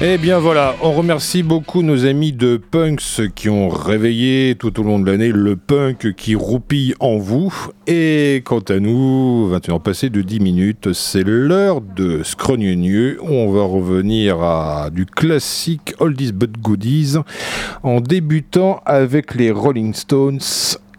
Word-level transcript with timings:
Eh 0.00 0.16
bien 0.16 0.38
voilà, 0.38 0.76
on 0.80 0.92
remercie 0.92 1.42
beaucoup 1.42 1.82
nos 1.82 2.06
amis 2.06 2.30
de 2.32 2.56
punks 2.56 3.32
qui 3.34 3.48
ont 3.48 3.68
réveillé 3.68 4.54
tout 4.56 4.78
au 4.78 4.84
long 4.84 5.00
de 5.00 5.10
l'année 5.10 5.32
le 5.32 5.56
punk 5.56 6.14
qui 6.14 6.36
roupille 6.36 6.94
en 7.00 7.16
vous. 7.16 7.52
Et 7.88 8.44
quant 8.44 8.60
à 8.60 8.78
nous, 8.78 9.48
21 9.48 9.74
ans 9.74 9.80
passés 9.80 10.08
de 10.08 10.22
10 10.22 10.38
minutes, 10.38 10.92
c'est 10.92 11.24
l'heure 11.24 11.80
de 11.80 12.22
Scrogneux. 12.22 13.18
On 13.22 13.50
va 13.50 13.64
revenir 13.64 14.40
à 14.40 14.90
du 14.90 15.04
classique 15.04 15.94
Oldies 15.98 16.30
but 16.30 16.52
Goodies 16.60 17.16
en 17.82 18.00
débutant 18.00 18.80
avec 18.86 19.34
les 19.34 19.50
Rolling 19.50 19.94
Stones 19.94 20.38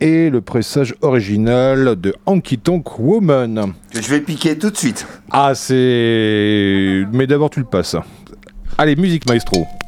et 0.02 0.30
le 0.30 0.42
pressage 0.42 0.94
original 1.02 1.96
de 2.00 2.14
Honky 2.26 2.58
Tonk 2.58 3.00
Woman. 3.00 3.74
Je 3.94 4.10
vais 4.10 4.20
piquer 4.20 4.58
tout 4.58 4.72
de 4.72 4.78
suite. 4.78 5.08
Ah, 5.32 5.56
c'est. 5.56 7.06
Mais 7.14 7.28
d'abord, 7.28 7.50
tu 7.50 7.60
le 7.60 7.66
passes. 7.66 7.96
Allez, 8.82 8.96
musique 8.96 9.26
maestro. 9.26 9.79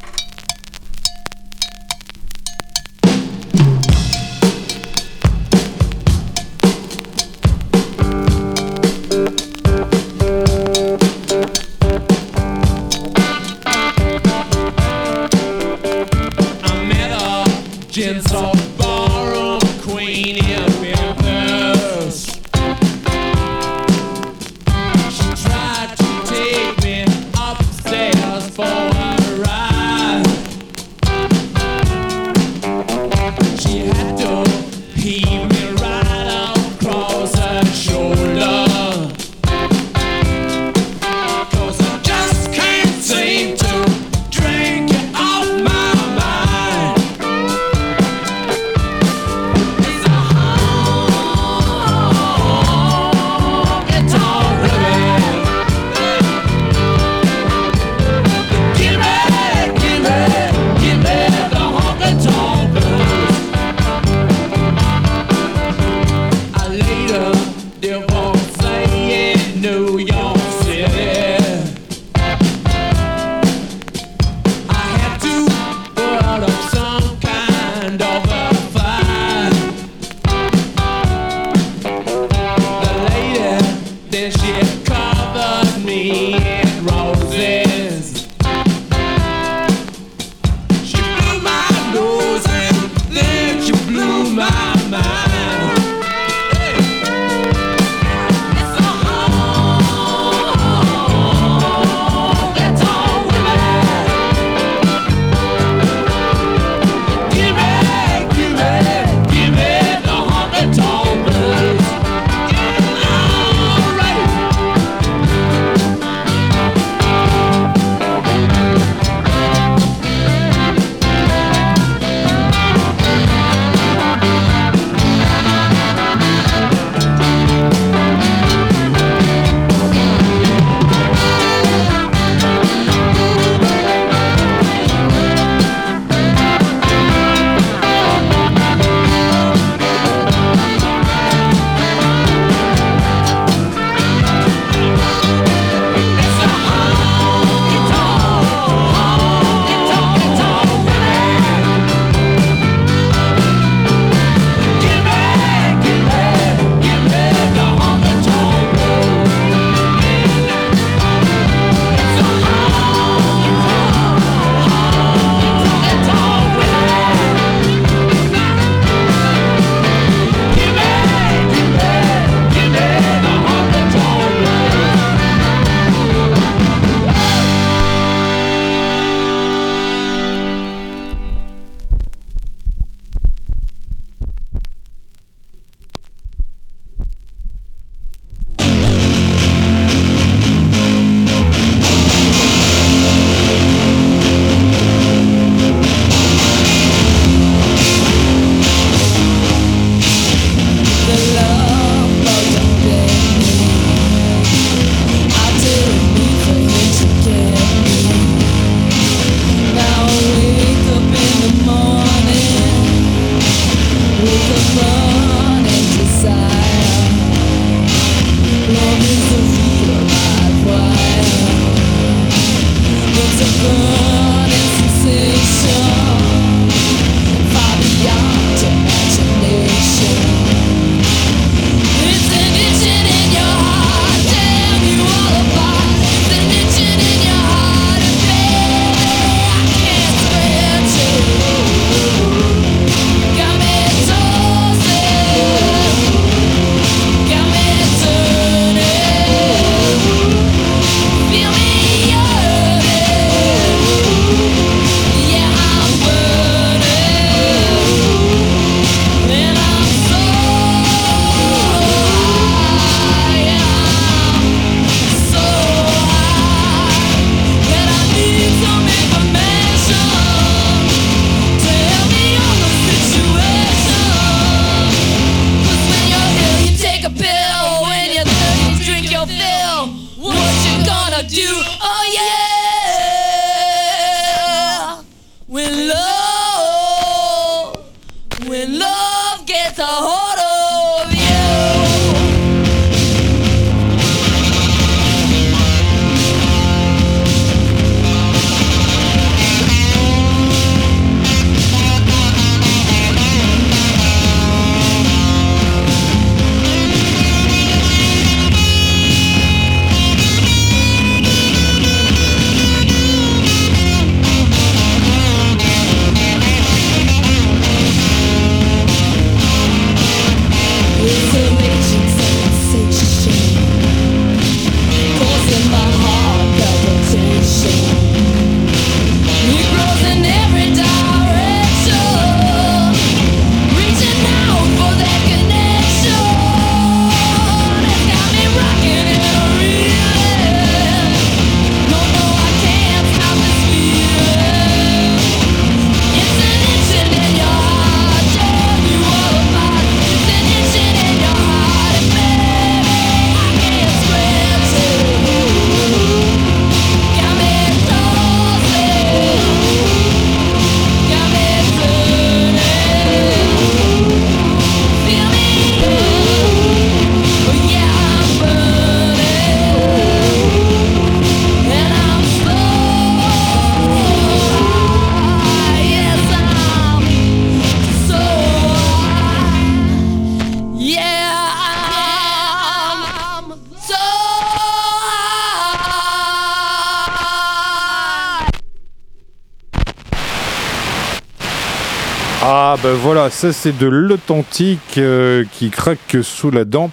Ça 393.30 393.54
c'est 393.54 393.78
de 393.78 393.88
l'authentique 393.88 394.98
euh, 394.98 395.44
qui 395.52 395.70
craque 395.70 396.18
sous 396.24 396.50
la 396.50 396.66
dent. 396.66 396.92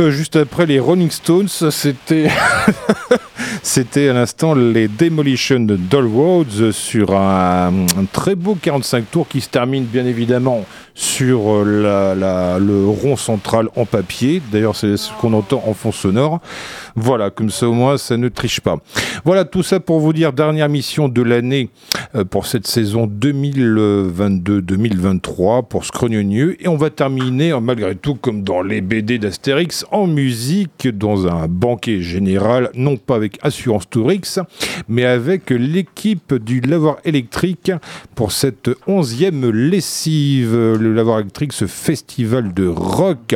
Euh, 0.00 0.10
juste 0.10 0.34
après 0.34 0.66
les 0.66 0.80
Rolling 0.80 1.10
Stones, 1.10 1.48
c'était 1.48 2.28
c'était 3.62 4.08
à 4.08 4.12
l'instant 4.12 4.54
les 4.54 4.88
Demolition 4.88 5.60
de 5.60 5.76
Doll 5.76 6.06
Roads 6.06 6.72
sur 6.72 7.14
un, 7.14 7.72
très 8.12 8.34
beau 8.34 8.56
45 8.60 9.08
tours 9.08 9.28
qui 9.28 9.40
se 9.40 9.48
termine 9.48 9.84
bien 9.84 10.04
évidemment 10.04 10.64
sur 10.94 11.42
euh, 11.46 12.58
le 12.58 12.86
rond 12.88 13.16
central 13.16 13.68
en 13.76 13.84
papier. 13.84 14.42
D'ailleurs, 14.50 14.74
c'est 14.74 14.96
ce 14.96 15.12
qu'on 15.20 15.32
entend 15.32 15.62
en 15.66 15.74
fond 15.74 15.92
sonore. 15.92 16.40
Voilà, 16.96 17.30
comme 17.30 17.50
ça 17.50 17.68
au 17.68 17.72
moins, 17.72 17.96
ça 17.96 18.16
ne 18.16 18.28
triche 18.28 18.60
pas. 18.60 18.78
Voilà, 19.24 19.44
tout 19.44 19.62
ça 19.62 19.78
pour 19.78 20.00
vous 20.00 20.12
dire, 20.12 20.32
dernière 20.32 20.68
mission 20.68 21.08
de 21.08 21.22
l'année 21.22 21.68
pour 22.22 22.46
cette 22.46 22.68
saison 22.68 23.08
2022-2023 23.08 25.66
pour 25.66 25.84
Scrognonieux. 25.84 26.62
Et 26.62 26.68
on 26.68 26.76
va 26.76 26.90
terminer, 26.90 27.50
euh, 27.52 27.58
malgré 27.58 27.96
tout, 27.96 28.14
comme 28.14 28.44
dans 28.44 28.62
les 28.62 28.80
BD 28.80 29.18
d'Astérix, 29.18 29.84
en 29.90 30.06
musique, 30.06 30.86
dans 30.86 31.26
un 31.26 31.48
banquet 31.48 32.02
général, 32.02 32.70
non 32.76 32.96
pas 32.96 33.16
avec 33.16 33.40
Assurance 33.42 33.90
Tourix, 33.90 34.38
mais 34.88 35.04
avec 35.04 35.50
l'équipe 35.50 36.34
du 36.34 36.60
lavoir 36.60 36.98
électrique 37.04 37.72
pour 38.14 38.30
cette 38.30 38.70
onzième 38.86 39.50
lessive. 39.50 40.54
Le 40.54 40.94
lavoir 40.94 41.18
électrique, 41.18 41.52
ce 41.52 41.66
festival 41.66 42.54
de 42.54 42.68
rock 42.68 43.34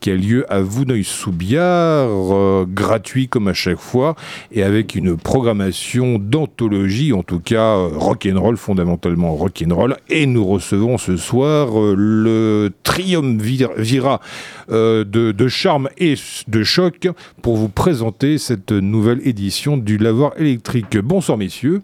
qui 0.00 0.10
a 0.10 0.16
lieu 0.16 0.44
à 0.52 0.60
Vouneuil-sous-Biard, 0.60 2.08
euh, 2.08 2.66
gratuit 2.68 3.28
comme 3.28 3.48
à 3.48 3.54
chaque 3.54 3.80
fois, 3.80 4.14
et 4.52 4.62
avec 4.62 4.94
une 4.94 5.16
programmation 5.16 6.18
d'anthologie, 6.18 7.12
en 7.12 7.22
tout 7.22 7.40
cas 7.40 7.76
euh, 7.76 7.88
rock'n'roll, 8.16 8.56
fondamentalement 8.56 9.34
rock'n'roll. 9.34 9.96
Et 10.08 10.26
nous 10.26 10.46
recevons 10.46 10.98
ce 10.98 11.16
soir 11.16 11.78
euh, 11.78 11.94
le 11.96 12.72
triumvirat 12.82 14.20
de, 14.68 15.04
de 15.04 15.48
charme 15.48 15.88
et 15.98 16.14
de 16.48 16.62
choc 16.64 17.08
pour 17.42 17.56
vous 17.56 17.68
présenter 17.68 18.38
cette 18.38 18.72
nouvelle 18.72 19.20
édition 19.26 19.76
du 19.76 19.98
Lavoir 19.98 20.32
électrique. 20.38 20.98
Bonsoir 20.98 21.38
messieurs. 21.38 21.82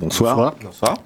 Bonsoir. 0.00 0.54
Bonsoir. 0.62 0.96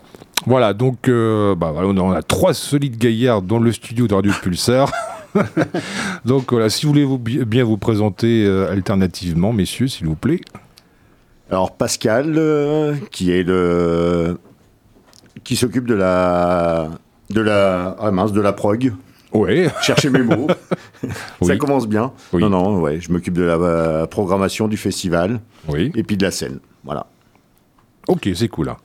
Voilà, 0.46 0.72
donc 0.72 1.08
bah, 1.08 1.74
on 1.74 2.12
a 2.12 2.22
trois 2.22 2.54
solides 2.54 2.96
gaillards 2.96 3.42
dans 3.42 3.58
le 3.58 3.72
studio 3.72 4.06
de 4.06 4.14
Radio 4.14 4.32
Pulsar. 4.40 4.92
Donc 6.24 6.52
voilà, 6.52 6.70
si 6.70 6.86
vous 6.86 6.92
voulez 6.92 7.04
vous, 7.04 7.18
bien 7.18 7.64
vous 7.64 7.76
présenter 7.76 8.44
euh, 8.44 8.70
alternativement, 8.70 9.52
messieurs, 9.52 9.88
s'il 9.88 10.06
vous 10.06 10.16
plaît. 10.16 10.40
Alors 11.50 11.72
Pascal, 11.72 12.34
euh, 12.36 12.94
qui 13.10 13.32
est 13.32 13.42
le 13.42 14.38
qui 15.48 15.56
s'occupe 15.56 15.86
de 15.86 15.94
la 15.94 16.90
de 17.30 17.40
la 17.40 17.96
ah 17.98 18.10
mince, 18.10 18.32
de 18.34 18.40
la 18.42 18.52
prog. 18.52 18.92
Ouais. 19.32 19.70
Chercher 19.80 20.10
mes 20.10 20.22
mots. 20.22 20.46
Ça 21.42 21.56
commence 21.56 21.88
bien. 21.88 22.12
Non 22.34 22.50
non, 22.50 22.80
ouais, 22.80 23.00
je 23.00 23.10
m'occupe 23.10 23.32
de 23.32 23.44
la 23.44 23.54
euh, 23.54 24.06
programmation 24.06 24.68
du 24.68 24.76
festival. 24.76 25.40
Oui. 25.66 25.90
Et 25.94 26.02
puis 26.02 26.18
de 26.18 26.24
la 26.26 26.30
scène. 26.30 26.60
Voilà. 26.84 27.06
Ok, 28.08 28.28
c'est 28.34 28.48
cool. 28.48 28.68
Hein. 28.68 28.76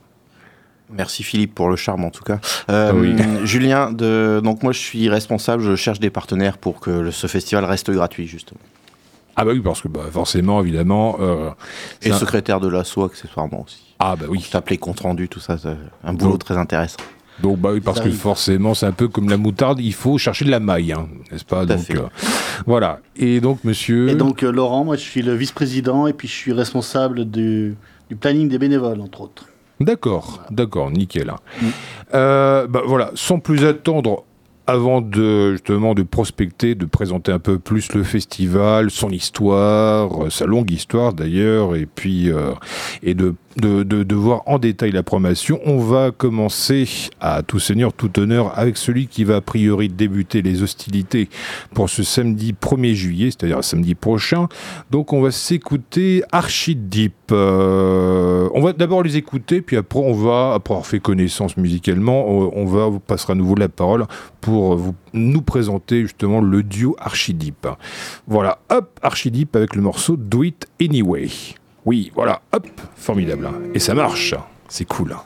Merci 0.90 1.22
Philippe 1.22 1.54
pour 1.54 1.68
le 1.68 1.76
charme 1.76 2.02
en 2.02 2.10
tout 2.10 2.24
cas. 2.24 2.40
Euh, 2.70 3.14
ah 3.18 3.44
Julien, 3.44 3.92
de, 3.92 4.40
donc 4.42 4.62
moi 4.62 4.72
je 4.72 4.78
suis 4.78 5.10
responsable, 5.10 5.62
je 5.62 5.76
cherche 5.76 6.00
des 6.00 6.10
partenaires 6.10 6.56
pour 6.56 6.80
que 6.80 7.10
ce 7.10 7.26
festival 7.26 7.66
reste 7.66 7.90
gratuit 7.90 8.26
justement. 8.26 8.60
Ah 9.36 9.44
bah 9.44 9.52
oui, 9.52 9.60
parce 9.60 9.80
que 9.80 9.88
bah, 9.88 10.02
forcément, 10.10 10.60
évidemment... 10.60 11.16
Euh, 11.20 11.50
Et 12.02 12.12
secrétaire 12.12 12.60
de 12.60 12.68
l'assaut 12.68 13.04
accessoirement 13.04 13.62
aussi. 13.64 13.94
Ah 13.98 14.16
bah 14.16 14.26
oui. 14.28 14.46
T'appeler 14.50 14.78
compte 14.78 15.00
rendu, 15.00 15.28
tout 15.28 15.40
ça, 15.40 15.56
un 16.02 16.12
boulot 16.12 16.36
très 16.36 16.56
intéressant. 16.56 16.98
Donc 17.40 17.58
bah 17.58 17.70
oui, 17.72 17.80
parce 17.80 18.00
que 18.00 18.10
forcément, 18.10 18.74
c'est 18.74 18.86
un 18.86 18.92
peu 18.92 19.08
comme 19.08 19.28
la 19.28 19.36
moutarde, 19.36 19.80
il 19.80 19.92
faut 19.92 20.18
chercher 20.18 20.44
de 20.44 20.50
la 20.50 20.60
maille, 20.60 20.92
hein, 20.92 21.08
n'est-ce 21.32 21.44
pas? 21.44 21.66
Donc, 21.66 21.90
euh, 21.90 22.02
Voilà. 22.64 23.00
Et 23.16 23.40
donc, 23.40 23.64
monsieur... 23.64 24.08
Et 24.08 24.14
donc, 24.14 24.42
Laurent, 24.42 24.84
moi 24.84 24.96
je 24.96 25.00
suis 25.02 25.22
le 25.22 25.34
vice-président 25.34 26.06
et 26.06 26.12
puis 26.12 26.28
je 26.28 26.32
suis 26.32 26.52
responsable 26.52 27.28
du 27.28 27.76
planning 28.20 28.48
des 28.48 28.58
bénévoles, 28.58 29.00
entre 29.00 29.22
autres. 29.22 29.46
D'accord, 29.80 30.44
d'accord, 30.50 30.92
nickel. 30.92 31.32
Mm. 31.60 31.66
Euh, 32.14 32.66
bah, 32.68 32.82
voilà, 32.86 33.10
sans 33.14 33.40
plus 33.40 33.64
attendre, 33.64 34.24
avant 34.66 35.00
de 35.00 35.52
justement 35.52 35.94
de 35.94 36.02
prospecter, 36.02 36.74
de 36.74 36.86
présenter 36.86 37.32
un 37.32 37.38
peu 37.38 37.58
plus 37.58 37.92
le 37.92 38.02
festival, 38.02 38.90
son 38.90 39.10
histoire, 39.10 40.32
sa 40.32 40.46
longue 40.46 40.70
histoire 40.70 41.12
d'ailleurs, 41.12 41.76
et 41.76 41.86
puis 41.86 42.30
euh, 42.30 42.52
et 43.02 43.14
de 43.14 43.34
de, 43.56 44.14
voir 44.14 44.42
en 44.46 44.58
détail 44.58 44.92
la 44.92 45.02
promotion. 45.02 45.60
On 45.64 45.78
va 45.78 46.10
commencer 46.10 46.88
à 47.20 47.42
tout 47.42 47.58
seigneur, 47.58 47.92
tout 47.92 48.18
honneur 48.18 48.58
avec 48.58 48.76
celui 48.76 49.06
qui 49.06 49.24
va 49.24 49.36
a 49.36 49.40
priori 49.40 49.88
débuter 49.88 50.42
les 50.42 50.62
hostilités 50.62 51.28
pour 51.74 51.88
ce 51.88 52.02
samedi 52.02 52.54
1er 52.60 52.94
juillet, 52.94 53.30
c'est-à-dire 53.30 53.62
samedi 53.62 53.94
prochain. 53.94 54.48
Donc 54.90 55.12
on 55.12 55.20
va 55.20 55.30
s'écouter 55.30 56.22
Archideep. 56.32 57.14
Euh, 57.32 58.48
on 58.54 58.60
va 58.60 58.72
d'abord 58.72 59.02
les 59.02 59.16
écouter, 59.16 59.60
puis 59.60 59.76
après 59.76 60.00
on 60.00 60.14
va, 60.14 60.54
après 60.54 60.74
avoir 60.74 60.86
fait 60.86 61.00
connaissance 61.00 61.56
musicalement, 61.56 62.26
on, 62.28 62.64
va 62.64 62.86
vous 62.86 63.00
passera 63.00 63.32
à 63.32 63.36
nouveau 63.36 63.54
la 63.54 63.68
parole 63.68 64.06
pour 64.40 64.76
vous, 64.76 64.94
nous 65.12 65.42
présenter 65.42 66.02
justement 66.02 66.40
le 66.40 66.62
duo 66.62 66.96
Archideep. 66.98 67.68
Voilà, 68.26 68.58
hop, 68.70 68.98
Archideep 69.02 69.54
avec 69.56 69.74
le 69.74 69.82
morceau 69.82 70.16
Do 70.16 70.42
It 70.42 70.66
Anyway. 70.80 71.28
Oui, 71.86 72.10
voilà, 72.14 72.40
hop, 72.52 72.66
formidable. 72.96 73.48
Et 73.74 73.78
ça 73.78 73.94
marche, 73.94 74.34
c'est 74.68 74.86
cool. 74.86 75.16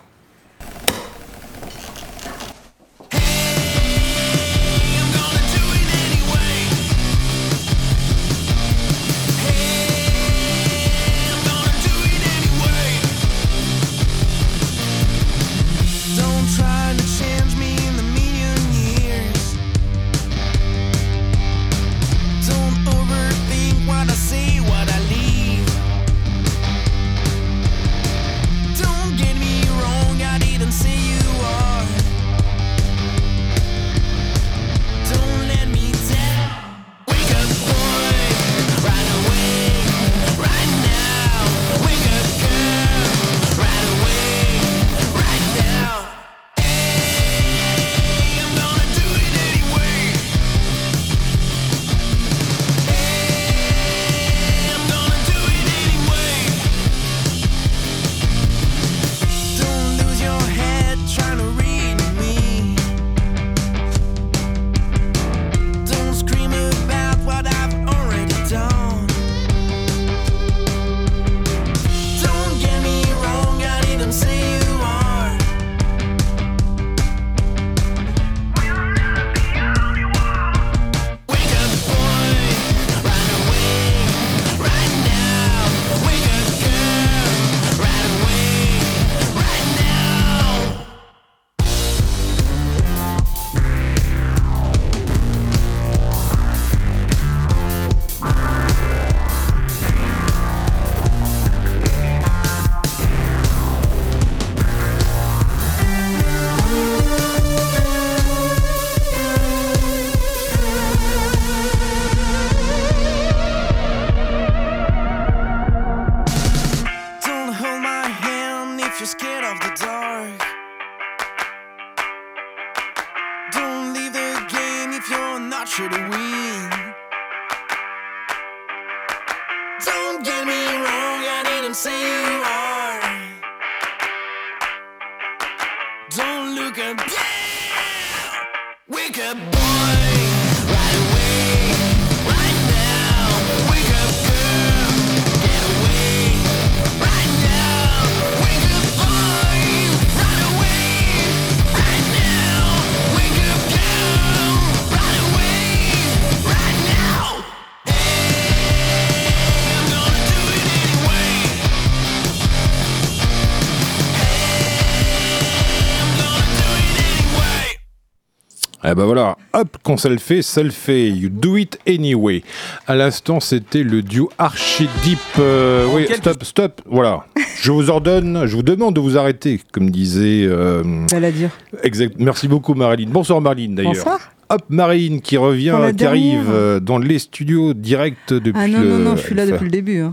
Eh 168.91 168.95
ben 168.95 169.05
voilà, 169.05 169.37
hop, 169.53 169.77
quand 169.83 169.99
ça 169.99 170.09
le 170.09 170.17
fait, 170.17 170.41
ça 170.41 170.63
le 170.63 170.71
fait. 170.71 171.11
You 171.11 171.29
do 171.29 171.57
it 171.59 171.79
anyway. 171.87 172.43
À 172.87 172.95
l'instant, 172.95 173.39
c'était 173.39 173.83
le 173.83 174.01
duo 174.03 174.31
Archideep. 174.39 175.19
euh, 175.39 175.87
oui, 175.95 176.07
stop, 176.15 176.43
stop. 176.45 176.81
Voilà. 176.87 177.27
je 177.61 177.71
vous 177.71 177.91
ordonne, 177.91 178.47
je 178.47 178.57
vous 178.57 178.63
demande 178.63 178.95
de 178.95 179.01
vous 179.01 179.19
arrêter, 179.19 179.61
comme 179.73 179.91
disait. 179.91 180.47
euh, 180.49 180.83
la 181.13 181.31
dire. 181.31 181.51
exact. 181.83 182.15
Merci 182.19 182.49
beaucoup, 182.49 182.73
Marilyn. 182.75 183.11
Bonsoir, 183.11 183.41
Marilyn, 183.43 183.75
d'ailleurs. 183.75 183.93
Bonsoir. 183.95 184.21
Hop, 184.51 184.63
Marine 184.71 185.21
qui 185.21 185.37
revient, 185.37 185.77
qui 185.95 186.05
arrive 186.07 186.33
dernière. 186.37 186.45
euh, 186.51 186.81
dans 186.81 186.97
les 186.97 187.19
studios 187.19 187.75
direct 187.75 188.33
depuis. 188.33 188.53
Ah 188.55 188.69
non, 188.69 188.81
non, 188.81 188.99
non, 188.99 189.17
je 189.17 189.23
suis 189.23 189.35
là 189.35 189.45
depuis 189.45 189.65
le 189.67 189.71
début. 189.71 189.99
hein. 190.01 190.13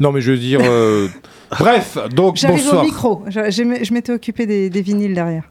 Non, 0.00 0.10
mais 0.10 0.20
je 0.20 0.32
veux 0.32 0.38
dire. 0.38 0.58
euh, 0.64 1.06
Bref, 1.60 1.96
donc 2.10 2.34
J'arrive 2.36 2.56
bonsoir. 2.64 2.82
au 2.82 2.84
micro. 2.86 3.24
Je 3.28 3.92
m'étais 3.94 4.12
occupé 4.12 4.46
des, 4.46 4.68
des 4.68 4.82
vinyles 4.82 5.14
derrière. 5.14 5.44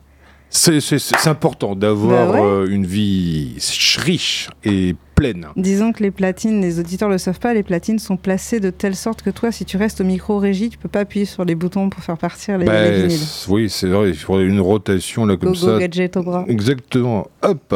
C'est 0.55 1.27
important 1.27 1.75
d'avoir 1.75 2.31
Bah 2.31 2.39
ouais. 2.39 2.45
euh, 2.45 2.67
une 2.69 2.85
vie 2.85 3.55
riche 3.97 4.49
et 4.63 4.95
pleine. 5.15 5.47
Disons 5.55 5.91
que 5.93 6.03
les 6.03 6.11
platines, 6.11 6.61
les 6.61 6.79
auditeurs 6.79 7.09
le 7.09 7.17
savent 7.17 7.39
pas, 7.39 7.53
les 7.53 7.63
platines 7.63 7.99
sont 7.99 8.17
placées 8.17 8.59
de 8.59 8.69
telle 8.69 8.95
sorte 8.95 9.21
que 9.21 9.29
toi, 9.29 9.51
si 9.51 9.63
tu 9.65 9.77
restes 9.77 10.01
au 10.01 10.03
micro 10.03 10.37
régie, 10.37 10.69
tu 10.69 10.77
peux 10.77 10.89
pas 10.89 10.99
appuyer 11.01 11.25
sur 11.25 11.45
les 11.45 11.55
boutons 11.55 11.89
pour 11.89 12.03
faire 12.03 12.17
partir 12.17 12.57
les, 12.57 12.65
Bah, 12.65 12.83
les 12.89 13.07
vinyles. 13.07 13.19
oui, 13.49 13.69
c'est 13.69 13.87
vrai, 13.87 14.09
il 14.09 14.15
faudrait 14.15 14.45
une 14.45 14.59
rotation 14.59 15.25
là 15.25 15.37
comme 15.37 15.49
Go, 15.49 15.55
ça. 15.55 15.73
go, 15.73 15.79
gadget 15.79 16.17
au 16.17 16.23
bras. 16.23 16.45
Exactement. 16.47 17.27
Hop. 17.41 17.75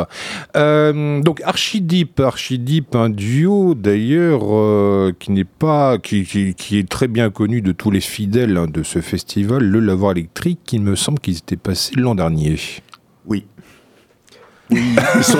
Euh, 0.58 1.22
donc 1.22 1.42
Archideep, 1.44 2.20
Archideep, 2.20 2.96
un 2.96 3.10
duo 3.10 3.74
d'ailleurs 3.76 4.42
euh, 4.54 5.14
qui 5.18 5.32
n'est 5.32 5.44
pas, 5.46 5.98
qui, 5.98 6.24
qui- 6.24 6.54
qui 6.56 6.78
est 6.78 6.90
très 6.90 7.08
bien 7.08 7.30
connu 7.30 7.62
de 7.62 7.72
tous 7.72 7.92
les 7.92 8.02
fidèles 8.02 8.58
hein, 8.58 8.68
de 8.68 8.84
ce 8.84 9.00
festival, 9.02 9.64
le 9.64 9.80
Lavoir 9.80 10.12
électrique. 10.12 10.60
Il 10.74 10.82
me 10.82 10.96
semble 10.96 11.20
qu'ils 11.20 11.38
étaient 11.38 11.56
passés 11.58 11.94
l'an 11.96 12.16
dernier. 12.16 12.58
Oui. 13.26 13.46
Oui, 14.72 14.96
ils 15.18 15.24
sont, 15.24 15.40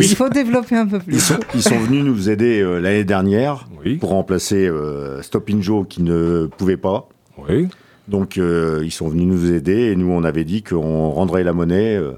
Il 0.00 0.16
faut 0.16 0.28
développer 0.28 0.76
un 0.76 0.86
peu 0.86 0.96
ils 1.06 1.12
plus. 1.12 1.20
sont- 1.20 1.38
ils 1.54 1.62
sont 1.62 1.78
venus 1.78 2.04
nous 2.04 2.30
aider 2.30 2.60
euh, 2.60 2.78
l'année 2.80 3.04
dernière 3.04 3.68
Oui. 3.84 3.96
pour 3.96 4.10
remplacer 4.10 4.66
euh, 4.66 5.20
Stop 5.22 5.50
In 5.50 5.60
Joe 5.60 5.86
qui 5.88 6.02
ne 6.02 6.46
pouvait 6.56 6.76
pas. 6.78 7.08
Oui. 7.38 7.68
Donc 8.08 8.38
euh, 8.38 8.80
ils 8.84 8.90
sont 8.90 9.08
venus 9.08 9.26
nous 9.26 9.52
aider 9.52 9.92
et 9.92 9.96
nous 9.96 10.10
on 10.10 10.24
avait 10.24 10.44
dit 10.44 10.62
qu'on 10.62 11.10
rendrait 11.10 11.44
la 11.44 11.52
monnaie 11.52 11.96
euh, 11.96 12.12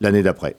l'année 0.00 0.22
d'après. 0.22 0.56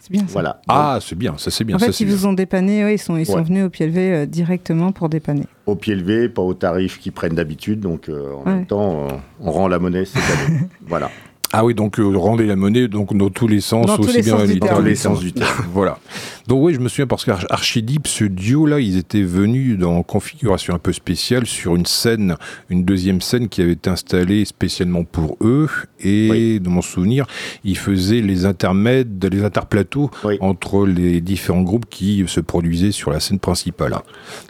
C'est 0.00 0.10
bien 0.12 0.22
ça. 0.22 0.32
Voilà. 0.32 0.60
Ah, 0.66 0.98
c'est 1.00 1.14
bien, 1.16 1.34
ça 1.38 1.50
c'est 1.50 1.62
bien. 1.64 1.76
en 1.76 1.78
ça, 1.78 1.86
fait, 1.86 2.00
ils 2.00 2.06
bien. 2.06 2.16
vous 2.16 2.26
ont 2.26 2.32
dépanné, 2.32 2.84
ouais, 2.84 2.94
ils 2.94 2.98
sont, 2.98 3.16
ils 3.18 3.26
sont 3.26 3.34
Ouais. 3.36 3.42
venus 3.42 3.64
au 3.66 3.70
pied 3.70 3.86
levé 3.86 4.12
euh, 4.14 4.26
directement 4.26 4.92
pour 4.92 5.08
dépanner. 5.10 5.44
Au 5.66 5.76
pied 5.76 5.94
levé, 5.94 6.28
pas 6.30 6.42
au 6.42 6.54
tarif 6.54 6.98
qu'ils 6.98 7.12
prennent 7.12 7.34
d'habitude. 7.34 7.80
Donc 7.80 8.08
euh, 8.08 8.32
en 8.34 8.44
Ouais. 8.46 8.54
même 8.56 8.66
temps, 8.66 9.06
euh, 9.06 9.12
on 9.40 9.50
rend 9.52 9.68
la 9.68 9.78
monnaie 9.78 10.04
cette 10.06 10.22
année. 10.22 10.60
voilà. 10.88 11.10
Ah 11.52 11.64
oui, 11.64 11.74
donc 11.74 11.98
euh, 11.98 12.04
rendez 12.16 12.46
la 12.46 12.54
monnaie 12.56 12.86
donc 12.86 13.16
dans 13.16 13.28
tous 13.28 13.48
les 13.48 13.60
sens, 13.60 13.86
Dans 13.86 13.98
aussi 13.98 14.16
les 14.16 14.22
bien 14.22 14.38
sens 14.38 14.46
du 14.46 14.54
littéralement. 14.54 14.66
terme. 14.76 14.82
Dans 14.84 14.88
les 14.88 14.94
sens 14.94 15.20
du 15.20 15.32
terme. 15.34 15.64
voilà. 15.72 15.98
Donc 16.46 16.62
oui, 16.64 16.74
je 16.74 16.80
me 16.80 16.88
souviens 16.88 17.06
parce 17.06 17.24
qu'Archideep, 17.24 18.06
ce 18.08 18.24
duo-là, 18.24 18.80
ils 18.80 18.96
étaient 18.96 19.22
venus 19.22 19.78
dans 19.78 20.02
configuration 20.02 20.74
un 20.74 20.78
peu 20.78 20.92
spéciale 20.92 21.46
sur 21.46 21.76
une 21.76 21.86
scène, 21.86 22.36
une 22.70 22.84
deuxième 22.84 23.20
scène 23.20 23.48
qui 23.48 23.62
avait 23.62 23.72
été 23.72 23.90
installée 23.90 24.44
spécialement 24.44 25.04
pour 25.04 25.36
eux. 25.42 25.68
Et 26.00 26.28
Oui. 26.30 26.60
dans 26.60 26.70
mon 26.70 26.82
souvenir, 26.82 27.26
ils 27.64 27.76
faisaient 27.76 28.20
les 28.20 28.46
intermèdes, 28.46 29.28
les 29.30 29.44
interplateaux 29.44 30.10
Oui. 30.24 30.38
entre 30.40 30.86
les 30.86 31.20
différents 31.20 31.62
groupes 31.62 31.86
qui 31.90 32.24
se 32.26 32.40
produisaient 32.40 32.92
sur 32.92 33.10
la 33.10 33.20
scène 33.20 33.38
principale. 33.38 33.96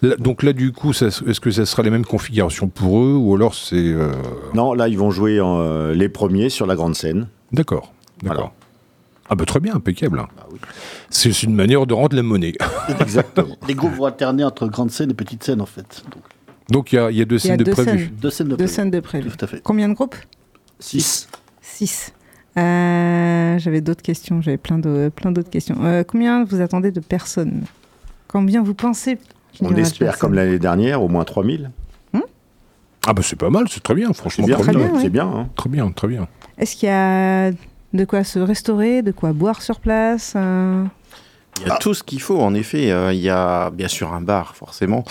Là- 0.02 0.16
donc 0.18 0.42
là, 0.42 0.52
du 0.52 0.72
coup, 0.72 0.90
est-ce 0.92 1.40
que 1.40 1.50
ça 1.50 1.66
sera 1.66 1.82
les 1.82 1.90
mêmes 1.90 2.04
configurations 2.06 2.68
pour 2.68 3.00
eux 3.00 3.14
ou 3.14 3.34
alors 3.34 3.54
c'est... 3.54 3.76
euh, 3.76 4.12
Non, 4.54 4.74
là 4.74 4.88
ils 4.88 4.98
vont 4.98 5.10
jouer 5.10 5.40
en, 5.40 5.60
euh, 5.60 5.92
les 5.94 6.08
premiers 6.08 6.48
sur 6.50 6.66
la 6.66 6.76
grande 6.76 6.89
scène. 6.94 7.28
D'accord, 7.52 7.92
d'accord. 8.22 8.36
Voilà. 8.38 8.52
Ah 9.28 9.34
bah 9.36 9.44
très 9.44 9.60
bien, 9.60 9.74
impeccable. 9.76 10.16
Bah 10.18 10.28
oui. 10.52 10.58
C'est 11.08 11.32
c'est 11.32 11.46
une 11.46 11.54
manière 11.54 11.86
de 11.86 11.94
rendre 11.94 12.16
la 12.16 12.22
monnaie. 12.22 12.54
Exactement. 13.00 13.56
Les 13.68 13.74
groupes 13.74 13.94
vont 13.94 14.06
alterner 14.06 14.42
entre 14.44 14.66
grande 14.66 14.90
scène 14.90 15.10
et 15.10 15.14
petite 15.14 15.44
scène 15.44 15.60
en 15.60 15.66
fait. 15.66 16.02
Donc, 16.10 16.22
Donc 16.68 16.92
il 16.92 16.96
y 16.96 16.98
a, 16.98 17.10
il 17.10 17.16
y 17.16 17.22
a 17.22 17.24
deux 17.24 17.36
y 17.36 17.38
a 17.38 17.40
scènes 17.40 17.56
de 17.58 17.64
deux 17.64 17.72
prévues. 17.72 17.90
scènes. 18.06 18.16
deux 18.20 18.30
scènes 18.30 18.46
de 18.48 18.50
Deux 18.50 18.56
prévues. 18.56 18.72
scènes 18.74 18.90
de 18.90 19.00
prévu. 19.00 19.30
Tout 19.30 19.44
à 19.44 19.46
fait. 19.48 19.60
Combien 19.62 19.88
de 19.88 19.94
groupes? 19.94 20.16
6. 20.80 21.28
Six. 21.62 22.12
Euh, 22.58 23.58
J'avais 23.58 23.80
d'autres 23.80 24.02
questions, 24.02 24.40
j'avais 24.42 24.56
plein 24.58 24.78
de- 24.78 25.10
plein 25.14 25.30
d'autres 25.30 25.50
questions. 25.50 25.76
Euh, 25.84 26.02
combien 26.02 26.42
vous 26.44 26.60
attendez 26.60 26.90
de 26.90 26.98
personnes? 27.00 27.62
Combien 28.26 28.62
vous 28.62 28.74
pensez 28.74 29.18
On 29.60 29.74
espère, 29.76 30.18
comme 30.18 30.34
l'année 30.34 30.58
dernière, 30.58 31.02
au 31.02 31.08
moins 31.08 31.24
3000. 31.24 31.70
Ah 33.06 33.14
bah 33.14 33.22
c'est 33.24 33.34
pas 33.38 33.48
mal, 33.48 33.64
c'est 33.70 33.82
très 33.82 33.94
bien, 33.94 34.08
C'est 34.08 34.14
franchement. 34.18 34.44
bien, 34.46 34.56
très, 34.58 34.72
Très 34.72 34.74
bien. 34.88 35.00
c'est 35.00 35.08
bien. 35.08 35.26
hein. 35.26 35.48
très 35.56 35.70
bien, 35.70 35.90
très 35.90 36.06
bien. 36.06 36.28
Est-ce 36.60 36.76
qu'il 36.76 36.88
y 36.88 36.92
a 36.92 37.50
de 37.50 38.04
quoi 38.04 38.22
se 38.22 38.38
restaurer, 38.38 39.02
de 39.02 39.10
quoi 39.12 39.32
boire 39.32 39.62
sur 39.62 39.80
place 39.80 40.34
euh, 40.36 40.84
Il 41.62 41.66
y 41.66 41.70
a 41.70 41.76
tout 41.78 41.94
ce 41.94 42.02
qu'il 42.02 42.20
faut, 42.20 42.38
en 42.40 42.54
effet. 42.54 42.90
Euh, 42.92 43.12
il 43.12 43.20
y 43.20 43.30
a 43.30 43.70
bien 43.70 43.88
sûr 43.88 44.12
un 44.12 44.20
bar, 44.20 44.54
forcément, 44.54 45.04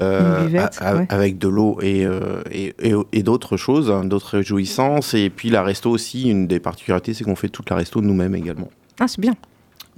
euh, 0.00 0.40
Une 0.40 0.46
buvette, 0.46 0.78
a- 0.80 0.88
a- 0.88 0.96
ouais. 0.96 1.06
avec 1.10 1.38
de 1.38 1.48
l'eau 1.48 1.78
et, 1.82 2.04
euh, 2.04 2.42
et, 2.50 2.74
et- 2.82 2.94
et 3.12 3.22
d'autres 3.22 3.56
choses, 3.56 3.90
hein, 3.90 4.04
d'autres 4.04 4.38
réjouissances. 4.38 5.14
Et 5.14 5.30
puis 5.30 5.50
la 5.50 5.62
resto 5.62 5.90
aussi, 5.90 6.28
une 6.30 6.46
des 6.48 6.58
particularités, 6.60 7.14
c'est 7.14 7.24
qu'on 7.24 7.36
fait 7.36 7.48
toute 7.50 7.70
la 7.70 7.76
resto 7.76 8.00
nous-mêmes 8.00 8.34
également. 8.34 8.70
Ah, 8.98 9.06
c'est 9.06 9.20
bien. 9.20 9.34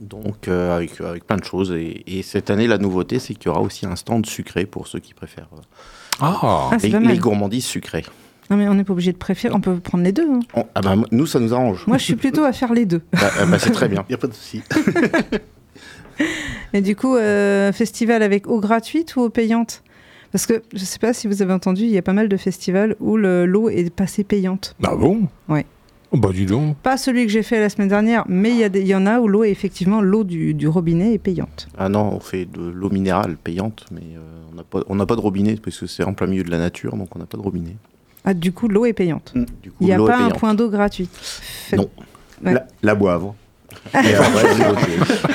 Donc 0.00 0.47
euh, 0.49 0.76
avec, 0.76 1.00
avec 1.00 1.26
plein 1.26 1.37
de 1.38 1.45
choses. 1.45 1.73
Et, 1.73 2.02
et 2.07 2.23
cette 2.23 2.50
année, 2.50 2.67
la 2.67 2.78
nouveauté, 2.78 3.19
c'est 3.21 3.35
qu'il 3.35 3.47
y 3.47 3.49
aura 3.49 3.61
aussi 3.62 3.87
un 3.87 3.97
stand 3.97 4.26
sucré 4.26 4.67
pour 4.67 4.87
ceux 4.87 4.99
qui 4.99 5.14
préfèrent 5.14 5.49
euh, 5.57 5.61
Ah, 6.21 6.71
Ah, 6.73 6.76
les 6.83 7.19
gourmandises 7.19 7.64
sucrées. 7.67 8.05
Non, 8.50 8.57
mais 8.57 8.67
on 8.69 8.75
n'est 8.75 8.85
pas 8.85 8.93
obligé 8.95 9.12
de 9.12 9.19
préférer, 9.19 9.55
on 9.55 9.61
peut 9.61 9.76
prendre 9.78 10.05
les 10.05 10.12
deux. 10.12 10.28
hein. 10.31 10.40
On- 10.55 10.64
ah 10.75 10.81
bah, 10.81 10.97
nous, 11.12 11.26
ça 11.26 11.38
nous 11.38 11.52
arrange. 11.52 11.85
Moi, 11.87 11.99
je 11.99 12.05
suis 12.05 12.17
plutôt 12.17 12.45
à 12.45 12.52
faire 12.52 12.73
les 12.73 12.87
deux. 12.87 13.02
Bah, 13.12 13.19
euh, 13.40 13.47
bah, 13.47 13.59
c'est 13.59 13.71
très 13.71 13.88
bien. 13.88 14.05
Il 14.09 14.12
n'y 14.12 14.14
a 14.14 14.19
pas 14.19 14.26
de 14.28 14.33
souci. 14.35 14.62
Et 16.73 16.81
du 16.81 16.97
coup, 16.97 17.14
euh, 17.17 17.73
festival 17.73 18.23
avec 18.23 18.49
eau 18.49 18.61
gratuite 18.61 19.17
ou 19.17 19.21
eau 19.21 19.28
payante? 19.31 19.83
Parce 20.33 20.47
que 20.47 20.62
je 20.75 20.85
sais 20.85 20.99
pas 20.99 21.12
si 21.14 21.26
vous 21.26 21.40
avez 21.43 21.52
entendu, 21.52 21.83
il 21.85 21.90
y 21.90 21.99
a 21.99 22.02
pas 22.02 22.12
mal 22.12 22.28
de 22.28 22.37
festivals 22.37 22.97
où 23.00 23.17
le- 23.17 23.47
l'eau 23.47 23.69
est 23.71 23.88
passée 23.88 24.25
payante. 24.25 24.75
ah 24.85 24.95
bon? 24.97 25.28
Ouais. 25.49 25.64
Oh, 26.11 26.17
bah 26.19 26.31
dis 26.33 26.47
donc. 26.47 26.76
Pas 26.78 26.97
celui 26.97 27.25
que 27.26 27.33
j'ai 27.33 27.43
fait 27.43 27.61
la 27.61 27.69
semaine 27.69 27.88
dernière, 27.88 28.25
mais 28.28 28.50
il 28.50 28.57
y, 28.57 28.64
a 28.64 28.69
des- 28.71 28.81
il 28.81 28.87
y 28.87 28.95
en 28.95 29.07
a 29.07 29.21
où 29.21 29.28
l'eau, 29.28 29.45
est 29.45 29.50
effectivement, 29.50 30.00
l'eau 30.00 30.25
du, 30.25 30.55
du 30.55 30.67
robinet 30.69 31.12
est 31.14 31.19
payante. 31.19 31.69
Ah 31.78 31.88
non, 31.88 32.11
on 32.14 32.21
fait 32.21 32.47
de 32.47 32.62
l'eau 32.62 32.90
minérale 32.90 33.37
payante, 33.37 33.85
mais 33.93 34.00
euh, 34.17 34.21
on 34.52 34.57
n'a 34.57 34.64
pas, 34.64 34.81
on 34.88 34.95
n'a 34.97 35.07
pas 35.07 35.17
de 35.17 35.21
robinet 35.21 35.57
parce 35.62 35.78
que 35.78 35.87
c'est 35.87 36.05
en 36.05 36.14
plein 36.14 36.26
milieu 36.26 36.45
de 36.45 36.50
la 36.50 36.59
nature, 36.59 36.97
donc 36.97 37.14
on 37.14 37.19
n'a 37.19 37.26
pas 37.26 37.37
de 37.38 37.43
robinet. 37.43 37.76
Ah, 38.30 38.35
du 38.35 38.52
coup, 38.52 38.68
l'eau 38.68 38.85
est 38.85 38.92
payante. 38.92 39.32
Du 39.62 39.70
coup, 39.70 39.76
Il 39.80 39.87
n'y 39.87 39.92
a 39.94 39.99
pas 39.99 40.18
un 40.18 40.28
point 40.28 40.52
d'eau 40.52 40.68
gratuit. 40.68 41.08
Faites- 41.11 41.78
Non. 41.78 41.88
Ouais. 42.44 42.52
La, 42.52 42.66
la 42.82 42.94
boivre. 42.94 43.35
Et 43.94 44.14
après. 44.14 44.47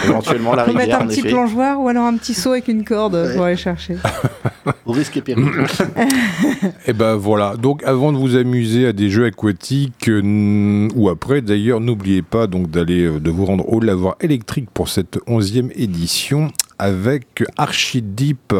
Éventuellement 0.05 0.53
la 0.53 0.65
Faut 0.65 0.73
mettre 0.73 0.79
rivière, 0.81 1.01
un 1.01 1.05
en 1.05 1.07
petit 1.07 1.19
effet. 1.21 1.29
plongeoir 1.29 1.81
ou 1.81 1.87
alors 1.87 2.05
un 2.05 2.15
petit 2.17 2.33
seau 2.35 2.51
avec 2.51 2.67
une 2.67 2.83
corde 2.83 3.15
Ouais. 3.15 3.33
pour 3.35 3.45
aller 3.45 3.55
chercher. 3.57 3.95
Au 4.85 4.91
risque 4.91 5.17
et 5.17 5.21
péril. 5.21 5.45
Et 6.87 6.93
ben 6.93 7.15
voilà. 7.15 7.55
Donc 7.57 7.83
avant 7.83 8.11
de 8.11 8.17
vous 8.17 8.35
amuser 8.35 8.85
à 8.87 8.93
des 8.93 9.09
jeux 9.09 9.25
aquatiques 9.25 10.07
euh, 10.09 10.87
ou 10.95 11.09
après 11.09 11.41
d'ailleurs, 11.41 11.79
n'oubliez 11.79 12.21
pas 12.21 12.47
donc 12.47 12.69
d'aller 12.69 13.03
euh, 13.05 13.19
de 13.19 13.29
vous 13.31 13.45
rendre 13.45 13.67
au 13.71 13.79
lavoir 13.79 14.15
électrique 14.21 14.69
pour 14.73 14.89
cette 14.89 15.19
onzième 15.27 15.69
édition 15.75 16.51
avec 16.79 17.43
Archideep 17.57 18.53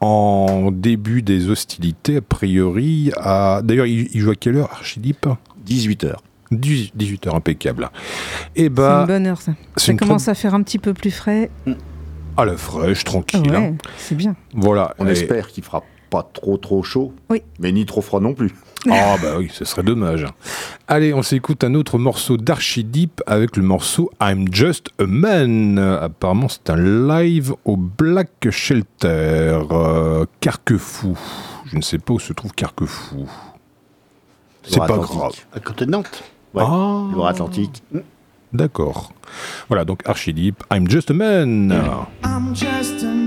en 0.00 0.70
début 0.72 1.22
des 1.22 1.48
hostilités 1.48 2.16
a 2.18 2.20
priori. 2.20 3.10
À... 3.16 3.60
D'ailleurs, 3.64 3.86
il, 3.86 4.08
il 4.14 4.20
joue 4.20 4.30
à 4.30 4.34
quelle 4.34 4.56
heure 4.56 4.70
Archideep? 4.72 5.26
18h. 5.66 6.14
18h 6.52 7.34
impeccable. 7.34 7.90
Et 8.56 8.64
c'est 8.64 8.68
bah 8.68 9.00
une 9.02 9.06
bonne 9.06 9.26
heure, 9.26 9.40
ça. 9.40 9.52
c'est 9.76 9.86
Ça 9.86 9.92
très- 9.96 10.06
commence 10.06 10.28
à 10.28 10.34
faire 10.34 10.54
un 10.54 10.62
petit 10.62 10.78
peu 10.78 10.92
plus 10.92 11.10
frais. 11.10 11.50
à 12.36 12.44
la 12.44 12.56
fraîche, 12.56 13.04
tranquille. 13.04 13.54
hein. 13.54 13.74
C'est 13.96 14.14
bien. 14.16 14.36
Voilà. 14.54 14.94
On 14.98 15.06
Et 15.06 15.12
espère. 15.12 15.48
qu'il 15.48 15.64
fera 15.64 15.82
pas 16.10 16.28
trop 16.30 16.58
trop 16.58 16.82
chaud, 16.82 17.14
Oui. 17.30 17.42
mais 17.58 17.72
ni 17.72 17.86
trop 17.86 18.02
froid 18.02 18.20
non 18.20 18.34
plus. 18.34 18.50
Ah 18.90 19.16
bah 19.22 19.34
oui, 19.38 19.48
ce 19.52 19.64
serait 19.64 19.82
dommage. 19.82 20.26
Allez, 20.88 21.14
on 21.14 21.22
s'écoute 21.22 21.62
un 21.62 21.74
autre 21.74 21.98
morceau 21.98 22.36
d'Archideep 22.36 23.22
avec 23.26 23.56
le 23.56 23.62
morceau 23.62 24.10
I'm 24.20 24.52
Just 24.52 24.90
a 24.98 25.06
Man. 25.06 25.78
Apparemment, 25.78 26.48
c'est 26.48 26.68
un 26.70 26.76
live 26.76 27.54
au 27.64 27.76
Black 27.76 28.50
Shelter, 28.50 29.60
euh, 29.70 30.24
Carquefou. 30.40 31.16
Je 31.66 31.76
ne 31.76 31.82
sais 31.82 31.98
pas 31.98 32.14
où 32.14 32.18
se 32.18 32.32
trouve 32.32 32.52
Carquefou. 32.52 33.28
C'est 34.64 34.78
pas 34.78 34.98
grave. 34.98 35.32
À 35.54 35.60
côté 35.60 35.86
de 35.86 35.90
Nantes. 35.90 36.24
Ouais. 36.54 36.62
Ah. 36.66 37.04
Loire-Atlantique. 37.14 37.82
D'accord. 38.52 39.12
Voilà, 39.68 39.84
donc 39.84 40.00
Archideep, 40.06 40.62
I'm 40.72 40.88
Just 40.88 41.10
a 41.10 41.14
Man. 41.14 41.72
I'm 42.24 42.54
just 42.54 43.02
a 43.02 43.06
man 43.06 43.21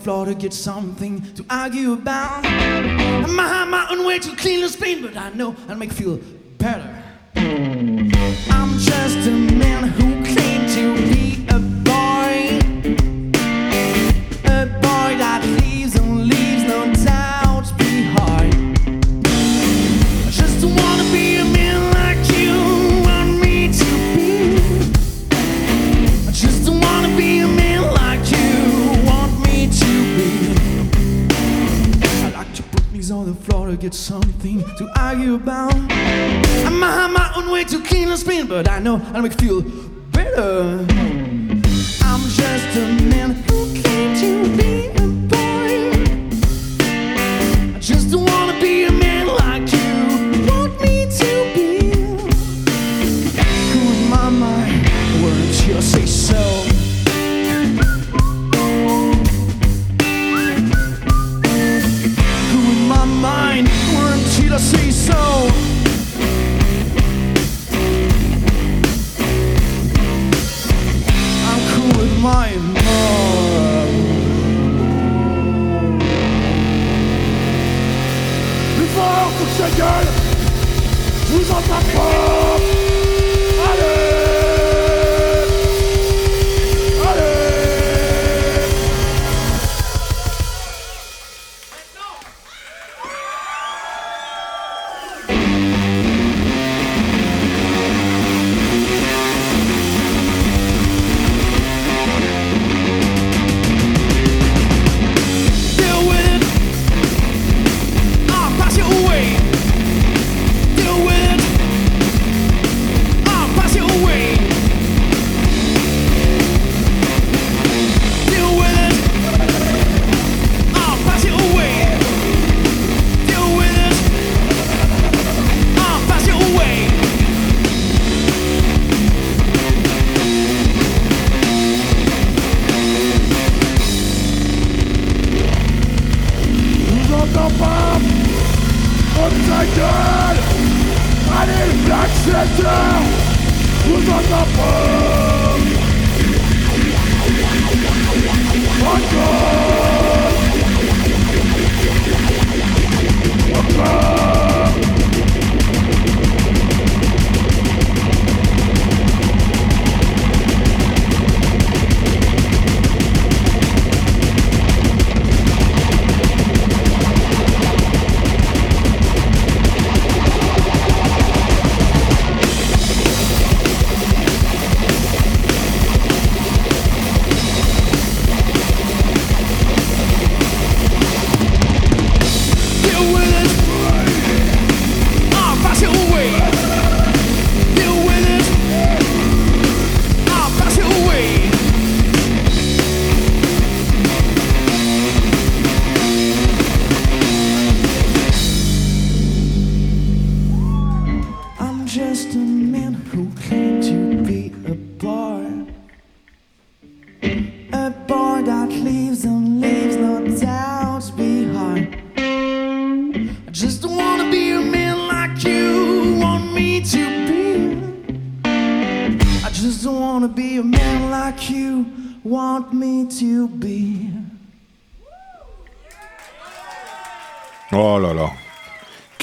floor 0.00 0.24
to 0.26 0.34
get 0.34 0.52
something 0.52 1.20
to 1.34 1.44
argue 1.50 1.92
about. 1.92 2.44
I 2.44 3.26
might 3.26 3.48
have 3.48 3.68
my 3.68 3.86
own 3.90 4.06
way 4.06 4.18
to 4.18 4.36
clean 4.36 4.60
the 4.60 4.68
spin, 4.68 5.02
but 5.02 5.16
I 5.16 5.30
know 5.30 5.54
I'll 5.68 5.76
make 5.76 5.92
feel 5.92 6.18
better. 6.58 7.02
I'm 7.36 8.78
just 8.78 9.28
a 9.28 9.30
man 9.30 9.88
who 9.88 10.24
claimed 10.24 10.68
to 10.70 11.09
to 33.70 33.76
get 33.76 33.94
something 33.94 34.64
to 34.76 34.90
argue 34.98 35.36
about. 35.36 35.72
I 35.74 36.70
might 36.70 36.92
have 36.92 37.12
my 37.12 37.32
own 37.36 37.50
way 37.52 37.62
to 37.64 37.80
clean 37.82 38.08
and 38.08 38.18
spin, 38.18 38.48
but 38.48 38.68
I 38.68 38.80
know 38.80 39.00
I'll 39.14 39.22
make 39.22 39.40
you 39.40 39.62
feel 39.62 39.62
better. 40.10 40.86
I'm 42.02 42.22
just 42.28 42.76
a 42.76 42.86
man 43.10 43.30
who 43.30 43.72
came 43.82 44.16
to 44.16 44.56
be 44.56 44.86
a 44.86 45.19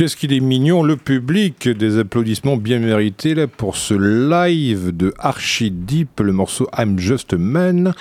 Qu'est-ce 0.08 0.15
qu'il 0.15 0.32
est 0.32 0.39
mignon, 0.39 0.84
le 0.84 0.96
public. 0.96 1.67
Des 1.67 2.00
applaudissements 2.00 2.56
bien 2.56 2.80
mérités 2.80 3.36
là, 3.36 3.46
pour 3.46 3.76
ce 3.76 3.93
live 3.93 4.96
de 4.96 5.13
Archie 5.17 5.70
Deep, 5.70 6.22
le 6.22 6.32
morceau 6.32 6.70
I'm 6.78 6.98
Just 6.98 7.34
a 7.34 7.38
Man, 7.38 7.93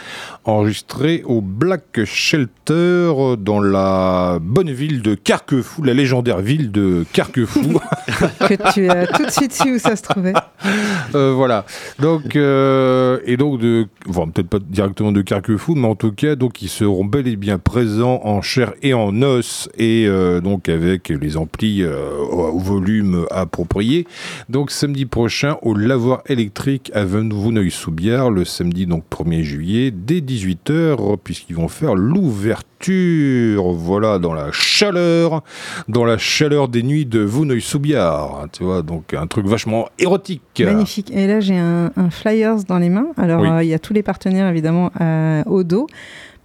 enregistré 0.46 1.22
au 1.26 1.40
Black 1.40 2.04
Shelter 2.04 3.12
dans 3.38 3.60
la 3.60 4.38
bonne 4.40 4.70
ville 4.70 5.02
de 5.02 5.14
Carquefou, 5.14 5.82
la 5.82 5.94
légendaire 5.94 6.40
ville 6.40 6.70
de 6.70 7.04
Carquefou. 7.12 7.80
que 8.40 8.72
tu 8.72 8.88
as 8.88 9.06
tout 9.06 9.24
de 9.24 9.30
suite 9.30 9.52
su 9.52 9.74
où 9.74 9.78
ça 9.78 9.96
se 9.96 10.02
trouvait. 10.02 10.32
Euh, 11.14 11.32
voilà. 11.34 11.64
Donc, 11.98 12.36
euh, 12.36 13.18
et 13.24 13.36
donc, 13.36 13.60
de, 13.60 13.86
bon, 14.06 14.28
peut-être 14.28 14.48
pas 14.48 14.58
directement 14.58 15.12
de 15.12 15.22
Carquefou, 15.22 15.74
mais 15.74 15.88
en 15.88 15.94
tout 15.94 16.12
cas, 16.12 16.36
donc, 16.36 16.62
ils 16.62 16.68
seront 16.68 17.04
bel 17.04 17.26
et 17.26 17.36
bien 17.36 17.58
présents 17.58 18.20
en 18.24 18.42
chair 18.42 18.72
et 18.82 18.94
en 18.94 19.22
os, 19.22 19.68
et 19.76 20.06
euh, 20.06 20.40
donc 20.40 20.68
avec 20.68 21.08
les 21.08 21.36
amplis 21.36 21.82
euh, 21.82 22.16
au, 22.30 22.58
volume 22.58 23.26
approprié. 23.30 24.06
Donc, 24.48 24.70
samedi 24.70 25.06
prochain, 25.06 25.56
au 25.62 25.74
lavoir 25.74 26.22
électrique 26.26 26.90
à 26.94 27.04
Vouneuil-sous-Biard, 27.04 28.30
le 28.30 28.44
samedi, 28.44 28.86
donc 28.86 29.04
1er 29.10 29.42
juillet, 29.42 29.90
dès 29.90 30.20
18h, 30.36 31.16
puisqu'ils 31.22 31.56
vont 31.56 31.68
faire 31.68 31.94
l'ouverture, 31.94 33.72
voilà, 33.72 34.18
dans 34.18 34.34
la 34.34 34.50
chaleur, 34.52 35.42
dans 35.88 36.04
la 36.04 36.18
chaleur 36.18 36.68
des 36.68 36.82
nuits 36.82 37.06
de 37.06 37.20
Vouneuil-sous-Biard, 37.20 38.40
hein, 38.42 38.46
tu 38.52 38.64
vois, 38.64 38.82
donc 38.82 39.14
un 39.14 39.26
truc 39.26 39.46
vachement 39.46 39.88
érotique. 39.98 40.42
Magnifique. 40.60 41.10
Et 41.12 41.26
là, 41.26 41.40
j'ai 41.40 41.56
un, 41.56 41.90
un 41.96 42.10
flyers 42.10 42.64
dans 42.64 42.78
les 42.78 42.88
mains. 42.90 43.08
Alors, 43.16 43.40
Oui. 43.42 43.48
euh, 43.48 43.62
il 43.62 43.68
y 43.68 43.74
a 43.74 43.78
tous 43.78 43.92
les 43.92 44.02
partenaires, 44.02 44.48
évidemment, 44.48 44.90
euh, 45.00 45.42
au 45.46 45.62
dos, 45.64 45.86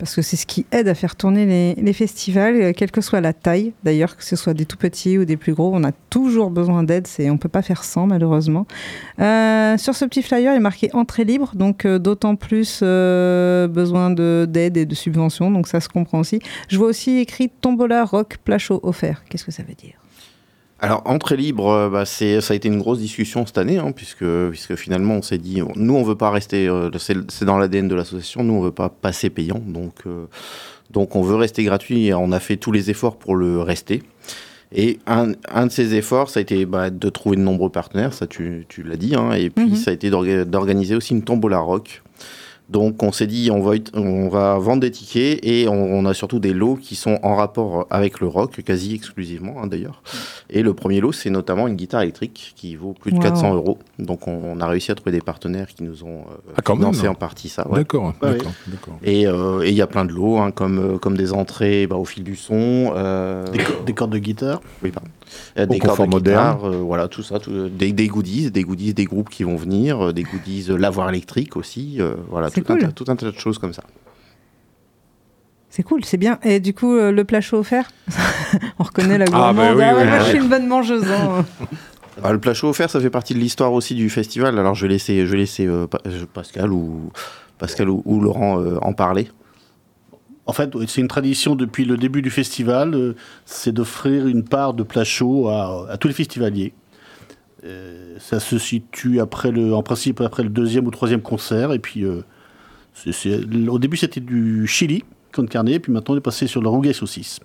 parce 0.02 0.16
que 0.16 0.24
c'est 0.24 0.36
ce 0.36 0.48
qui 0.48 0.66
aide 0.72 0.88
à 0.88 0.96
faire 0.96 1.16
tourner 1.16 1.76
les, 1.78 1.94
festivals, 1.94 2.60
euh, 2.60 2.74
quelle 2.76 2.90
que 2.90 3.02
soit 3.02 3.22
la 3.22 3.34
taille, 3.34 3.72
d'ailleurs, 3.84 4.18
que 4.18 4.24
ce 4.24 4.36
soit 4.36 4.56
des 4.56 4.66
tout 4.66 4.76
petits 4.76 5.20
ou 5.20 5.26
des 5.26 5.38
plus 5.38 5.54
gros. 5.54 5.70
On 5.76 5.84
a 5.84 5.92
toujours 6.10 6.50
besoin 6.50 6.82
d'aide. 6.82 7.08
On 7.20 7.38
peut 7.38 7.50
pas 7.50 7.62
faire 7.62 7.84
sans, 7.84 8.08
malheureusement. 8.08 8.66
Euh, 9.20 9.78
sur 9.78 9.94
ce 9.94 10.04
petit 10.06 10.24
flyer, 10.24 10.54
il 10.54 10.58
est 10.58 10.60
marqué 10.60 10.90
entrée 10.94 11.24
libre, 11.24 11.52
donc 11.54 11.86
euh, 11.86 12.00
d'autant 12.00 12.36
plus 12.36 12.82
besoin 12.82 14.10
de, 14.10 14.48
d'aide 14.50 14.76
et 14.76 14.88
de 14.88 14.96
subventions. 14.96 15.52
Donc, 15.52 15.68
ça 15.68 15.80
se 15.80 15.88
comprend 15.88 16.18
aussi. 16.18 16.40
Je 16.68 16.80
vois 16.80 16.88
aussi 16.88 17.20
écrit 17.20 17.50
Tombola 17.50 18.04
Rock 18.04 18.38
Plachot 18.44 18.80
offert. 18.82 19.24
Qu'est-ce 19.30 19.46
que 19.46 19.52
ça 19.52 19.62
veut 19.62 19.76
dire? 19.76 20.01
Alors, 20.84 21.04
entrée 21.06 21.38
libre, 21.38 21.68
euh, 21.70 21.90
bah, 21.90 22.06
c'est, 22.06 22.42
ça 22.42 22.54
a 22.54 22.56
été 22.58 22.68
une 22.68 22.80
grosse 22.80 22.98
discussion 22.98 23.46
cette 23.46 23.60
année, 23.60 23.78
hein, 23.78 23.92
puisque, 23.96 24.26
puisque 24.50 24.76
finalement, 24.76 25.14
on 25.16 25.22
s'est 25.22 25.38
dit, 25.38 25.62
on- 25.62 25.72
nous, 25.76 25.94
on 25.96 26.02
veut 26.04 26.16
pas 26.16 26.32
rester, 26.32 26.68
euh, 26.68 26.90
c'est, 26.98 27.44
dans 27.46 27.60
l'ADN 27.60 27.88
de 27.88 27.94
l'association, 27.94 28.44
nous, 28.44 28.54
on 28.56 28.62
veut 28.62 28.72
pas 28.72 28.90
passer 28.90 29.30
payant, 29.30 29.62
donc, 29.64 29.94
euh, 30.08 30.26
donc 30.90 31.16
on 31.16 31.22
veut 31.22 31.36
rester 31.36 31.64
gratuit 31.64 32.08
et 32.08 32.14
on 32.16 32.32
a 32.32 32.40
fait 32.40 32.58
tous 32.58 32.72
les 32.72 32.90
efforts 32.90 33.18
pour 33.18 33.36
le 33.36 33.62
rester. 33.62 34.02
Et 34.74 34.98
un, 35.06 35.34
un 35.54 35.68
de 35.68 35.72
ces 35.72 35.94
efforts, 35.94 36.30
ça 36.32 36.40
a 36.40 36.42
été 36.42 36.66
bah, 36.66 36.90
de 36.90 37.10
trouver 37.10 37.36
de 37.38 37.42
nombreux 37.42 37.70
partenaires, 37.70 38.14
ça 38.14 38.26
tu, 38.26 38.66
tu 38.68 38.82
l'as 38.82 38.96
dit, 38.98 39.14
hein, 39.16 39.34
et 39.34 39.52
puis 39.52 39.70
Mhm. 39.70 39.76
ça 39.76 39.92
a 39.92 39.94
été 39.94 40.10
d'orga- 40.10 40.46
d'organiser 40.46 40.96
aussi 40.96 41.14
une 41.14 41.22
tombola 41.24 41.60
rock. 41.60 42.02
Donc 42.70 43.04
on 43.04 43.12
s'est 43.12 43.28
dit, 43.28 43.52
on 43.52 43.60
va, 43.62 43.76
ut- 43.76 43.92
on 43.94 44.30
va 44.30 44.58
vendre 44.58 44.80
des 44.80 44.92
tickets 44.92 45.40
et 45.44 45.68
on, 45.68 45.74
on 45.74 46.06
a 46.06 46.14
surtout 46.14 46.40
des 46.40 46.54
lots 46.54 46.78
qui 46.78 46.96
sont 46.96 47.20
en 47.22 47.36
rapport 47.36 47.86
avec 47.90 48.22
le 48.22 48.28
rock, 48.28 48.62
quasi 48.64 48.96
exclusivement 48.96 49.56
hein, 49.62 49.68
d'ailleurs. 49.68 50.02
Et 50.50 50.62
le 50.64 50.74
premier 50.74 51.02
lot, 51.02 51.12
c'est 51.12 51.30
notamment 51.30 51.68
une 51.68 51.76
guitare 51.76 52.02
électrique 52.04 52.54
qui 52.56 52.76
vaut 52.78 52.94
plus 52.94 53.12
de 53.12 53.18
Wow. 53.18 53.24
400 53.24 53.56
euros. 53.56 53.78
Donc 54.00 54.28
on, 54.30 54.40
on 54.46 54.60
a 54.62 54.68
réussi 54.68 54.90
à 54.92 54.96
trouver 54.96 55.12
des 55.12 55.20
partenaires 55.20 55.68
qui 55.68 55.84
nous 55.84 56.06
ont 56.06 56.22
euh, 56.22 56.54
Ah, 56.56 56.62
financé 56.74 57.10
en 57.10 57.14
partie 57.16 57.50
ça. 57.50 57.68
ouais. 57.68 57.80
D'accord, 57.80 58.14
Ouais, 58.22 58.38
d'accord, 58.38 58.54
d'accord. 58.68 58.98
Et 59.04 59.28
euh, 59.28 59.64
et 59.64 59.70
il 59.70 59.76
y 59.76 59.82
a 59.82 59.88
plein 59.88 60.06
de 60.06 60.14
lots, 60.14 60.38
hein, 60.38 60.52
comme, 60.52 60.80
euh, 60.96 60.98
comme 60.98 61.18
des 61.18 61.34
entrées 61.34 61.88
bah, 61.88 61.98
au 61.98 62.06
fil 62.06 62.24
du 62.24 62.38
son, 62.38 62.94
euh, 62.96 63.52
Des, 63.52 63.60
co- 63.60 63.74
des 63.86 63.94
cordes 63.94 64.12
de 64.14 64.18
guitare? 64.18 64.62
oui, 64.82 64.92
pardon. 64.92 65.10
Euh, 65.58 65.66
Au 65.66 65.68
des 65.68 65.80
confort 65.80 65.98
cordes 65.98 66.10
de 66.10 66.16
moderne. 66.16 66.56
guitare, 66.56 66.72
euh, 66.72 66.78
voilà, 66.78 67.08
tout 67.10 67.24
ça, 67.24 67.40
tout- 67.40 67.68
des, 67.70 67.92
des 67.92 68.08
goodies, 68.08 68.50
des 68.52 68.64
goodies 68.64 68.94
des 68.94 69.06
groupes 69.06 69.30
qui 69.30 69.44
vont 69.44 69.56
venir, 69.58 70.14
des 70.14 70.24
goodies 70.24 70.68
euh, 70.70 70.78
lavoir 70.78 71.10
électrique 71.10 71.58
aussi, 71.58 71.98
euh, 72.00 72.16
voilà, 72.30 72.50
C'est 72.50 72.61
tout, 72.64 72.72
un 72.74 72.76
cool. 72.78 72.86
tas- 72.88 72.92
tout 72.92 73.06
un 73.08 73.16
tas 73.16 73.32
de 73.32 73.38
choses 73.38 73.58
comme 73.58 73.74
ça. 73.74 73.84
C'est 75.70 75.84
cool, 75.84 76.04
c'est 76.04 76.18
bien. 76.18 76.38
Et 76.44 76.60
du 76.60 76.74
coup, 76.74 76.94
euh, 76.96 77.12
le 77.12 77.24
plat 77.24 77.40
chaud 77.42 77.60
offert 77.60 77.90
On 78.80 78.84
reconnaît 78.84 79.18
la 79.18 79.26
Ah, 79.28 79.54
gourmande. 79.54 79.56
bah 79.56 79.74
oui, 79.76 79.84
Ah 79.86 79.96
ouais, 79.96 80.02
oui, 80.04 80.10
moi, 80.10 80.20
je 80.20 80.24
suis 80.30 80.38
une 80.38 80.50
bonne 80.50 80.68
mangeuse. 80.68 81.06
hein. 81.10 81.46
Ah, 82.24 82.34
le 82.34 82.40
plat 82.40 82.54
chaud 82.54 82.68
offert, 82.70 82.90
ça 82.90 83.00
fait 83.00 83.10
partie 83.10 83.34
de 83.34 83.40
l'histoire 83.40 83.72
aussi 83.72 83.96
du 83.96 84.10
festival. 84.10 84.60
Alors 84.60 84.76
je 84.76 84.86
vais 84.86 84.92
laisser, 84.94 85.26
je 85.26 85.32
vais 85.32 85.38
laisser 85.38 85.66
euh, 85.66 85.88
euh, 86.06 86.26
Pascal 86.34 86.74
ou 86.74 87.12
Pascal 87.58 87.90
ou, 87.90 88.02
ou 88.06 88.20
Laurent 88.20 88.60
euh, 88.60 88.78
en 88.82 88.92
parler. 88.94 89.30
En 90.46 90.54
fait, 90.54 90.70
c'est 90.88 91.00
une 91.00 91.08
tradition 91.08 91.56
depuis 91.56 91.86
le 91.86 91.96
début 91.96 92.22
du 92.22 92.30
festival, 92.30 92.94
euh, 92.94 93.16
c'est 93.46 93.72
d'offrir 93.72 94.28
une 94.28 94.44
part 94.44 94.74
de 94.74 94.84
plat 94.84 95.06
chaud 95.06 95.48
à, 95.48 95.88
à 95.90 95.98
tous 95.98 96.10
les 96.10 96.14
festivaliers. 96.14 96.74
Euh, 97.64 98.16
ça 98.20 98.40
se 98.42 98.58
situe 98.58 99.22
après 99.22 99.52
le, 99.52 99.74
en 99.74 99.84
principe 99.84 100.20
après 100.20 100.44
le 100.44 100.50
deuxième 100.50 100.86
ou 100.88 100.92
troisième 100.92 101.22
concert. 101.22 101.72
Et 101.72 101.80
puis, 101.80 102.04
c'est- 102.94 103.12
c'est- 103.12 103.68
au 103.68 103.80
début, 103.80 103.98
c'était 103.98 104.20
du 104.22 104.68
chili 104.68 105.04
qu'on 105.34 105.46
carnet, 105.46 105.80
puis 105.80 105.92
maintenant, 105.92 106.16
on 106.16 106.18
est 106.18 106.22
passé 106.22 106.48
sur 106.48 106.62
le 106.62 106.70
rougail 106.70 106.94
saucisse. 106.94 107.40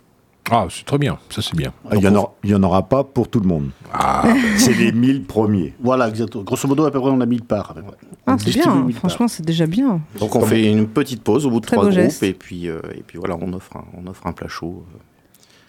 Ah, 0.49 0.67
c'est 0.71 0.85
très 0.85 0.99
bien, 0.99 1.19
ça 1.29 1.43
c'est 1.43 1.57
bien. 1.57 1.73
Il 1.93 1.99
n'y 1.99 2.07
en, 2.07 2.15
aura- 2.15 2.35
il 2.45 2.51
y 2.51 2.55
en 2.55 2.63
aura 2.63 2.89
pas 2.89 3.03
pour 3.03 3.27
tout 3.29 3.41
le 3.41 3.49
monde. 3.49 3.71
Ah, 3.93 4.23
C'est 4.59 4.75
les 4.75 4.93
1000 4.93 5.25
premiers. 5.25 5.75
Voilà, 5.81 6.09
exactement. 6.09 6.45
Grosso 6.45 6.69
modo, 6.69 6.85
à 6.87 6.93
peu 6.93 7.01
près, 7.01 7.11
on 7.11 7.21
a 7.21 7.27
1000 7.27 7.43
parts. 7.43 7.75
Ah, 8.29 8.37
c'est 8.39 8.51
bien, 8.53 8.73
1000 8.85 8.93
parts. 8.95 8.99
franchement, 9.01 9.27
c'est 9.27 9.45
déjà 9.45 9.67
bien. 9.67 10.01
Donc 10.21 10.37
on 10.37 10.43
fait 10.43 10.71
une 10.71 10.87
petite 10.87 11.23
pause 11.25 11.47
au 11.47 11.51
bout 11.51 11.59
de 11.59 11.67
Très 11.67 11.75
trois 11.77 11.89
groupes 11.89 11.97
geste. 12.01 12.23
et 12.23 12.33
puis 12.33 12.69
euh, 12.69 12.79
et 12.95 13.03
puis 13.05 13.19
voilà, 13.19 13.37
on 13.41 13.53
offre 13.55 13.77
un, 13.77 13.85
on 14.01 14.07
offre 14.07 14.25
un 14.29 14.33
plat 14.33 14.47
chaud. 14.47 14.85
euh. 14.95 14.99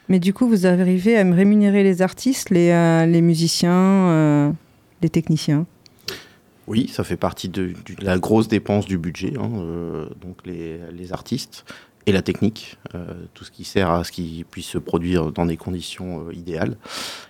Mais 0.10 0.20
du 0.20 0.32
coup, 0.34 0.48
vous 0.48 0.68
arrivez 0.68 1.18
à 1.18 1.24
me 1.24 1.36
rémunérer 1.36 1.82
les 1.84 2.04
artistes, 2.04 2.52
les, 2.52 2.70
euh, 2.70 3.06
les 3.08 3.22
musiciens, 3.22 3.72
euh, 3.74 4.52
les 5.02 5.10
techniciens? 5.10 5.66
Oui, 6.68 6.90
ça 6.90 7.04
fait 7.06 7.16
partie 7.18 7.48
de, 7.48 7.72
la 8.02 8.18
grosse 8.18 8.50
dépense 8.50 8.86
du 8.86 8.98
budget, 8.98 9.34
hein, 9.40 9.50
euh, 9.56 10.06
donc 10.22 10.40
les, 10.46 10.80
les 10.92 11.14
artistes 11.14 11.64
et 12.06 12.12
la 12.12 12.22
technique, 12.22 12.78
euh, 12.94 13.06
tout 13.34 13.44
ce 13.46 13.52
qui 13.52 13.64
sert 13.64 13.90
à 13.90 14.04
ce 14.04 14.12
qu'ils 14.12 14.44
puissent 14.46 14.68
se 14.68 14.78
produire 14.78 15.32
dans 15.32 15.46
des 15.46 15.56
conditions 15.58 16.26
euh, 16.28 16.34
idéales. 16.34 16.76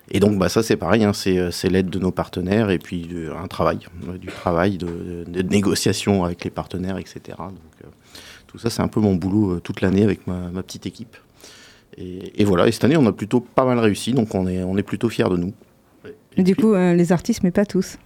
Et 0.09 0.19
donc 0.19 0.39
bah, 0.39 0.49
ça 0.49 0.63
c'est 0.63 0.75
pareil, 0.75 1.03
hein, 1.03 1.13
c'est 1.13 1.69
l'aide 1.69 1.89
de 1.91 1.99
nos 1.99 2.11
partenaires 2.11 2.71
et 2.71 2.79
puis 2.79 3.01
de- 3.03 3.31
un 3.31 3.47
travail, 3.47 3.79
du 4.19 4.27
travail 4.27 4.77
de, 4.77 5.23
de 5.27 5.41
négociation 5.43 6.23
avec 6.23 6.43
les 6.43 6.49
partenaires, 6.51 6.97
etc. 6.97 7.19
Donc 7.37 7.91
tout 8.47 8.57
ça 8.57 8.71
c'est 8.71 8.81
un 8.81 8.87
peu 8.87 8.99
mon 8.99 9.15
boulot 9.15 9.59
toute 9.59 9.81
l'année 9.81 10.03
avec 10.03 10.25
ma, 10.25 10.49
ma 10.49 10.63
petite 10.63 10.87
équipe. 10.87 11.15
Et, 11.95 12.41
et 12.41 12.45
voilà, 12.45 12.67
et 12.67 12.71
cette 12.71 12.83
année 12.83 12.97
on 12.97 13.05
a 13.05 13.11
plutôt 13.13 13.39
pas 13.39 13.65
mal 13.65 13.77
réussi, 13.77 14.13
donc 14.13 14.33
on 14.33 14.47
est, 14.47 14.63
on 14.63 14.77
est 14.77 14.83
plutôt 14.83 15.09
fiers 15.09 15.29
de 15.29 15.37
nous. 15.37 15.53
Et 16.37 16.43
du 16.43 16.55
coup, 16.55 16.75
les 16.75 17.11
artistes, 17.11 17.41
mais 17.43 17.49
pas 17.49 17.65
tous. 17.65 17.97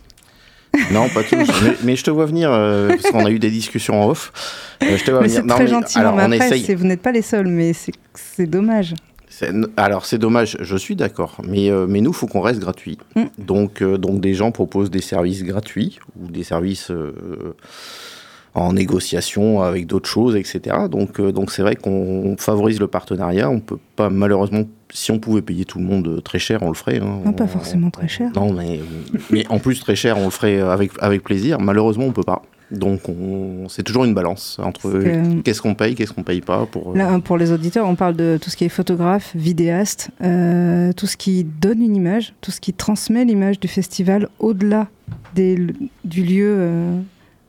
Non, 0.92 1.10
pas 1.10 1.24
tous. 1.24 1.36
mais, 1.64 1.76
mais 1.84 1.96
je 1.96 2.04
te 2.04 2.12
vois 2.12 2.26
venir, 2.26 2.50
euh, 2.52 2.90
parce 2.90 3.12
qu'on 3.12 3.26
a 3.26 3.32
eu 3.32 3.40
des 3.40 3.50
discussions 3.50 4.02
en 4.02 4.10
off. 4.10 4.32
Euh, 4.84 4.98
je 4.98 5.04
te 5.04 5.12
vois 5.12 5.22
mais 5.22 5.28
venir. 5.28 5.46
Non, 5.46 5.56
très 5.56 5.64
mais 5.66 5.70
gentil. 5.70 5.98
Alors, 6.00 6.16
mais 6.16 6.24
on 6.26 6.32
essaye. 6.32 6.76
vous 6.76 6.86
n'êtes 6.86 7.02
pas 7.02 7.12
les 7.12 7.22
seuls, 7.22 7.48
mais 7.48 7.74
c'est- 7.74 8.46
dommage. 8.46 8.96
Alors, 9.78 10.06
c'est 10.06 10.18
dommage, 10.18 10.58
je 10.60 10.78
suis 10.78 10.96
d'accord. 10.96 11.38
Mais, 11.48 11.70
euh, 11.72 11.88
mais 11.88 12.02
nous, 12.02 12.12
il 12.12 12.16
faut 12.16 12.28
qu'on 12.28 12.42
reste 12.42 12.60
gratuit. 12.60 12.98
Mm. 13.16 13.24
Donc, 13.40 13.82
euh, 13.82 13.98
donc, 13.98 14.22
des 14.22 14.34
gens 14.34 14.52
proposent 14.52 14.92
des 14.92 15.02
services 15.02 15.44
gratuits 15.44 16.00
ou 16.20 16.30
des 16.30 16.44
services 16.44 16.92
euh, 16.92 17.56
en 18.54 18.74
négociation 18.74 19.62
avec 19.62 19.88
d'autres 19.88 20.10
choses, 20.10 20.36
etc. 20.36 20.76
Donc, 20.90 21.22
donc 21.22 21.52
c'est 21.52 21.62
vrai 21.62 21.76
qu'on 21.76 22.36
favorise 22.38 22.80
le 22.80 22.88
partenariat. 22.88 23.50
On 23.50 23.60
peut 23.60 23.80
pas, 23.96 24.10
malheureusement, 24.10 24.64
si 24.94 25.12
on 25.12 25.20
pouvait 25.20 25.42
payer 25.42 25.66
tout 25.66 25.80
le 25.80 25.86
monde 25.86 26.08
euh, 26.08 26.22
très 26.22 26.40
cher, 26.40 26.62
on 26.64 26.68
le 26.70 26.74
ferait. 26.76 27.00
hein. 27.00 27.20
Non, 27.26 27.34
pas 27.34 27.46
On- 27.46 27.48
forcément 27.48 27.90
très 27.92 28.08
cher. 28.08 28.32
Non, 28.36 28.54
mais, 28.54 28.80
mais 29.30 29.46
en 29.50 29.60
plus 29.60 29.80
très 29.80 29.96
cher, 29.96 30.18
on 30.18 30.26
le 30.26 30.30
ferait 30.32 30.60
avec, 30.62 30.92
avec 31.00 31.24
plaisir. 31.24 31.60
Malheureusement, 31.60 32.06
on 32.06 32.12
peut 32.12 32.24
pas. 32.24 32.42
Donc, 32.72 33.10
on, 33.10 33.68
c'est 33.68 33.84
toujours 33.84 34.06
une 34.06 34.14
balance 34.14 34.58
entre 34.64 34.90
que- 34.92 35.42
qu'est-ce 35.42 35.62
qu'on 35.62 35.76
paye, 35.76 35.94
qu'est-ce 35.94 36.14
qu'on 36.14 36.24
paye 36.24 36.40
pas. 36.40 36.66
Pour, 36.66 36.92
euh, 36.92 36.98
Là, 36.98 37.20
pour 37.20 37.38
les 37.38 37.52
auditeurs, 37.52 37.86
on 37.86 37.96
parle 37.96 38.16
de 38.16 38.38
tout 38.42 38.50
ce 38.50 38.56
qui 38.56 38.64
est 38.64 38.70
photographe, 38.70 39.32
vidéaste, 39.36 40.10
euh, 40.24 40.94
tout 40.94 41.06
ce 41.06 41.18
qui 41.18 41.44
donne 41.44 41.82
une 41.82 41.98
image, 41.98 42.34
tout 42.40 42.52
ce 42.52 42.62
qui 42.62 42.72
transmet 42.72 43.26
l'image 43.26 43.60
du 43.60 43.68
festival 43.68 44.30
au-delà 44.40 44.88
du 45.36 46.24
lieu 46.24 46.56
euh, 46.58 46.98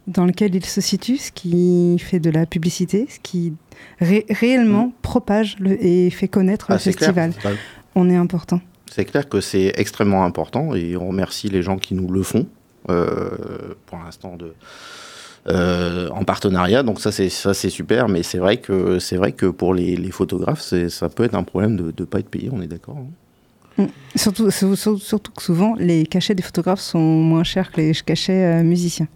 dans 0.06 0.24
lequel 0.26 0.54
il 0.54 0.64
se 0.64 0.80
situe, 0.80 1.16
ce 1.16 1.30
qui 1.32 1.96
fait 1.98 2.18
de 2.20 2.30
la 2.30 2.44
publicité, 2.46 3.06
ce 3.08 3.18
qui 3.20 3.52
ré- 4.00 4.26
réellement 4.30 4.92
propage 5.02 5.56
le- 5.60 5.82
et 5.84 6.10
fait 6.10 6.28
connaître 6.28 6.66
Ah, 6.70 6.74
le 6.74 6.78
clair. 6.80 6.94
festival. 6.94 7.32
On 7.94 8.08
est 8.10 8.16
important. 8.16 8.60
C'est 8.90 9.04
clair 9.04 9.28
que 9.28 9.40
c'est 9.40 9.72
extrêmement 9.76 10.24
important 10.24 10.74
et 10.74 10.96
on 10.96 11.08
remercie 11.08 11.48
les 11.48 11.62
gens 11.62 11.78
qui 11.78 11.94
nous 11.94 12.08
le 12.10 12.22
font 12.22 12.46
euh, 12.90 13.30
pour 13.86 13.98
l'instant 13.98 14.36
de 14.36 14.54
euh, 15.48 16.08
en 16.10 16.24
partenariat. 16.24 16.82
Donc 16.82 17.00
ça 17.00 17.10
c'est 17.12 17.28
ça 17.28 17.54
c'est 17.54 17.70
super, 17.70 18.08
mais 18.08 18.22
c'est 18.22 18.38
vrai 18.38 18.58
que 18.58 18.98
c'est 18.98 19.16
vrai 19.16 19.32
que 19.32 19.46
pour 19.46 19.74
les, 19.74 19.96
les 19.96 20.10
photographes, 20.10 20.60
ça 20.88 21.08
peut 21.08 21.24
être 21.24 21.34
un 21.34 21.42
problème 21.42 21.76
de 21.76 21.84
ne 21.98 22.04
pas 22.06 22.18
être 22.20 22.28
payé. 22.28 22.48
On 22.52 22.60
est 22.62 22.66
d'accord. 22.66 22.96
hein. 23.78 23.86
Surtout, 24.14 24.50
sur- 24.50 24.76
sur- 24.76 25.00
surtout 25.00 25.32
que 25.32 25.42
souvent, 25.42 25.74
les 25.78 26.04
cachets 26.06 26.34
des 26.34 26.42
photographes 26.42 26.80
sont 26.80 26.98
moins 27.00 27.42
chers 27.44 27.72
que 27.72 27.80
les 27.80 27.92
cachets 28.04 28.44
euh, 28.44 28.62
musiciens. 28.62 29.08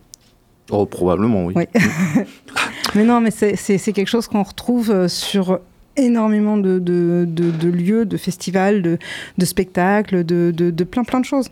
Oh 0.70 0.86
probablement 0.86 1.44
oui. 1.46 1.54
Mais 2.94 3.04
non, 3.04 3.20
mais 3.20 3.30
c'est- 3.30 3.56
quelque 3.92 4.08
chose 4.08 4.26
qu'on 4.26 4.42
retrouve 4.42 4.90
euh, 4.90 5.08
sur 5.08 5.60
énormément 5.96 6.56
de, 6.56 6.78
de, 6.78 7.24
de- 7.28 7.50
lieux, 7.68 8.06
de 8.06 8.16
festivals, 8.16 8.80
de, 8.82 8.98
spectacles, 9.44 10.24
de, 10.24 10.50
plein 10.84 11.04
plein 11.04 11.20
de 11.20 11.24
choses. 11.24 11.48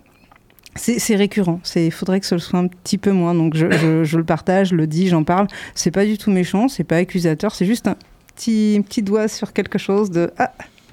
C'est 0.77 1.15
récurrent. 1.17 1.61
Il 1.77 1.93
faudrait 1.93 2.19
que 2.21 2.27
ce 2.27 2.39
soit 2.39 2.59
un 2.59 2.67
petit 2.67 2.99
peu 2.99 3.13
moins. 3.13 3.35
Donc 3.35 3.55
je, 3.57 3.71
je- 3.71 4.05
je 4.05 4.17
le 4.17 4.25
partage, 4.25 4.69
je 4.71 4.75
le 4.77 4.87
dis, 4.87 5.09
j'en 5.09 5.23
parle. 5.23 5.47
C'est 5.75 5.91
pas 5.91 6.05
du 6.05 6.19
tout 6.19 6.31
méchant, 6.31 6.69
c'est 6.69 6.85
pas 6.85 6.97
accusateur, 6.97 7.55
c'est 7.55 7.67
juste 7.67 7.87
un 7.89 7.97
petit, 8.35 8.83
petit 8.87 9.03
doigt 9.03 9.29
sur 9.29 9.53
quelque 9.53 9.79
chose 9.79 10.11
de 10.11 10.33
ah 10.39 10.51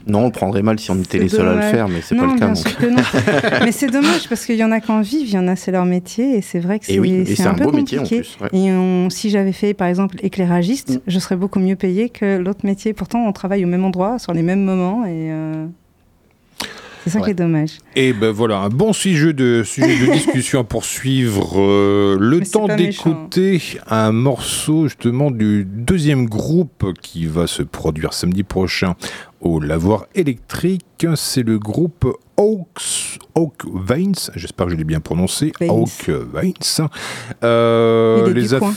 Non, 0.08 0.22
on 0.22 0.26
le 0.26 0.32
prendrait 0.32 0.62
mal 0.64 0.80
si 0.80 0.90
on 0.92 0.96
était 1.00 1.20
les 1.20 1.30
seuls 1.30 1.48
à 1.48 1.56
le 1.56 1.62
faire, 1.62 1.88
mais 1.88 2.02
c'est 2.02 2.16
non, 2.16 2.28
pas 2.28 2.34
le 2.34 2.40
cas. 2.40 2.46
bien 2.48 2.54
donc. 2.54 2.58
sûr 2.68 2.78
que 2.78 2.86
non. 2.88 3.62
Mais 3.66 3.72
c'est 3.72 3.88
dommage 3.88 4.28
parce 4.30 4.46
qu'il 4.46 4.56
y 4.56 4.64
en 4.64 4.72
a 4.72 4.80
qui 4.80 4.92
en 4.92 5.02
vivent, 5.02 5.28
il 5.28 5.34
y 5.34 5.38
en 5.38 5.48
a 5.48 5.56
c'est 5.56 5.72
leur 5.72 5.86
métier 5.86 6.38
et 6.38 6.42
c'est 6.42 6.60
vrai 6.60 6.80
que 6.80 6.86
Et 6.86 6.94
c'est 6.94 7.00
oui, 7.00 7.12
et 7.14 7.26
c'est 7.26 7.36
c'est 7.36 7.48
un 7.48 7.54
peu 7.54 7.66
beau 7.66 7.72
métier 7.72 8.00
en 8.00 8.02
compliqué. 8.04 8.22
plus. 8.24 8.38
ouais. 8.42 8.50
Et 8.68 8.72
on- 8.72 9.10
si 9.10 9.30
j'avais 9.30 9.52
fait 9.52 9.74
par 9.74 9.88
exemple 9.88 10.18
éclairagiste, 10.24 10.96
Mm. 10.96 11.00
je 11.08 11.20
serais 11.20 11.36
beaucoup 11.36 11.60
mieux 11.60 11.76
payé 11.76 12.10
que 12.10 12.38
l'autre 12.38 12.62
métier. 12.66 12.94
Pourtant, 12.94 13.26
on 13.28 13.32
travaille 13.32 13.64
au 13.64 13.68
même 13.68 13.86
endroit, 13.86 14.18
sur 14.20 14.34
les 14.34 14.42
mêmes 14.42 14.64
moments 14.64 15.06
et 15.06 15.32
euh, 15.32 15.66
c'est 17.04 17.10
ça 17.10 17.20
qui 17.22 17.32
est 17.32 17.34
dommage. 17.36 17.80
Et 17.96 18.14
ben 18.14 18.30
voilà, 18.32 18.60
un 18.60 18.70
bon 18.70 18.94
sujet 18.94 19.34
de, 19.34 19.64
sujet 19.66 20.06
de 20.06 20.12
discussion 20.14 20.60
à 20.60 20.64
poursuivre. 20.64 21.60
Euh, 21.60 22.16
le 22.20 22.40
Mais 22.40 22.46
temps 22.46 22.68
d'écouter 22.68 23.60
un 23.90 24.12
morceau 24.12 24.84
justement 24.88 25.32
du 25.32 25.66
deuxième 25.66 26.28
groupe 26.28 26.94
qui 27.02 27.26
va 27.26 27.48
se 27.48 27.64
produire 27.64 28.14
samedi 28.14 28.44
prochain 28.44 28.96
au 29.42 29.60
Lavoir 29.60 30.06
électrique. 30.16 31.06
C'est 31.16 31.44
le 31.44 31.58
groupe 31.60 32.08
Oaks, 32.38 33.20
Oak 33.36 33.64
Veins, 33.74 34.12
j'espère 34.36 34.68
que 34.68 34.72
je 34.74 34.78
l'ai 34.78 34.84
bien 34.84 35.00
prononcé. 35.00 35.52
Veins. 35.60 35.70
Oak 35.70 36.10
Veins. 36.10 36.90
Euh, 37.44 38.24
Il 38.26 38.32
est 38.32 38.34
les 38.42 38.48
du 38.48 38.54
aff- 38.56 38.60
coin. 38.60 38.74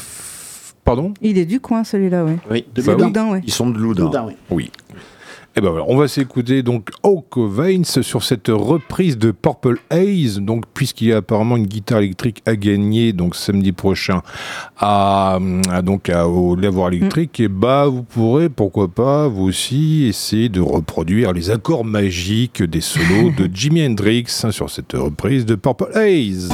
Pardon? 0.85 1.15
Il 1.23 1.39
est 1.39 1.47
du 1.47 1.61
coin 1.61 1.83
celui-là, 1.85 2.25
ouais. 2.25 2.37
Oui. 2.51 2.67
De 2.75 2.83
Bah 2.83 2.95
oui. 2.97 3.03
Loudun, 3.05 3.31
ouais. 3.33 3.41
Ils 3.45 3.53
sont 3.53 3.71
de 3.71 3.79
Loudun. 3.79 4.05
Loudun, 4.05 4.27
oui. 4.27 4.35
Oui. 4.51 4.71
Et 5.57 5.61
ben 5.61 5.71
voilà, 5.71 5.85
on 5.89 5.97
va 5.97 6.09
s'écouter 6.09 6.65
donc 6.65 6.91
Oak 7.05 7.37
Veins 7.39 7.85
sur 7.85 8.25
cette 8.25 8.49
reprise 8.49 9.17
de 9.17 9.31
Purple 9.31 9.79
Haze. 9.89 10.41
Donc, 10.41 10.65
puisqu'il 10.75 11.09
y 11.09 11.13
a 11.13 11.19
apparemment 11.19 11.57
une 11.57 11.67
guitare 11.67 11.99
électrique 12.01 12.43
à 12.45 12.57
gagner, 12.57 13.13
donc 13.13 13.37
samedi 13.37 13.71
prochain 13.71 14.23
à, 14.79 15.39
à- 15.71 15.83
donc 15.83 16.09
à, 16.09 16.27
au 16.27 16.57
lavoir 16.57 16.89
électrique, 16.89 17.39
et 17.39 17.47
bah 17.47 17.87
vous 17.87 18.03
pourrez 18.03 18.49
pourquoi 18.49 18.89
pas 18.89 19.29
vous 19.29 19.45
aussi 19.45 20.07
essayer 20.09 20.49
de 20.49 20.61
reproduire 20.61 21.33
les 21.33 21.51
accords 21.51 21.85
magiques 21.85 22.63
des 22.65 22.81
solos 22.81 23.31
de 23.39 23.49
Jimi 23.55 23.87
Hendrix 23.87 24.25
hein, 24.43 24.51
sur 24.51 24.69
cette 24.71 24.93
reprise 24.95 25.47
de 25.47 25.55
Purple 25.55 25.97
Haze. 25.97 26.51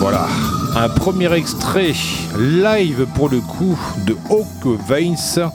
Voilà, 0.00 0.28
un 0.76 0.88
premier 0.88 1.30
extrait 1.34 1.92
live 2.38 3.06
pour 3.14 3.28
le 3.28 3.42
coup 3.42 3.78
de 4.06 4.16
Oak 4.30 4.80
Veins. 4.88 5.50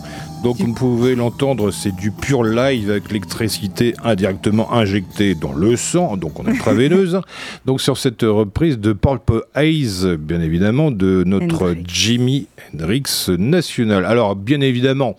Donc 0.46 0.58
vous 0.60 0.74
pouvez 0.74 1.16
l'entendre, 1.16 1.72
c'est 1.72 1.96
du 1.96 2.12
pur 2.12 2.44
live 2.44 2.92
avec 2.92 3.08
l'électricité 3.08 3.96
indirectement 4.04 4.72
injectée 4.74 5.34
dans 5.34 5.54
le 5.54 5.76
sang, 5.76 6.18
donc 6.18 6.40
en 6.40 6.46
intraveineuse. 6.46 7.20
donc 7.66 7.82
sur 7.82 7.98
cette 7.98 8.22
reprise 8.22 8.78
de 8.78 8.94
Purple 8.94 9.42
Haze, 9.56 10.06
bien 10.06 10.42
évidemment, 10.42 10.92
de 10.92 11.24
notre 11.26 11.72
Hendrix. 11.72 11.84
Jimi 11.88 12.48
Hendrix 12.72 13.30
national. 13.40 14.06
Alors 14.06 14.36
bien 14.36 14.62
évidemment, 14.62 15.18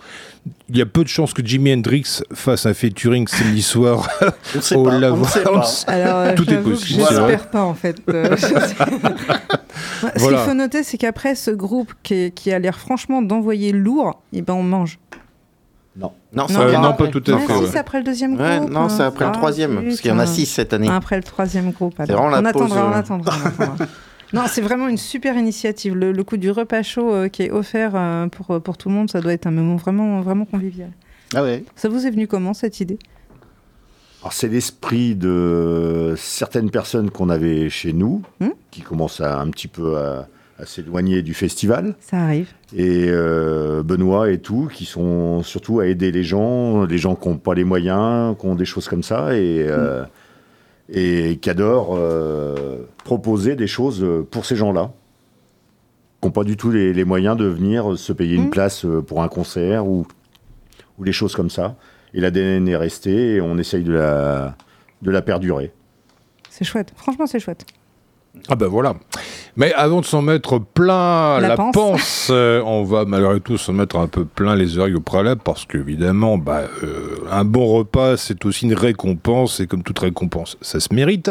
il 0.68 0.76
y 0.76 0.82
a 0.82 0.86
peu 0.86 1.02
de 1.02 1.08
chances 1.08 1.32
que 1.32 1.44
Jimi 1.44 1.72
Hendrix 1.72 2.22
fasse 2.32 2.66
un 2.66 2.74
featuring 2.74 3.26
samedi 3.26 3.62
soir 3.62 4.08
On 4.72 4.84
au. 4.84 4.90
On. 4.90 5.62
Alors, 5.88 6.18
euh, 6.18 6.34
Tout 6.36 6.48
est 6.52 6.58
possible. 6.58 7.02
J'espère 7.08 7.50
pas 7.50 7.62
en 7.62 7.74
fait. 7.74 8.00
Ouais, 10.02 10.10
Ce 10.14 10.20
Voilà. 10.20 10.38
qu'il 10.38 10.46
faut 10.48 10.54
noter, 10.54 10.82
c'est 10.82 10.98
qu'après 10.98 11.34
ce 11.34 11.50
groupe 11.50 11.92
qui, 12.02 12.32
qui 12.32 12.52
a 12.52 12.58
l'air 12.58 12.78
franchement 12.78 13.22
d'envoyer 13.22 13.72
lourd, 13.72 14.20
et 14.32 14.42
ben 14.42 14.54
on 14.54 14.62
mange. 14.62 14.98
Non, 15.96 16.12
Non, 16.34 16.46
c'est 16.48 16.58
Euh, 16.58 16.72
pas 16.72 16.78
non, 16.80 16.92
pas 16.92 17.08
tout 17.08 17.22
à 17.26 17.30
Non, 17.30 17.38
fait. 17.38 17.54
ouais. 17.54 17.66
c'est 17.72 17.78
après 17.78 17.98
le 17.98 18.04
deuxième 18.04 18.38
Ouais, 18.38 18.58
groupe. 18.58 18.70
non, 18.70 18.88
c'est 18.90 19.02
hein. 19.02 19.06
après 19.06 19.24
le 19.24 19.30
Ah, 19.30 19.34
troisième, 19.34 19.82
parce 19.82 20.00
qu'il 20.00 20.10
y 20.10 20.14
en 20.14 20.18
a 20.18 20.26
six 20.26 20.44
cette 20.46 20.72
année. 20.74 20.88
Après 20.90 21.16
le 21.16 21.22
troisième 21.22 21.70
groupe. 21.70 21.94
C'est 21.96 22.02
alors. 22.10 22.28
vraiment 22.28 22.36
la 22.36 22.42
on, 22.42 22.44
attendra, 22.44 22.68
pause, 22.68 22.78
on 22.78 22.92
attendra, 22.92 23.34
on 23.42 23.46
attendra. 23.62 23.86
Non, 24.34 24.42
c'est 24.48 24.60
vraiment 24.60 24.88
une 24.88 24.98
super 24.98 25.36
initiative. 25.38 25.94
Le, 25.94 26.12
le 26.12 26.24
coup 26.24 26.36
du 26.36 26.50
repas 26.50 26.82
chaud 26.82 27.12
euh, 27.14 27.28
qui 27.28 27.44
est 27.44 27.50
offert 27.50 27.92
euh, 27.94 28.26
pour, 28.26 28.60
pour 28.60 28.76
tout 28.76 28.88
le 28.90 28.94
monde, 28.96 29.08
ça 29.10 29.20
doit 29.20 29.32
être 29.32 29.46
un 29.46 29.52
moment 29.52 29.76
vraiment, 29.76 30.20
vraiment 30.20 30.44
convivial. 30.44 30.90
Ah 31.34 31.42
ouais. 31.42 31.64
Ça 31.76 31.88
vous 31.88 32.06
est 32.06 32.10
venu 32.10 32.26
comment 32.26 32.52
cette 32.52 32.80
idée? 32.80 32.98
Alors 34.26 34.32
c'est 34.32 34.48
l'esprit 34.48 35.14
de 35.14 36.14
certaines 36.16 36.70
personnes 36.72 37.10
qu'on 37.12 37.28
avait 37.30 37.68
chez 37.70 37.92
nous, 37.92 38.22
Hmm. 38.40 38.48
qui 38.72 38.80
commencent 38.80 39.20
à, 39.20 39.38
un 39.38 39.48
petit 39.50 39.68
peu 39.68 39.98
à, 39.98 40.26
à 40.58 40.66
s'éloigner 40.66 41.22
du 41.22 41.32
festival. 41.32 41.94
Ça 42.00 42.16
arrive. 42.24 42.48
Et 42.74 43.04
euh, 43.08 43.84
Benoît 43.84 44.32
et 44.32 44.38
tout, 44.38 44.68
qui 44.74 44.84
sont 44.84 45.44
surtout 45.44 45.78
à 45.78 45.86
aider 45.86 46.10
les 46.10 46.24
gens, 46.24 46.86
les 46.86 46.98
gens 46.98 47.14
qui 47.14 47.28
n'ont 47.28 47.36
pas 47.38 47.54
les 47.54 47.62
moyens, 47.62 48.36
qui 48.36 48.46
ont 48.46 48.56
des 48.56 48.64
choses 48.64 48.88
comme 48.88 49.04
ça, 49.04 49.36
et, 49.36 49.64
euh, 49.68 50.02
et 50.92 51.38
qui 51.40 51.48
adorent 51.48 51.94
euh, 51.96 52.78
proposer 53.04 53.54
des 53.54 53.68
choses 53.68 54.04
pour 54.32 54.44
ces 54.44 54.56
gens-là, 54.56 54.90
qui 56.20 56.26
n'ont 56.26 56.32
pas 56.32 56.42
du 56.42 56.56
tout 56.56 56.72
les, 56.72 56.92
les 56.92 57.04
moyens 57.04 57.36
de 57.36 57.44
venir 57.44 57.96
se 57.96 58.12
payer 58.12 58.34
une 58.34 58.46
Mm. 58.46 58.50
place 58.50 58.86
pour 59.06 59.22
un 59.22 59.28
concert 59.28 59.86
ou, 59.86 60.04
ou 60.98 61.04
des 61.04 61.12
choses 61.12 61.36
comme 61.36 61.48
ça. 61.50 61.76
Et 62.16 62.20
l'ADN 62.20 62.66
est 62.66 62.76
resté, 62.76 63.34
et 63.34 63.40
on 63.40 63.58
essaye 63.58 63.84
de 63.84 63.92
la, 63.92 64.56
de 65.02 65.10
la 65.12 65.22
perdurer. 65.22 65.72
C'est 66.50 66.64
chouette. 66.64 66.92
Franchement, 66.96 67.26
c'est 67.26 67.38
chouette. 67.38 67.66
Ah 68.48 68.54
ben 68.54 68.66
voilà. 68.66 68.94
Mais 69.56 69.72
avant 69.74 70.00
de 70.00 70.04
s'en 70.04 70.20
mettre 70.20 70.58
plein 70.58 71.40
La 71.40 71.48
la, 71.48 71.56
panse. 71.56 71.74
panse, 71.74 72.28
euh, 72.30 72.62
on 72.64 72.84
va 72.84 73.06
malgré 73.06 73.40
tout 73.40 73.56
s'en 73.56 73.72
mettre 73.72 73.96
un 73.96 74.06
peu 74.08 74.24
plein 74.26 74.54
les 74.54 74.76
oreilles 74.78 74.94
au 74.94 75.00
préalable 75.00 75.40
parce 75.42 75.64
qu'évidemment, 75.64 76.36
bah, 76.36 76.64
euh, 76.82 77.16
un 77.30 77.44
bon 77.44 77.66
repas, 77.66 78.18
c'est 78.18 78.44
aussi 78.44 78.66
une 78.66 78.74
récompense 78.74 79.60
et 79.60 79.66
comme 79.66 79.82
toute 79.82 79.98
récompense, 79.98 80.58
ça 80.60 80.80
se 80.80 80.92
mérite. 80.94 81.30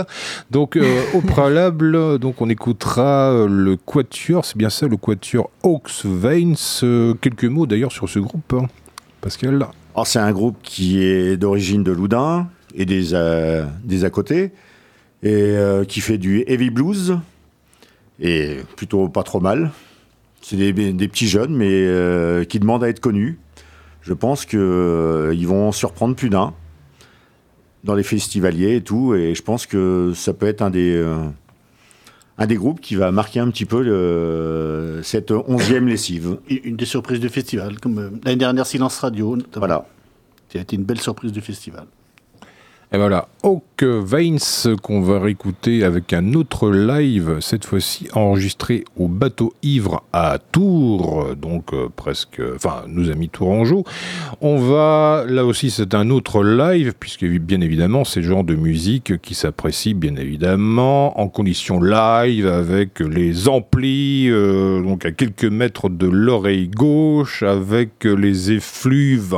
Donc, 0.49 0.77
euh, 0.77 1.01
au 1.13 1.21
préalable, 1.21 2.17
donc 2.17 2.41
on 2.41 2.49
écoutera 2.49 3.45
le 3.47 3.75
Quatuor, 3.75 4.43
c'est 4.43 4.57
bien 4.57 4.69
ça, 4.71 4.87
le 4.87 4.97
Quatuor 4.97 5.51
Hawks 5.63 6.03
Veins. 6.05 6.53
Euh, 6.83 7.13
quelques 7.21 7.45
mots 7.45 7.67
d'ailleurs 7.67 7.91
sur 7.91 8.09
ce 8.09 8.19
groupe, 8.19 8.53
hein. 8.53 8.65
Pascal. 9.21 9.67
C'est 10.03 10.19
un 10.19 10.31
groupe 10.33 10.57
qui 10.61 11.01
est 11.01 11.37
d'origine 11.37 11.83
de 11.83 11.91
Loudun 11.91 12.49
et 12.75 12.85
des, 12.85 13.13
euh, 13.13 13.65
des 13.83 14.03
à 14.03 14.09
côté, 14.09 14.51
et 15.23 15.31
euh, 15.31 15.85
qui 15.85 16.01
fait 16.01 16.17
du 16.17 16.43
heavy 16.47 16.69
blues, 16.69 17.17
et 18.19 18.57
plutôt 18.75 19.07
pas 19.07 19.23
trop 19.23 19.39
mal. 19.39 19.71
C'est 20.41 20.57
des, 20.57 20.73
des 20.73 21.07
petits 21.07 21.27
jeunes, 21.27 21.55
mais 21.55 21.69
euh, 21.71 22.43
qui 22.43 22.59
demandent 22.59 22.83
à 22.83 22.89
être 22.89 22.99
connus. 22.99 23.39
Je 24.01 24.13
pense 24.13 24.45
qu'ils 24.45 24.59
vont 25.47 25.69
en 25.69 25.71
surprendre 25.71 26.15
plus 26.15 26.29
d'un 26.29 26.53
dans 27.83 27.95
les 27.95 28.03
festivaliers 28.03 28.75
et 28.75 28.81
tout, 28.81 29.15
et 29.15 29.33
je 29.33 29.41
pense 29.41 29.65
que 29.65 30.11
ça 30.15 30.33
peut 30.33 30.47
être 30.47 30.61
un 30.61 30.71
des, 30.71 31.03
un 32.37 32.47
des 32.47 32.55
groupes 32.55 32.81
qui 32.81 32.95
va 32.95 33.11
marquer 33.11 33.39
un 33.39 33.49
petit 33.49 33.65
peu 33.65 33.81
le- 33.81 35.01
cette 35.03 35.31
onzième 35.31 35.87
lessive. 35.87 36.37
Une 36.49 36.75
des 36.75 36.85
surprises 36.85 37.19
du 37.19 37.29
festival, 37.29 37.79
comme 37.79 37.97
euh, 37.99 38.09
l'année 38.23 38.35
dernière 38.37 38.65
Silence 38.67 38.97
Radio, 38.99 39.35
notamment, 39.37 39.65
Voilà. 39.65 39.87
qui 40.49 40.57
a 40.57 40.61
été 40.61 40.75
une 40.75 40.83
belle 40.83 40.99
surprise 40.99 41.31
du 41.31 41.41
festival. 41.41 41.85
Et 42.93 42.97
voilà, 42.97 43.27
Hawk 43.43 43.83
Veins 43.83 44.37
qu'on 44.81 45.01
va 45.01 45.19
réécouter 45.19 45.83
avec 45.83 46.13
un 46.13 46.33
autre 46.33 46.69
live, 46.71 47.37
cette 47.41 47.65
fois-ci 47.65 48.07
enregistré 48.13 48.85
au 48.95 49.07
bateau 49.07 49.53
ivre 49.63 50.03
à 50.13 50.37
Tours, 50.51 51.35
donc 51.35 51.73
euh, 51.73 51.89
presque, 51.93 52.41
enfin, 52.55 52.83
nos 52.87 53.09
amis 53.11 53.27
tourangeaux. 53.27 53.83
On 54.39 54.57
va, 54.57 55.25
là 55.27 55.43
aussi, 55.45 55.71
c'est 55.71 55.93
un 55.93 56.09
autre 56.09 56.43
live, 56.43 56.93
puisque 56.97 57.25
bien 57.25 57.59
évidemment, 57.59 58.05
c'est 58.05 58.21
le 58.21 58.27
genre 58.27 58.43
de 58.45 58.55
musique 58.55 59.19
qui 59.21 59.33
s'apprécie 59.33 59.93
bien 59.93 60.15
évidemment 60.15 61.19
en 61.19 61.27
conditions 61.27 61.81
live, 61.81 62.47
avec 62.47 62.99
les 63.01 63.49
amplis, 63.49 64.27
euh, 64.29 64.81
donc 64.81 65.05
à 65.05 65.11
quelques 65.11 65.43
mètres 65.43 65.89
de 65.89 66.07
l'oreille 66.07 66.69
gauche, 66.69 67.43
avec 67.43 68.05
les 68.05 68.51
effluves 68.53 69.35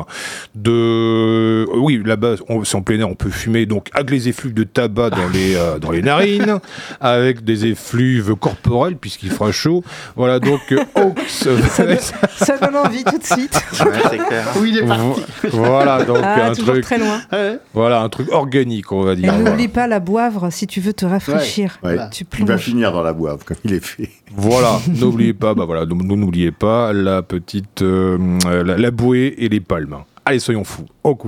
de... 0.53 1.65
Oui, 1.75 1.99
là-bas, 2.05 2.35
on- 2.49 2.61
en 2.73 2.81
plein 2.81 2.99
air, 2.99 3.09
on 3.09 3.15
peut 3.15 3.29
fumer, 3.37 3.65
donc 3.65 3.89
avec 3.93 4.09
les 4.11 4.27
effluves 4.29 4.53
de 4.53 4.63
tabac 4.63 5.11
dans 5.11 5.29
les, 5.29 5.55
euh, 5.55 5.79
dans 5.79 5.91
les 5.91 6.01
narines, 6.01 6.59
avec 6.99 7.43
des 7.43 7.65
effluves 7.67 8.35
corporels, 8.35 8.97
puisqu'il 8.97 9.29
fera 9.31 9.51
chaud. 9.51 9.83
Voilà, 10.15 10.39
donc 10.39 10.59
euh, 10.71 10.77
Hawks... 10.95 11.47
Ça 12.37 12.57
donne 12.57 12.75
envie 12.75 13.03
tout 13.03 13.17
de 13.17 13.23
suite. 13.23 13.53
Ouais, 13.79 13.91
c'est 14.09 14.17
clair. 14.17 14.47
Oui, 14.59 14.69
il 14.73 14.77
est 14.79 14.87
parti. 14.87 15.21
voilà, 15.51 16.03
donc 16.03 16.17
Ah, 16.21 16.47
un 16.47 16.53
truc... 16.53 16.81
très 16.83 16.97
loin. 16.97 17.19
Ouais. 17.31 17.59
Voilà, 17.73 18.01
un 18.01 18.09
truc 18.09 18.31
organique, 18.31 18.91
on 18.91 19.03
va 19.03 19.13
Et 19.13 19.17
dire. 19.17 19.33
n'oublie 19.37 19.67
pas 19.67 19.87
la 19.87 19.99
boivre 19.99 20.51
si 20.51 20.67
tu 20.67 20.81
veux 20.81 20.93
te 20.93 21.05
rafraîchir. 21.05 21.79
Ouais. 21.83 21.97
Tu 22.11 22.25
Il 22.39 22.45
va 22.45 22.57
finir 22.57 22.91
dans 22.91 23.03
la 23.03 23.13
boîte, 23.13 23.43
comme 23.43 23.57
il 23.63 23.73
est 23.73 23.83
fait. 23.85 24.09
Voilà, 24.35 24.79
n'oubliez 24.87 25.33
pas, 25.33 25.53
bah 25.53 25.65
voilà, 25.65 25.85
donc, 25.85 26.03
n'oubliez 26.03 26.51
pas 26.51 26.91
la 26.93 27.21
petite, 27.21 27.81
euh, 27.81 28.17
euh, 28.45 28.63
la, 28.63 28.77
la 28.77 28.91
bouée 28.91 29.33
et 29.37 29.49
les 29.49 29.59
palmes. 29.61 29.97
Allez, 30.29 30.41
soyons 30.41 30.65
fous. 30.65 30.83
Hawk 31.05 31.23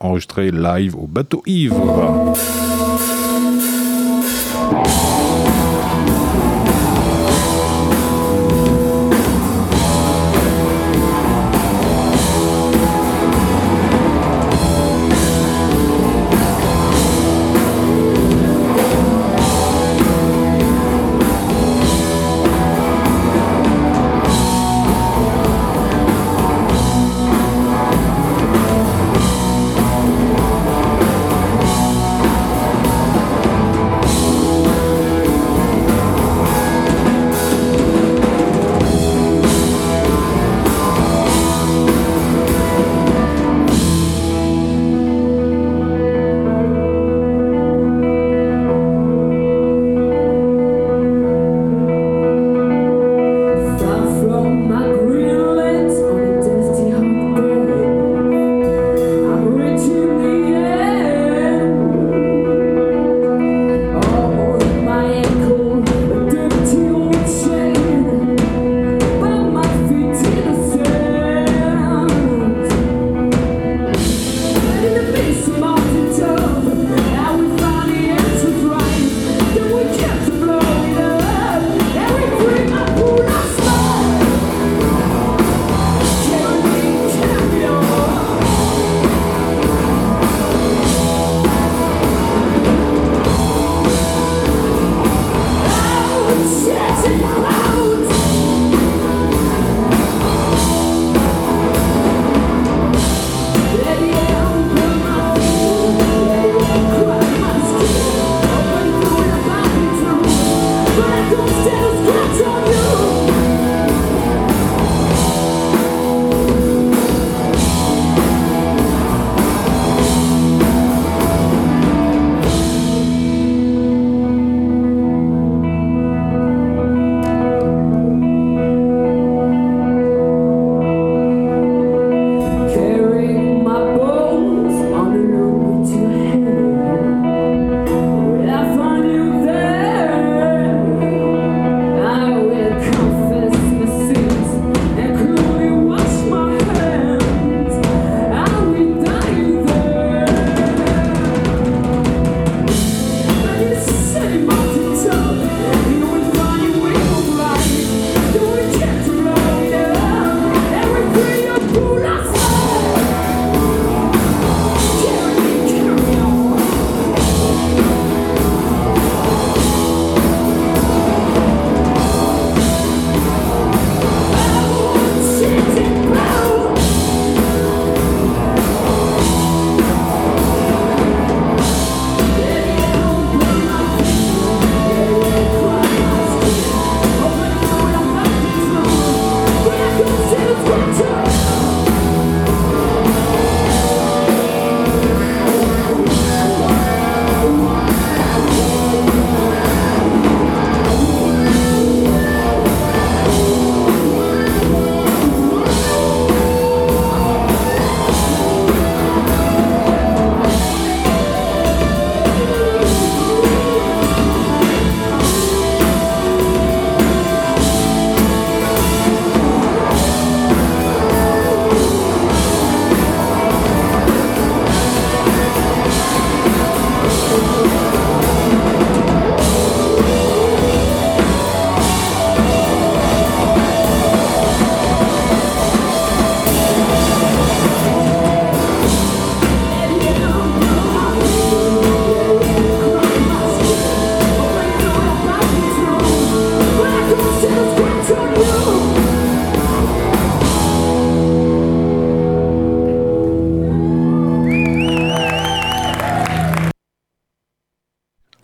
enregistré 0.00 0.50
live 0.50 0.96
au 0.96 1.06
bateau 1.06 1.42
ivre. 1.44 2.32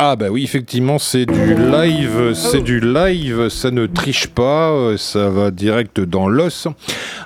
Ah 0.08 0.14
bah 0.14 0.28
oui, 0.30 0.44
effectivement, 0.44 1.00
c'est 1.00 1.26
du 1.26 1.56
live, 1.56 2.32
c'est 2.32 2.62
du 2.62 2.78
live, 2.78 3.48
ça 3.48 3.72
ne 3.72 3.86
triche 3.86 4.28
pas, 4.28 4.70
euh, 4.70 4.96
ça 4.96 5.30
va 5.30 5.50
direct 5.50 5.98
dans 5.98 6.28
l'os. 6.28 6.68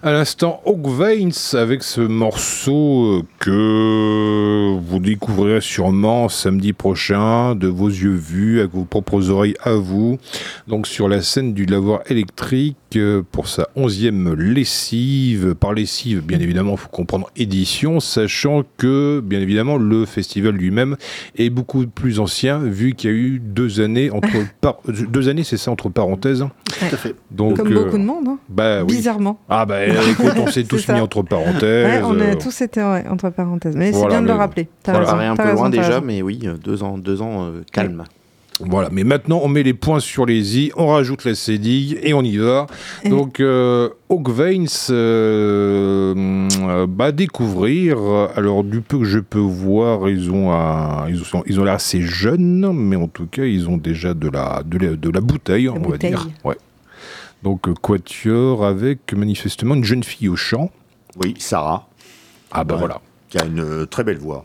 À 0.03 0.13
l'instant, 0.13 0.63
Oak 0.65 0.87
Veins 0.87 1.59
avec 1.59 1.83
ce 1.83 2.01
morceau 2.01 3.19
euh, 3.19 3.23
que 3.39 4.79
vous 4.79 4.99
découvrirez 4.99 5.61
sûrement 5.61 6.31
samedi 6.31 6.73
prochain 6.73 7.55
de 7.55 7.69
vos 7.69 7.89
yeux 7.89 8.17
vus, 8.17 8.61
avec 8.61 8.73
vos 8.73 8.85
propres 8.85 9.29
oreilles 9.29 9.57
à 9.63 9.75
vous, 9.75 10.17
donc 10.67 10.87
sur 10.87 11.07
la 11.07 11.21
scène 11.21 11.53
du 11.53 11.67
lavoir 11.67 12.01
électrique 12.09 12.79
pour 13.33 13.49
sa 13.49 13.69
onzième 13.77 14.35
lessive. 14.35 15.55
Par 15.55 15.73
lessive, 15.75 16.23
bien 16.25 16.39
évidemment, 16.41 16.73
il 16.73 16.79
faut 16.79 16.89
comprendre 16.89 17.31
édition, 17.37 18.01
sachant 18.01 18.63
que, 18.77 19.21
bien 19.25 19.41
évidemment, 19.41 19.77
le 19.77 20.05
festival 20.07 20.55
lui-même 20.55 20.97
est 21.37 21.51
beaucoup 21.51 21.87
plus 21.87 22.21
ancien, 22.21 22.59
vu 22.59 22.95
qu'il 22.95 23.11
y 23.11 23.13
a 23.13 23.17
eu 23.17 23.39
deux 23.39 23.81
années 23.81 24.11
entre 24.11 24.29
par- 24.61 24.79
deux 24.89 25.29
années, 25.29 25.45
c'est 25.45 25.57
ça 25.57 25.71
entre 25.71 25.89
parenthèses. 25.89 26.45
Tout 26.65 26.85
à 26.95 26.97
fait. 26.97 27.15
Donc, 27.31 27.57
Comme 27.57 27.73
euh, 27.73 27.85
beaucoup 27.85 27.99
de 27.99 28.05
monde, 28.05 28.29
hein. 28.29 28.39
bah 28.49 28.83
oui. 28.83 28.97
bizarrement. 28.97 29.39
Ah 29.49 29.67
bah 29.67 29.85
écoute, 29.87 30.33
on 30.37 30.47
s'est 30.47 30.65
tous 30.69 30.79
C'est 30.79 30.87
ça. 30.87 30.95
mis 30.95 31.01
entre 31.01 31.23
parenthèses. 31.23 31.87
Ouais, 31.87 32.01
on 32.05 32.19
a 32.21 32.25
euh, 32.25 32.35
tous 32.35 32.61
été 32.61 32.81
ouais, 32.83 33.05
entre 33.09 33.31
parenthèses. 33.31 33.77
Mais 33.77 33.93
c'est 33.93 33.99
Voilà, 33.99 34.15
bien 34.17 34.23
de 34.23 34.27
le 34.29 34.33
rappeler. 34.35 34.69
T'as 34.83 34.93
voilà. 34.93 35.07
Ça 35.07 35.13
raison, 35.17 35.17
paraît 35.17 35.29
un 35.29 35.37
peu 35.37 35.43
raison, 35.51 35.57
loin 35.63 35.71
déjà, 35.71 35.87
raison. 35.89 36.03
mais 36.05 36.23
oui, 36.23 36.41
euh, 36.45 36.55
deux 36.57 36.83
ans, 36.83 36.99
deux 36.99 37.23
ans 37.23 37.45
euh, 37.47 37.63
calme. 37.73 38.05
Voilà, 38.69 38.89
mais 38.93 39.05
maintenant 39.05 39.41
on 39.43 39.49
met 39.49 39.63
les 39.63 39.75
points 39.75 40.01
sur 40.01 40.27
les 40.27 40.59
i, 40.59 40.73
on 40.77 40.89
rajoute 40.89 41.25
la 41.25 41.35
cédille 41.35 41.99
et 42.03 42.13
on 42.15 42.23
y 42.23 42.37
va. 42.37 42.67
Et- 43.05 43.09
Donc 43.09 43.41
euh, 43.41 43.89
Oak 44.09 44.29
Veins, 44.31 44.65
euh, 44.91 46.49
euh, 46.61 46.87
bah, 46.89 47.13
découvrir. 47.13 47.99
Alors 48.37 48.65
du 48.65 48.81
peu 48.81 48.99
que 48.99 49.05
je 49.05 49.19
peux 49.19 49.39
voir, 49.39 50.09
ils 50.09 50.31
ont 50.31 50.53
un- 50.53 51.09
ils 51.09 51.25
sont, 51.25 51.43
ils 51.47 51.61
ont 51.61 51.65
l'air 51.65 51.75
assez 51.75 52.03
jeunes, 52.03 52.73
mais 52.75 52.97
en 52.97 53.09
tout 53.09 53.27
cas 53.27 53.45
ils 53.45 53.69
ont 53.69 53.77
déjà 53.77 54.15
de 54.15 54.29
la 54.29 54.63
de 54.65 54.79
la, 54.79 54.97
de 54.97 55.11
la 55.11 55.21
bouteille, 55.21 55.69
on 55.69 55.81
va 55.81 55.97
dire. 55.99 56.29
Ouais. 56.45 56.57
Donc 57.43 57.69
euh, 57.69 57.75
quatuor 57.81 58.65
avec 58.65 59.13
manifestement 59.15 59.75
une 59.75 59.85
jeune 59.85 60.03
fille 60.05 60.29
au 60.29 60.37
chant. 60.37 60.71
Oui, 61.23 61.35
Sarah, 61.39 61.89
Ah 62.53 62.65
bah 62.65 62.75
Ouais. 62.75 62.81
voilà, 62.81 63.01
qui 63.29 63.39
a 63.39 63.45
une 63.47 63.87
très 63.87 64.05
belle 64.05 64.19
voix 64.19 64.45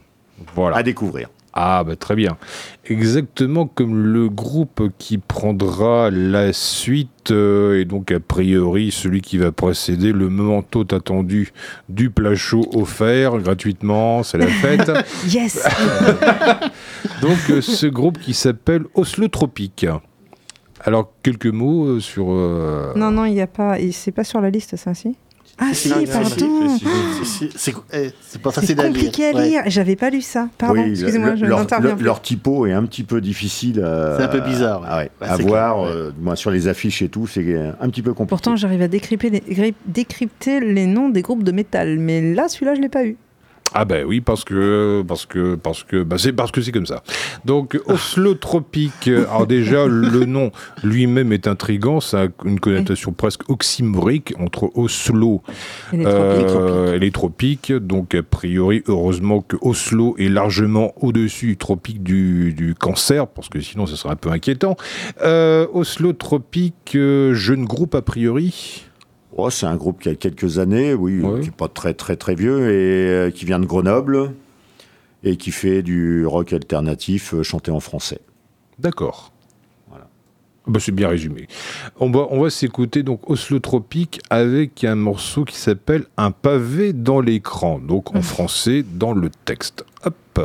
voilà. 0.55 0.77
à 0.77 0.83
découvrir. 0.83 1.29
Ah 1.57 1.85
bah 1.85 1.95
très 1.95 2.15
bien. 2.15 2.37
Exactement 2.83 3.65
comme 3.65 4.05
le 4.05 4.27
groupe 4.27 4.91
qui 4.97 5.17
prendra 5.17 6.11
la 6.11 6.51
suite 6.51 7.31
euh, 7.31 7.79
et 7.79 7.85
donc 7.85 8.11
a 8.11 8.19
priori 8.19 8.91
celui 8.91 9.21
qui 9.21 9.37
va 9.37 9.53
précéder 9.53 10.11
le 10.11 10.27
moment 10.27 10.61
tant 10.61 10.83
attendu 10.83 11.53
du 11.87 12.09
plat 12.09 12.35
chaud 12.35 12.69
offert 12.73 13.37
gratuitement, 13.37 14.21
c'est 14.21 14.37
la 14.37 14.47
fête. 14.47 14.91
Yes 15.29 15.65
donc 17.21 17.37
euh, 17.49 17.61
ce 17.61 17.87
groupe 17.87 18.19
qui 18.19 18.33
s'appelle 18.33 18.83
Oslo 18.93 19.29
Tropique. 19.29 19.85
Alors 20.83 21.13
quelques 21.23 21.47
mots 21.47 21.85
euh, 21.85 21.99
sur 22.01 22.25
Non, 22.97 23.11
non, 23.11 23.23
il 23.23 23.33
n'y 23.33 23.41
a 23.41 23.47
pas. 23.47 23.77
C'est 23.93 24.11
pas 24.11 24.25
sur 24.25 24.41
la 24.41 24.49
liste, 24.49 24.75
ça, 24.75 24.93
si? 24.93 25.15
Ah, 25.57 25.73
si, 25.73 25.87
non, 25.89 25.95
pardon 26.11 26.29
C'est- 27.23 27.73
pas 28.41 28.51
C'est 28.51 28.51
facile 28.51 28.79
à 28.79 28.83
lire. 28.83 28.91
compliqué 28.91 29.27
à 29.29 29.31
Ouais. 29.31 29.47
lire. 29.47 29.61
J'avais 29.67 29.95
pas 29.95 30.09
lu 30.09 30.21
ça. 30.21 30.49
Pardon, 30.57 30.81
Oui, 30.81 30.89
excusez-moi, 30.91 31.31
le- 31.31 31.35
je 31.37 31.45
leur, 31.45 31.59
n'interviens 31.59 31.95
leur- 31.99 32.21
typo 32.21 32.65
est 32.65 32.73
un 32.73 32.83
petit 32.83 33.03
peu 33.03 33.21
difficile 33.21 33.81
à, 33.81 34.17
C'est 34.17 34.23
un 34.23 34.27
peu 34.27 34.41
bizarre, 34.41 34.81
ouais. 34.81 34.87
à, 34.89 34.97
ouais, 34.97 35.11
Ouais, 35.21 35.27
à 35.27 35.37
c'est 35.37 35.43
voir. 35.43 35.75
clair, 35.75 35.83
ouais. 35.83 35.95
euh, 35.95 36.11
moi, 36.19 36.35
sur 36.35 36.51
les 36.51 36.67
affiches 36.67 37.01
et 37.01 37.09
tout, 37.09 37.25
c'est 37.27 37.55
un 37.79 37.89
petit 37.89 38.01
peu 38.01 38.11
compliqué. 38.13 38.29
Pourtant, 38.29 38.55
j'arrive 38.57 38.81
à 38.81 38.87
décrypter 38.89 39.29
les, 39.29 39.73
décrypter 39.85 40.59
les 40.59 40.87
noms 40.87 41.07
des 41.09 41.21
groupes 41.21 41.43
de 41.43 41.51
métal. 41.53 41.99
Mais 41.99 42.33
là, 42.33 42.47
celui-là, 42.49 42.75
je 42.75 42.81
l'ai 42.81 42.89
pas 42.89 43.05
eu. 43.05 43.15
Ah 43.77 43.83
ben 43.83 44.05
oui 44.05 44.21
parce 44.21 44.45
que 44.45 45.03
parce 45.05 45.25
que 45.25 45.55
parce 45.55 45.83
que 45.83 46.01
bah 46.03 46.15
c'est 46.17 46.31
parce 46.31 46.49
que 46.51 46.61
c'est 46.61 46.71
comme 46.71 46.85
ça. 46.85 47.03
Donc 47.43 47.77
Oslo 47.87 48.33
Tropique. 48.35 49.09
euh, 49.09 49.25
Alors 49.29 49.45
déjà 49.47 49.85
le 49.85 50.23
nom 50.25 50.51
lui-même 50.81 51.33
est 51.33 51.45
intrigant, 51.45 51.99
ça 51.99 52.23
a 52.23 52.27
une 52.45 52.59
connotation 52.61 53.11
presque 53.11 53.49
oxymorique 53.49 54.33
entre 54.39 54.71
Oslo 54.75 55.41
Et 55.91 55.97
les 55.97 56.05
euh, 56.05 56.45
tropiques. 56.85 56.95
et 56.95 56.99
les 56.99 57.11
tropiques. 57.11 57.73
Donc 57.73 58.15
a 58.15 58.23
priori 58.23 58.81
heureusement 58.87 59.41
que 59.41 59.57
Oslo 59.59 60.15
est 60.17 60.29
largement 60.29 60.93
au-dessus 61.03 61.47
du 61.47 61.57
tropique 61.57 62.01
du, 62.01 62.53
du 62.53 62.75
cancer 62.75 63.27
parce 63.27 63.49
que 63.49 63.59
sinon 63.59 63.85
ce 63.87 63.97
serait 63.97 64.13
un 64.13 64.15
peu 64.15 64.29
inquiétant. 64.29 64.77
Euh, 65.21 65.67
Oslo 65.73 66.13
Tropique, 66.13 66.93
jeune 66.93 67.65
groupe 67.65 67.93
a 67.93 68.01
priori? 68.01 68.85
Oh, 69.37 69.49
c'est 69.49 69.65
un 69.65 69.75
groupe 69.75 69.99
qui 70.01 70.09
a 70.09 70.15
quelques 70.15 70.59
années, 70.59 70.93
oui, 70.93 71.19
Ouais. 71.21 71.41
qui 71.41 71.47
n'est 71.47 71.51
pas 71.55 71.67
très 71.67 71.93
très 71.93 72.15
très 72.15 72.35
vieux 72.35 72.69
et 72.71 73.09
euh, 73.09 73.31
qui 73.31 73.43
vient 73.45 73.59
de 73.59 73.65
Grenoble 73.65 74.31
et 75.23 75.35
qui 75.37 75.51
fait 75.51 75.81
du 75.81 76.25
rock 76.25 76.53
alternatif 76.53 77.33
euh, 77.33 77.43
chanté 77.43 77.69
en 77.71 77.79
français. 77.81 78.19
D'accord. 78.79 79.33
Voilà. 79.89 80.07
Bah, 80.67 80.79
c'est 80.79 80.93
bien 80.93 81.09
résumé. 81.09 81.47
On 81.99 82.09
va, 82.11 82.27
on 82.29 82.41
va 82.41 82.49
s'écouter 82.49 83.03
donc 83.03 83.29
Oslo 83.29 83.59
Tropique 83.59 84.21
avec 84.29 84.83
un 84.85 84.95
morceau 84.95 85.43
qui 85.43 85.57
s'appelle 85.57 86.05
Un 86.15 86.31
pavé 86.31 86.93
dans 86.93 87.19
l'écran, 87.19 87.79
donc 87.79 88.15
en 88.15 88.21
français 88.21 88.83
dans 88.89 89.13
le 89.13 89.29
texte. 89.45 89.83
Hop. 90.05 90.39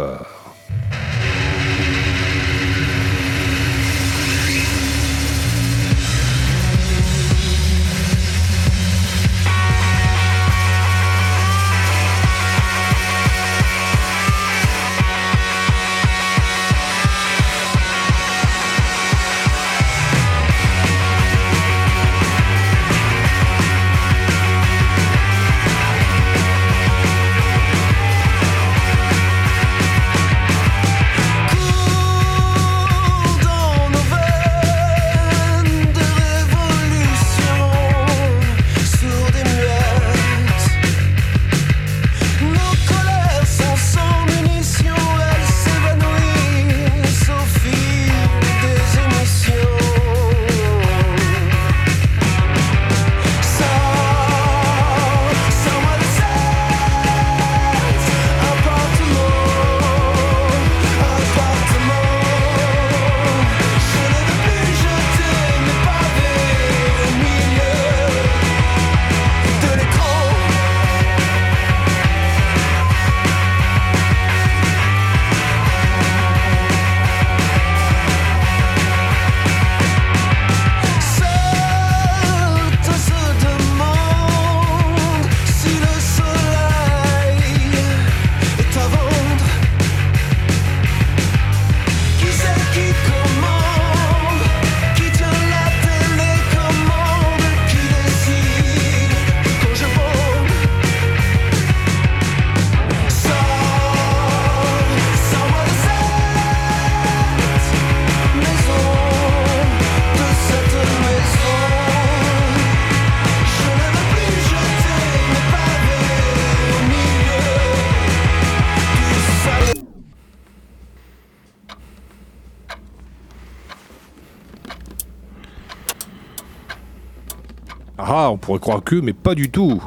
Pourrait 128.50 128.60
croire 128.60 128.82
que, 128.82 128.96
mais 128.96 129.12
pas 129.12 129.36
du 129.36 129.48
tout. 129.48 129.80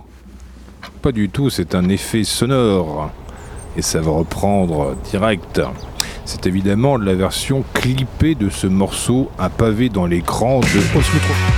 Pas 1.01 1.11
du 1.11 1.27
tout, 1.27 1.49
c'est 1.49 1.75
un 1.75 1.89
effet 1.89 2.23
sonore. 2.23 3.11
Et 3.75 3.81
ça 3.81 3.99
va 3.99 4.11
reprendre 4.11 4.95
direct. 5.11 5.59
C'est 6.23 6.47
évidemment 6.47 6.95
la 6.95 7.13
version 7.13 7.65
clippée 7.73 8.35
de 8.35 8.49
ce 8.49 8.67
morceau, 8.67 9.29
un 9.37 9.49
pavé 9.49 9.89
dans 9.89 10.05
l'écran 10.05 10.61
de 10.61 11.52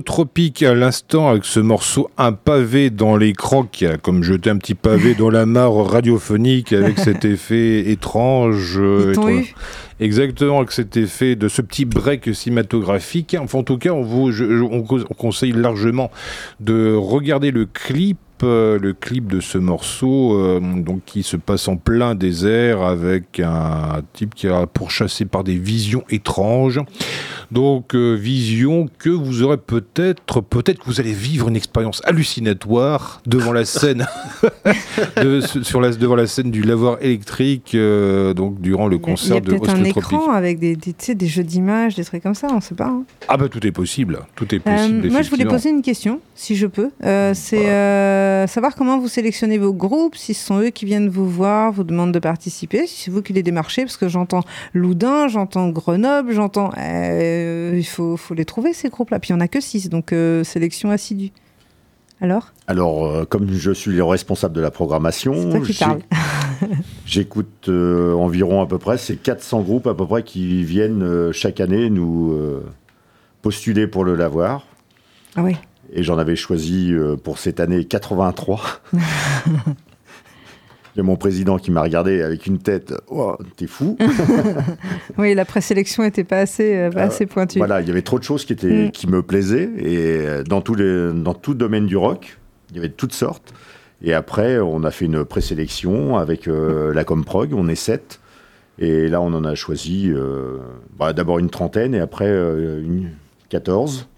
Tropique 0.00 0.62
à 0.64 0.74
l'instant 0.74 1.28
avec 1.28 1.44
ce 1.44 1.60
morceau 1.60 2.10
un 2.18 2.32
pavé 2.32 2.90
dans 2.90 3.16
qui 3.70 3.86
a 3.86 3.96
comme 3.96 4.22
jeté 4.22 4.50
un 4.50 4.56
petit 4.58 4.74
pavé 4.74 5.14
dans 5.14 5.30
la 5.30 5.46
mare 5.46 5.74
radiophonique 5.86 6.72
avec 6.72 6.98
cet 6.98 7.24
effet 7.24 7.88
étrange. 7.90 8.76
euh, 8.78 9.12
étrange. 9.12 9.54
Exactement, 10.00 10.58
avec 10.58 10.72
cet 10.72 10.96
effet 10.96 11.36
de 11.36 11.48
ce 11.48 11.62
petit 11.62 11.84
break 11.86 12.34
cinématographique. 12.34 13.36
Enfin, 13.40 13.58
en 13.60 13.62
tout 13.62 13.78
cas, 13.78 13.90
on 13.90 14.02
vous, 14.02 14.30
je- 14.32 14.44
on 14.62 14.82
conseille 14.82 15.52
largement 15.52 16.10
de 16.60 16.94
regarder 16.94 17.50
le 17.50 17.64
clip. 17.66 18.18
Euh, 18.42 18.78
le 18.78 18.92
clip 18.92 19.26
de 19.32 19.40
ce 19.40 19.58
morceau 19.58 20.34
euh, 20.38 20.60
donc 20.60 21.00
qui 21.06 21.22
se 21.22 21.36
passe 21.36 21.68
en 21.68 21.76
plein 21.76 22.14
désert 22.14 22.82
avec 22.82 23.40
un 23.40 24.02
type 24.12 24.34
qui 24.34 24.46
est 24.46 24.66
pourchassé 24.72 25.24
par 25.24 25.44
des 25.44 25.56
visions 25.56 26.02
étranges 26.10 26.80
donc 27.50 27.94
euh, 27.94 28.14
vision 28.14 28.88
que 28.98 29.08
vous 29.10 29.42
aurez 29.42 29.56
peut-être 29.56 30.40
peut-être 30.40 30.80
que 30.80 30.86
vous 30.86 31.00
allez 31.00 31.12
vivre 31.12 31.48
une 31.48 31.56
expérience 31.56 32.02
hallucinatoire 32.04 33.20
devant 33.26 33.52
la 33.52 33.64
scène 33.64 34.06
de- 35.22 35.40
sur 35.40 35.80
la, 35.80 35.90
devant 35.90 36.16
la 36.16 36.26
scène 36.26 36.50
du 36.50 36.62
lavoir 36.62 36.98
électrique 37.00 37.72
euh, 37.74 38.34
donc 38.34 38.60
durant 38.60 38.86
le 38.88 38.98
concert 38.98 39.40
de 39.40 39.52
un 39.52 39.56
Oslo 39.56 39.66
Tropique. 39.74 39.96
écran 39.98 40.30
avec 40.32 40.58
des, 40.58 40.76
des, 40.76 41.14
des 41.14 41.26
jeux 41.26 41.42
d'images, 41.44 41.94
des 41.94 42.04
trucs 42.04 42.22
comme 42.22 42.34
ça, 42.34 42.48
on 42.52 42.60
sait 42.60 42.74
pas. 42.74 42.86
hein. 42.88 43.04
Ah 43.28 43.36
bah 43.36 43.48
tout 43.48 43.64
est 43.66 43.72
possible, 43.72 44.20
tout 44.34 44.52
est 44.54 44.58
Euh, 44.66 44.76
possible. 44.76 45.10
moi, 45.10 45.22
je 45.22 45.30
voulais 45.30 45.44
poser 45.44 45.70
une 45.70 45.82
question, 45.82 46.20
si 46.34 46.56
je 46.56 46.66
peux. 46.66 46.90
Euh, 47.04 47.32
c'est 47.34 47.64
euh, 48.26 48.46
savoir 48.46 48.74
comment 48.74 48.98
vous 48.98 49.08
sélectionnez 49.08 49.58
vos 49.58 49.72
groupes, 49.72 50.16
si 50.16 50.34
ce 50.34 50.44
sont 50.46 50.60
eux 50.60 50.70
qui 50.70 50.84
viennent 50.84 51.08
vous 51.08 51.28
voir, 51.28 51.72
vous 51.72 51.84
demandent 51.84 52.12
de 52.12 52.18
participer, 52.18 52.86
si 52.86 53.04
c'est 53.04 53.10
vous 53.10 53.22
qui 53.22 53.32
les 53.32 53.42
démarchez, 53.42 53.82
parce 53.82 53.96
que 53.96 54.08
j'entends 54.08 54.42
Loudun, 54.74 55.28
j'entends 55.28 55.68
Grenoble, 55.68 56.32
j'entends. 56.32 56.70
euh, 56.78 57.74
il 57.76 57.86
faut, 57.86 58.16
faut 58.16 58.34
les 58.34 58.44
trouver, 58.44 58.72
ces 58.72 58.88
groupes-là. 58.88 59.18
Puis 59.18 59.30
il 59.30 59.34
n'y 59.34 59.38
en 59.38 59.44
a 59.44 59.48
que 59.48 59.60
six, 59.60 59.88
donc 59.88 60.12
euh, 60.12 60.44
sélection 60.44 60.90
assidue. 60.90 61.30
Alors? 62.20 62.52
Alors, 62.66 63.28
comme 63.28 63.52
je 63.52 63.72
suis 63.72 63.92
le 63.92 64.02
responsable 64.02 64.54
de 64.54 64.60
la 64.62 64.70
programmation, 64.70 65.62
j'écoute 67.06 67.68
environ 67.68 68.62
à 68.62 68.66
peu 68.66 68.78
près, 68.78 68.96
c'est 68.96 69.16
400 69.16 69.60
groupes 69.60 69.86
à 69.86 69.94
peu 69.94 70.06
près 70.06 70.22
qui 70.22 70.64
viennent 70.64 71.30
chaque 71.32 71.60
année 71.60 71.90
nous 71.90 72.34
postuler 73.42 73.86
pour 73.86 74.04
le 74.04 74.16
lavoir. 74.16 74.66
Ah 75.36 75.42
oui. 75.42 75.56
Et 75.92 76.02
j'en 76.02 76.18
avais 76.18 76.36
choisi 76.36 76.92
euh, 76.92 77.16
pour 77.16 77.38
cette 77.38 77.60
année 77.60 77.84
83. 77.84 78.60
Il 80.94 81.00
y 81.00 81.00
a 81.00 81.02
mon 81.02 81.16
président 81.16 81.58
qui 81.58 81.70
m'a 81.70 81.82
regardé 81.82 82.22
avec 82.22 82.46
une 82.46 82.58
tête, 82.58 82.94
oh, 83.08 83.36
t'es 83.56 83.66
fou. 83.66 83.98
Oui, 85.18 85.34
la 85.34 85.44
présélection 85.44 86.02
n'était 86.02 86.24
pas 86.24 86.38
assez, 86.38 86.74
euh, 86.74 86.90
pas 86.90 87.00
Euh, 87.02 87.06
assez 87.08 87.26
pointue. 87.26 87.58
Voilà, 87.58 87.82
il 87.82 87.88
y 87.88 87.90
avait 87.90 88.00
trop 88.00 88.18
de 88.18 88.24
choses 88.24 88.46
qui, 88.46 88.54
étaient, 88.54 88.86
Mm. 88.86 88.90
qui 88.92 89.06
me 89.06 89.22
plaisaient. 89.22 89.70
Et 89.78 90.42
dans, 90.48 90.62
tous 90.62 90.74
les, 90.74 91.12
dans 91.12 91.34
tout 91.34 91.52
domaine 91.52 91.84
du 91.86 91.98
rock, 91.98 92.38
il 92.70 92.76
y 92.76 92.78
avait 92.78 92.88
de 92.88 92.94
toutes 92.94 93.12
sortes. 93.12 93.52
Et 94.02 94.14
après, 94.14 94.58
on 94.58 94.84
a 94.84 94.90
fait 94.90 95.04
une 95.04 95.24
présélection 95.24 96.16
avec 96.16 96.48
euh, 96.48 96.94
la 96.94 97.04
Comprog, 97.04 97.52
on 97.54 97.68
est 97.68 97.74
sept. 97.74 98.20
Et 98.78 99.08
là, 99.08 99.20
on 99.20 99.32
en 99.34 99.44
a 99.44 99.54
choisi 99.54 100.10
euh, 100.10 100.58
bah, 100.98 101.12
d'abord 101.12 101.38
une 101.38 101.50
trentaine 101.50 101.94
et 101.94 102.00
après 102.00 102.28
euh, 102.28 102.80
une 102.82 103.10
14. 103.50 104.08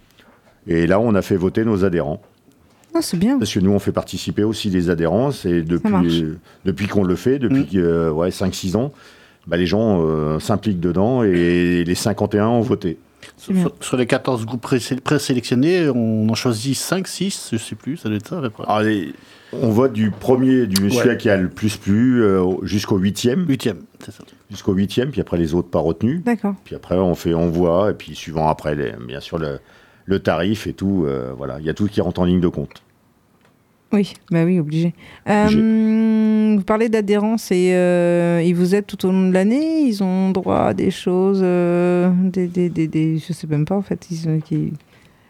Et 0.69 0.87
là, 0.87 1.01
on 1.01 1.15
a 1.15 1.23
fait 1.23 1.37
voter 1.37 1.65
nos 1.65 1.85
adhérents. 1.85 2.21
Ah, 2.95 3.01
c'est 3.03 3.17
bien. 3.19 3.39
Parce 3.39 3.53
que 3.53 3.61
nous, 3.61 3.71
on 3.71 3.79
fait 3.79 3.93
participer 3.93 4.45
aussi 4.45 4.71
les 4.71 4.91
adhérents. 4.91 5.31
Marche. 5.31 5.45
depuis, 5.45 6.25
depuis 6.65 6.87
qu'on 6.89 7.05
le 7.05 7.17
fait, 7.17 7.39
depuis 7.39 7.79
Mm. 7.79 7.81
euh, 7.81 8.11
ouais, 8.11 8.31
5-6 8.31 8.77
ans, 8.77 8.93
bah, 9.47 9.57
les 9.57 9.67
gens 9.67 10.01
euh, 10.03 10.39
s'impliquent 10.39 10.81
dedans 10.81 11.23
et 11.23 11.85
les 11.85 11.95
51 11.95 12.47
ont 12.49 12.61
voté. 12.61 12.99
Sur, 13.81 13.97
les 13.97 14.07
14 14.07 14.47
groupes 14.47 14.61
pré- 14.63 14.79
présélectionnés, 15.05 15.89
on 15.89 16.29
en 16.29 16.35
choisit 16.35 16.77
5, 16.77 17.07
6, 17.07 17.51
je 17.53 17.57
sais 17.59 17.75
plus, 17.75 17.97
ça 17.97 18.09
doit 18.09 18.17
être 18.17 18.29
ça 18.29 18.39
à 18.39 18.41
peu 18.43 18.51
près. 18.51 18.65
Alors, 18.65 18.81
les- 18.81 19.13
on 19.53 19.69
vote 19.71 19.93
du 19.93 20.11
premier, 20.11 20.67
du 20.67 20.83
monsieur 20.83 21.09
Ouais. 21.11 21.17
qui 21.17 21.29
a 21.31 21.37
le 21.37 21.49
plus 21.49 21.77
plu, 21.77 22.23
euh, 22.23 22.45
jusqu'au 22.63 22.97
huitième, 22.97 23.47
Huitième, 23.49 23.79
c'est 24.05 24.13
ça. 24.13 24.23
jusqu'au 24.51 24.73
huitième, 24.73 25.11
puis 25.11 25.21
après 25.21 25.37
les 25.39 25.55
autres 25.55 25.69
pas 25.69 25.79
retenus. 25.79 26.23
D'accord. 26.25 26.55
Puis 26.65 26.75
après, 26.75 26.97
on 26.97 27.15
fait, 27.15 27.35
on 27.35 27.49
voit, 27.49 27.91
et 27.91 27.95
puis 27.95 28.15
suivant 28.15 28.49
après, 28.49 28.75
les- 28.75 28.93
bien 29.07 29.21
sûr, 29.21 29.39
le, 29.39 29.59
le 30.09 30.19
tarif 30.21 30.67
et 30.67 30.73
tout, 30.73 31.05
euh, 31.07 31.33
voilà, 31.37 31.61
il 31.61 31.67
y 31.67 31.71
a 31.71 31.75
tout 31.75 31.87
qui 31.87 32.01
rentre 32.01 32.21
en 32.21 32.25
ligne 32.25 32.41
de 32.41 32.49
compte. 32.49 32.83
Oui, 33.93 34.13
bah 34.31 34.45
oui, 34.45 34.59
obligé. 34.59 34.93
Euh, 35.29 36.55
vous 36.57 36.63
parlez 36.65 36.89
d'adhérence 36.91 37.51
et 37.51 37.73
euh, 37.75 38.43
ils 38.45 38.55
vous 38.55 38.75
aident 38.75 38.87
tout 38.87 39.07
au 39.07 39.11
long 39.13 39.29
de 39.29 39.33
l'année. 39.33 39.81
Ils 39.83 40.03
ont 40.03 40.31
droit 40.31 40.59
à 40.61 40.75
des 40.75 40.91
choses, 40.91 41.41
euh, 41.43 42.11
des, 42.25 42.49
des, 42.49 42.69
des, 42.69 42.87
des- 42.87 43.19
je 43.19 43.33
sais 43.33 43.47
même 43.47 43.65
pas 43.65 43.77
en 43.77 43.83
fait. 43.83 44.07
Ils, 44.11 44.29
ont- 44.29 44.41
qui... 44.41 44.73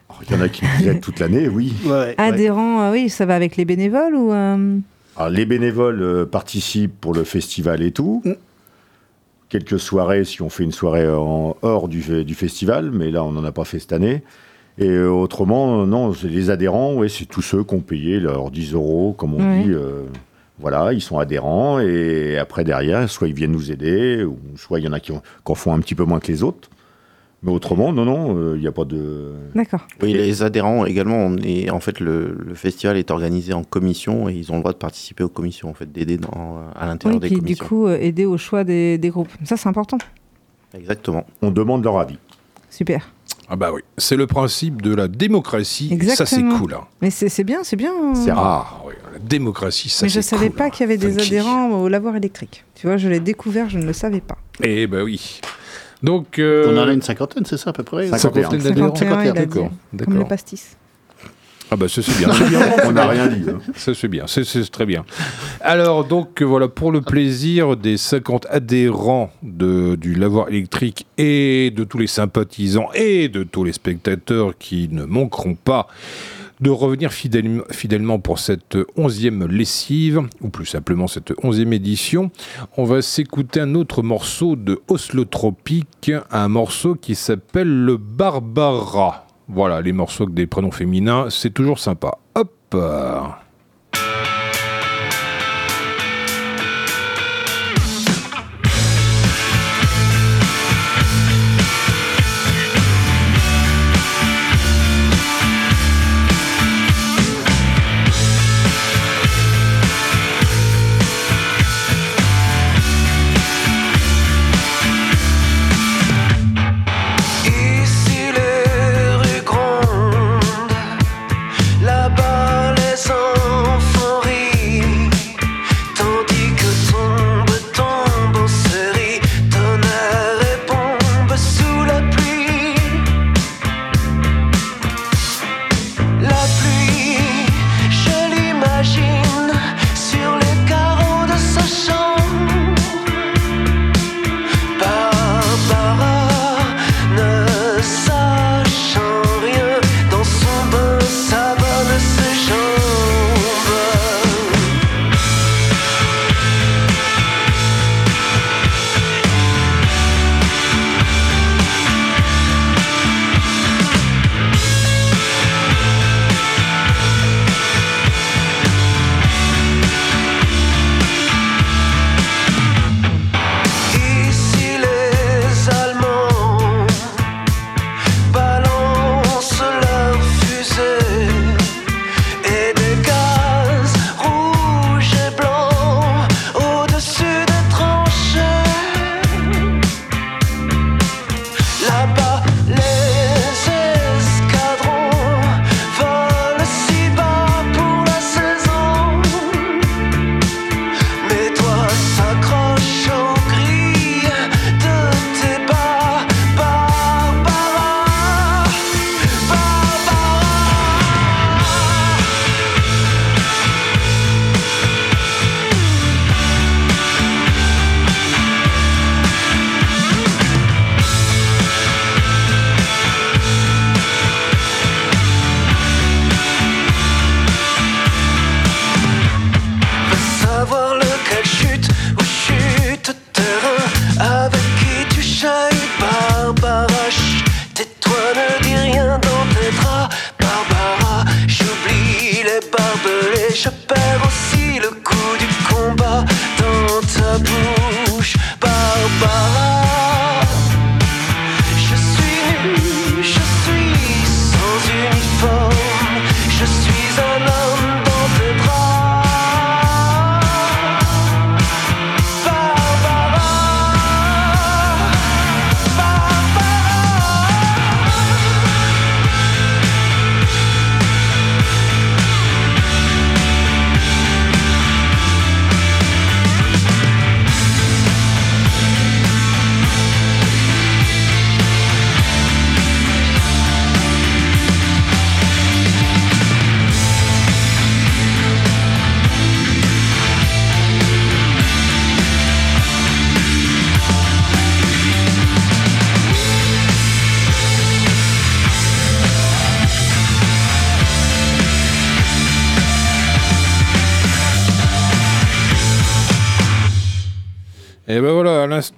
Alors, 0.08 0.22
Il 0.28 0.34
y 0.36 0.38
en 0.38 0.40
a 0.40 0.48
qui 0.48 0.64
nous 0.64 0.88
aident 0.88 1.00
toute 1.00 1.20
l'année, 1.20 1.48
oui. 1.48 1.72
Ouais, 1.84 1.90
ouais. 1.90 2.14
Adhérents, 2.18 2.80
ah 2.80 2.90
oui, 2.90 3.08
ça 3.08 3.26
va 3.26 3.36
avec 3.36 3.56
les 3.56 3.64
bénévoles 3.64 4.14
ou 4.16 4.32
euh, 4.32 4.78
Alors, 5.16 5.28
les 5.30 5.44
bénévoles 5.46 6.02
euh, 6.02 6.24
participent 6.26 7.00
pour 7.00 7.14
le 7.14 7.22
festival 7.24 7.80
et 7.82 7.92
tout. 7.92 8.22
Mm. 8.24 8.32
Quelques 9.50 9.78
soirées, 9.78 10.24
si 10.24 10.42
on 10.42 10.50
fait 10.50 10.64
une 10.64 10.72
soirée 10.72 11.08
en 11.08 11.56
hors 11.62 11.88
du 11.88 12.02
festival, 12.34 12.90
mais 12.92 13.10
là, 13.12 13.22
on 13.24 13.32
n'en 13.32 13.44
a 13.44 13.52
pas 13.52 13.64
fait 13.64 13.78
cette 13.78 13.92
année. 13.92 14.22
Et 14.78 14.88
euh, 14.88 15.08
autrement, 15.10 15.86
non, 15.86 16.12
c'est 16.14 16.28
les 16.28 16.50
adhérents, 16.50 16.94
ouais, 16.94 17.08
c'est 17.08 17.24
tous 17.24 17.42
ceux 17.42 17.64
qui 17.64 17.74
ont 17.74 17.80
payé 17.80 18.20
leurs 18.20 18.50
10 18.50 18.74
euros, 18.74 19.12
comme 19.16 19.34
on 19.34 19.38
Ouais. 19.38 19.64
dit. 19.64 19.72
euh, 19.72 20.04
voilà, 20.60 20.92
ils 20.92 21.00
sont 21.00 21.18
adhérents, 21.18 21.78
et 21.80 22.36
après, 22.38 22.64
derrière, 22.64 23.08
soit 23.08 23.28
ils 23.28 23.34
viennent 23.34 23.52
nous 23.52 23.70
aider, 23.70 24.24
ou 24.24 24.36
soit 24.56 24.80
il 24.80 24.84
y 24.84 24.88
en 24.88 24.92
a 24.92 24.98
qui 25.00 25.12
en, 25.12 25.18
qui 25.20 25.52
en 25.52 25.54
font 25.54 25.72
un 25.72 25.78
petit 25.80 25.94
peu 25.94 26.04
moins 26.04 26.18
que 26.20 26.26
les 26.32 26.42
autres. 26.42 26.68
Mais 27.44 27.52
autrement, 27.52 27.92
non, 27.92 28.04
non, 28.04 28.36
euh, 28.36 28.54
il 28.56 28.60
n'y 28.62 28.66
a 28.66 28.72
pas 28.72 28.84
de... 28.84 29.30
D'accord. 29.54 29.86
Oui, 30.02 30.12
les 30.12 30.42
adhérents 30.42 30.84
également, 30.84 31.18
on 31.18 31.36
est, 31.36 31.70
en 31.70 31.78
fait, 31.78 32.00
le, 32.00 32.36
le 32.44 32.54
festival 32.54 32.96
est 32.96 33.12
organisé 33.12 33.52
en 33.52 33.62
commission 33.62 34.28
et 34.28 34.34
ils 34.34 34.50
ont 34.50 34.56
le 34.56 34.60
droit 34.62 34.72
de 34.72 34.78
participer 34.78 35.22
aux 35.22 35.28
commissions, 35.28 35.68
en 35.70 35.74
fait, 35.74 35.90
d'aider 35.92 36.16
dans- 36.16 36.58
à 36.74 36.86
l'intérieur 36.86 37.20
Oui, 37.20 37.20
des 37.20 37.28
puis 37.28 37.36
du 37.36 37.42
commissions. 37.56 37.66
coup, 37.66 37.86
euh, 37.86 37.96
aider 38.00 38.24
au 38.26 38.36
choix 38.38 38.64
des, 38.64 38.98
des 38.98 39.10
groupes. 39.10 39.28
Ça, 39.44 39.56
c'est 39.56 39.68
important. 39.68 39.98
Exactement. 40.74 41.24
On 41.42 41.52
demande 41.52 41.84
leur 41.84 41.98
avis. 42.00 42.18
super. 42.70 43.08
Ah 43.50 43.56
bah 43.56 43.70
oui, 43.72 43.80
c'est 43.96 44.16
le 44.16 44.26
principe 44.26 44.82
de 44.82 44.94
la 44.94 45.08
démocratie. 45.08 45.88
Ça 45.88 45.96
c'est 46.26 46.36
Exactement. 46.36 46.58
cool. 46.58 46.74
hein. 46.74 46.84
Mais 47.00 47.10
c'est 47.10 47.44
bien, 47.44 47.60
c'est 47.64 47.76
bien. 47.76 47.92
C'est 48.14 48.30
Ah 48.34 48.66
oui, 48.86 48.92
la 49.12 49.18
démocratie, 49.18 49.88
ça 49.88 50.04
Mais 50.04 50.08
je 50.10 50.20
c'est 50.20 50.22
savais 50.36 50.48
cool, 50.48 50.56
pas 50.56 50.64
hein. 50.66 50.70
qu'il 50.70 50.80
y 50.80 50.84
avait 50.84 50.98
des 50.98 51.10
Funky. 51.10 51.26
adhérents 51.28 51.70
au 51.70 51.88
lavoir 51.88 52.14
électrique. 52.16 52.64
Tu 52.74 52.86
vois, 52.86 52.96
je 52.98 53.08
l'ai 53.08 53.20
découvert, 53.20 53.70
je 53.70 53.78
ne 53.78 53.86
le 53.86 53.92
savais 53.92 54.20
pas. 54.20 54.36
Eh 54.62 54.86
bah 54.86 55.02
oui. 55.02 55.40
Donc. 56.02 56.38
euh, 56.38 56.66
On 56.72 56.76
en 56.78 56.88
a 56.88 56.92
une 56.92 57.02
cinquantaine, 57.02 57.44
c'est 57.46 57.56
ça 57.56 57.70
à 57.70 57.72
peu 57.72 57.82
près? 57.82 58.06
Cinquantaine. 58.08 58.60
d'adhérents. 58.60 58.94
51, 58.94 59.22
il 59.24 59.28
a 59.28 59.32
dit. 59.32 59.38
D'accord. 59.46 59.70
Comme 59.90 59.98
le 59.98 60.06
D'accord. 60.06 60.28
pastis. 60.28 60.76
Ah 61.70 61.76
bah 61.76 61.86
ça 61.88 62.00
c'est 62.02 62.16
bien. 62.18 62.28
On 62.86 62.92
n'a 62.92 63.06
rien 63.08 63.26
dit. 63.26 63.44
hein. 63.50 63.58
Ça 63.74 63.92
c'est 63.94 64.08
bien, 64.08 64.26
c'est- 64.26 64.70
très 64.70 64.86
bien. 64.86 65.04
Alors 65.60 66.04
donc 66.04 66.40
voilà, 66.42 66.68
pour 66.68 66.92
le 66.92 67.00
plaisir 67.02 67.76
des 67.76 67.96
50 67.98 68.46
adhérents 68.50 69.30
de, 69.42 69.94
du 69.96 70.14
lavoir 70.14 70.48
électrique 70.48 71.06
et 71.18 71.70
de 71.70 71.84
tous 71.84 71.98
les 71.98 72.06
sympathisants 72.06 72.88
et 72.94 73.28
de 73.28 73.42
tous 73.42 73.64
les 73.64 73.72
spectateurs 73.72 74.56
qui 74.58 74.88
ne 74.90 75.04
manqueront 75.04 75.54
pas 75.56 75.86
de 76.60 76.70
revenir 76.70 77.12
fidèlement, 77.12 77.62
fidèlement 77.70 78.18
pour 78.18 78.40
cette 78.40 78.76
onzième 78.96 79.46
lessive, 79.46 80.22
ou 80.40 80.48
plus 80.48 80.66
simplement 80.66 81.06
cette 81.06 81.32
onzième 81.44 81.72
édition, 81.72 82.32
on 82.76 82.82
va 82.84 83.00
s'écouter 83.00 83.60
un 83.60 83.76
autre 83.76 84.02
morceau 84.02 84.56
de 84.56 84.80
Oslotropique, 84.88 86.10
un 86.32 86.48
morceau 86.48 86.96
qui 86.96 87.14
s'appelle 87.14 87.68
le 87.84 87.96
Barbara. 87.96 89.27
Voilà, 89.48 89.80
les 89.80 89.92
morceaux 89.92 90.24
avec 90.24 90.34
des 90.34 90.46
prénoms 90.46 90.70
féminins, 90.70 91.30
c'est 91.30 91.50
toujours 91.50 91.78
sympa. 91.78 92.18
Hop 92.34 92.76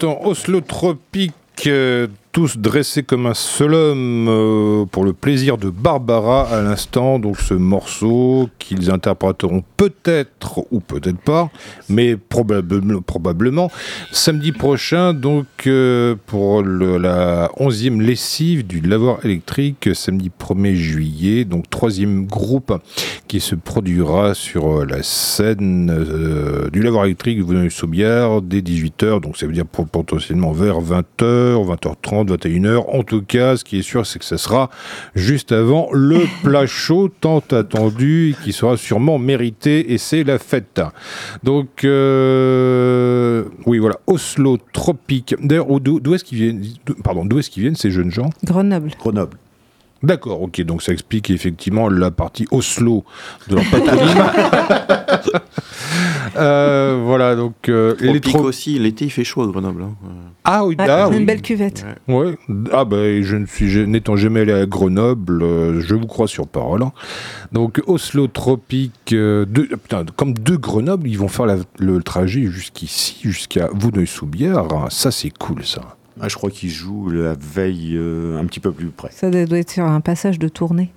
voilà, 0.03 0.19
à 0.19 0.23
l'instant, 0.23 0.29
Oslo 0.29 0.61
Tropique, 0.61 1.33
euh, 1.67 2.07
tous 2.33 2.59
dressés 2.59 3.03
comme 3.03 3.27
un 3.27 3.35
seul 3.35 3.75
homme 3.75 4.29
euh, 4.29 4.85
pour 4.87 5.05
le 5.05 5.13
plaisir 5.13 5.59
de 5.59 5.71
Barbara 5.71 6.49
à 6.49 6.63
l'instant. 6.63 7.19
Donc 7.19 7.39
ce 7.39 7.55
morceau 7.55 8.49
qu'ils 8.75 8.91
interpréteront 8.91 9.63
peut-être 9.77 10.61
ou 10.71 10.81
peut-être 10.81 11.19
pas, 11.21 11.51
mais 11.89 12.17
probablement, 12.17 13.71
samedi 14.13 14.53
prochain. 14.53 15.13
Donc 15.13 15.47
euh, 15.67 16.15
pour 16.27 16.63
le- 16.63 16.99
la 16.99 17.51
11e 17.59 18.01
lessive 18.01 18.67
du 18.67 18.81
lavoir 18.81 19.25
électrique, 19.25 19.91
samedi 19.95 20.31
1er 20.39 20.75
juillet. 20.75 21.45
Donc 21.45 21.69
troisième 21.71 22.27
groupe 22.27 22.73
qui 23.29 23.41
se 23.41 23.55
produira 23.55 24.35
sur 24.35 24.81
euh, 24.81 24.87
la 24.87 25.03
scène 25.03 25.91
euh, 25.91 26.71
du 26.71 26.83
lavoir 26.83 27.05
électrique 27.07 27.39
de 27.39 27.45
Venus-Saubière 27.45 28.41
dès 28.43 28.61
18h. 28.61 29.21
Donc 29.21 29.37
ça 29.37 29.47
veut 29.47 29.53
dire 29.53 29.67
potentiellement 29.67 30.53
vers 30.53 30.81
20h, 30.81 31.05
20h30 31.21 32.27
20h30, 32.27 32.29
21h. 32.37 32.85
En 32.89 33.03
tout 33.03 33.23
cas, 33.23 33.57
ce 33.57 33.65
qui 33.65 33.79
est 33.79 33.83
sûr, 33.83 34.07
c'est 34.07 34.19
que 34.19 34.25
ça 34.25 34.39
sera 34.39 34.71
juste 35.15 35.53
avant 35.53 35.89
le 35.93 36.21
plat 36.43 36.67
chaud 36.67 37.09
tant 37.21 37.43
attendu 37.51 38.35
qui 38.43 38.53
sera 38.61 38.77
sûrement 38.77 39.19
mérité 39.19 39.93
et 39.93 39.99
c'est 39.99 40.23
la 40.25 40.39
fête. 40.39 40.81
Donc, 41.43 41.85
euh, 41.85 43.45
oui, 43.67 43.79
voilà, 43.79 43.97
Oslo 44.07 44.59
Tropique. 44.73 45.35
D'ailleurs, 45.43 45.71
où- 45.71 45.81
d'où 45.81 46.15
est-ce 46.15 46.25
qu'ils 46.25 46.39
viennent? 46.39 46.63
Pardon, 47.03 47.25
d'où 47.25 47.39
est-ce 47.39 47.51
qu'ils 47.51 47.63
viennent 47.63 47.77
ces 47.77 47.91
jeunes 47.91 48.11
gens? 48.11 48.31
Grenoble. 48.45 48.91
Grenoble. 48.99 49.37
D'accord, 50.03 50.41
ok, 50.41 50.63
donc 50.63 50.83
ça 50.83 50.93
explique 50.93 51.29
effectivement 51.29 51.91
la 51.91 52.11
partie 52.11 52.47
Oslo 52.51 53.05
de 53.49 53.57
leur 53.57 53.65
patronyme. 53.71 54.25
Euh, 56.37 57.01
voilà, 57.05 57.35
donc 57.37 57.69
euh, 57.69 57.95
aussi, 58.43 58.79
l'été 58.79 59.07
il 59.07 59.11
fait 59.11 59.25
chaud 59.25 59.43
à 59.43 59.47
Grenoble. 59.47 59.83
hein. 59.83 59.95
Ah 60.45 60.65
oui, 60.65 60.75
ah, 60.79 61.09
une 61.13 61.27
belle 61.27 61.43
cuvette. 61.43 61.85
Ouais. 62.09 62.37
Ah 62.73 62.85
bah 62.85 63.21
je 63.23 63.37
ne 63.37 63.47
suis 63.47 63.87
n'étant 63.87 64.17
jamais 64.17 64.41
allé 64.41 64.53
à 64.53 64.67
Grenoble, 64.67 65.43
euh, 65.43 65.81
je 65.81 65.95
vous 65.95 66.07
crois 66.07 66.27
sur 66.29 66.47
parole. 66.47 66.83
hein. 66.83 66.93
Donc 67.53 67.81
Oslo 67.87 68.27
Tropique, 68.27 69.13
euh, 69.13 69.45
de, 69.45 69.63
putain, 69.63 70.05
comme 70.17 70.35
de 70.35 70.57
Grenoble, 70.57 71.09
ils 71.09 71.19
vont 71.19 71.29
faire 71.29 71.47
la- 71.47 71.57
le 71.79 72.03
trajet 72.03 72.45
jusqu'ici, 72.47 73.19
jusqu'à 73.23 73.69
Vouneuil-sous-Bière. 73.73 74.65
Ça 74.91 75.11
c'est 75.11 75.31
cool 75.31 75.65
ça. 75.65 75.97
Ah, 76.21 76.29
je 76.29 76.37
crois 76.37 76.51
qu'ils 76.51 76.71
jouent 76.71 77.09
la 77.11 77.35
veille 77.35 77.95
euh, 77.97 78.39
un 78.39 78.45
petit 78.45 78.61
peu 78.61 78.73
plus 78.73 78.89
près. 78.89 79.09
Ça 79.13 79.31
doit 79.31 79.59
être 79.59 79.71
sur 79.71 79.85
un 79.85 80.01
passage 80.01 80.39
de 80.39 80.49
tournée. 80.49 80.91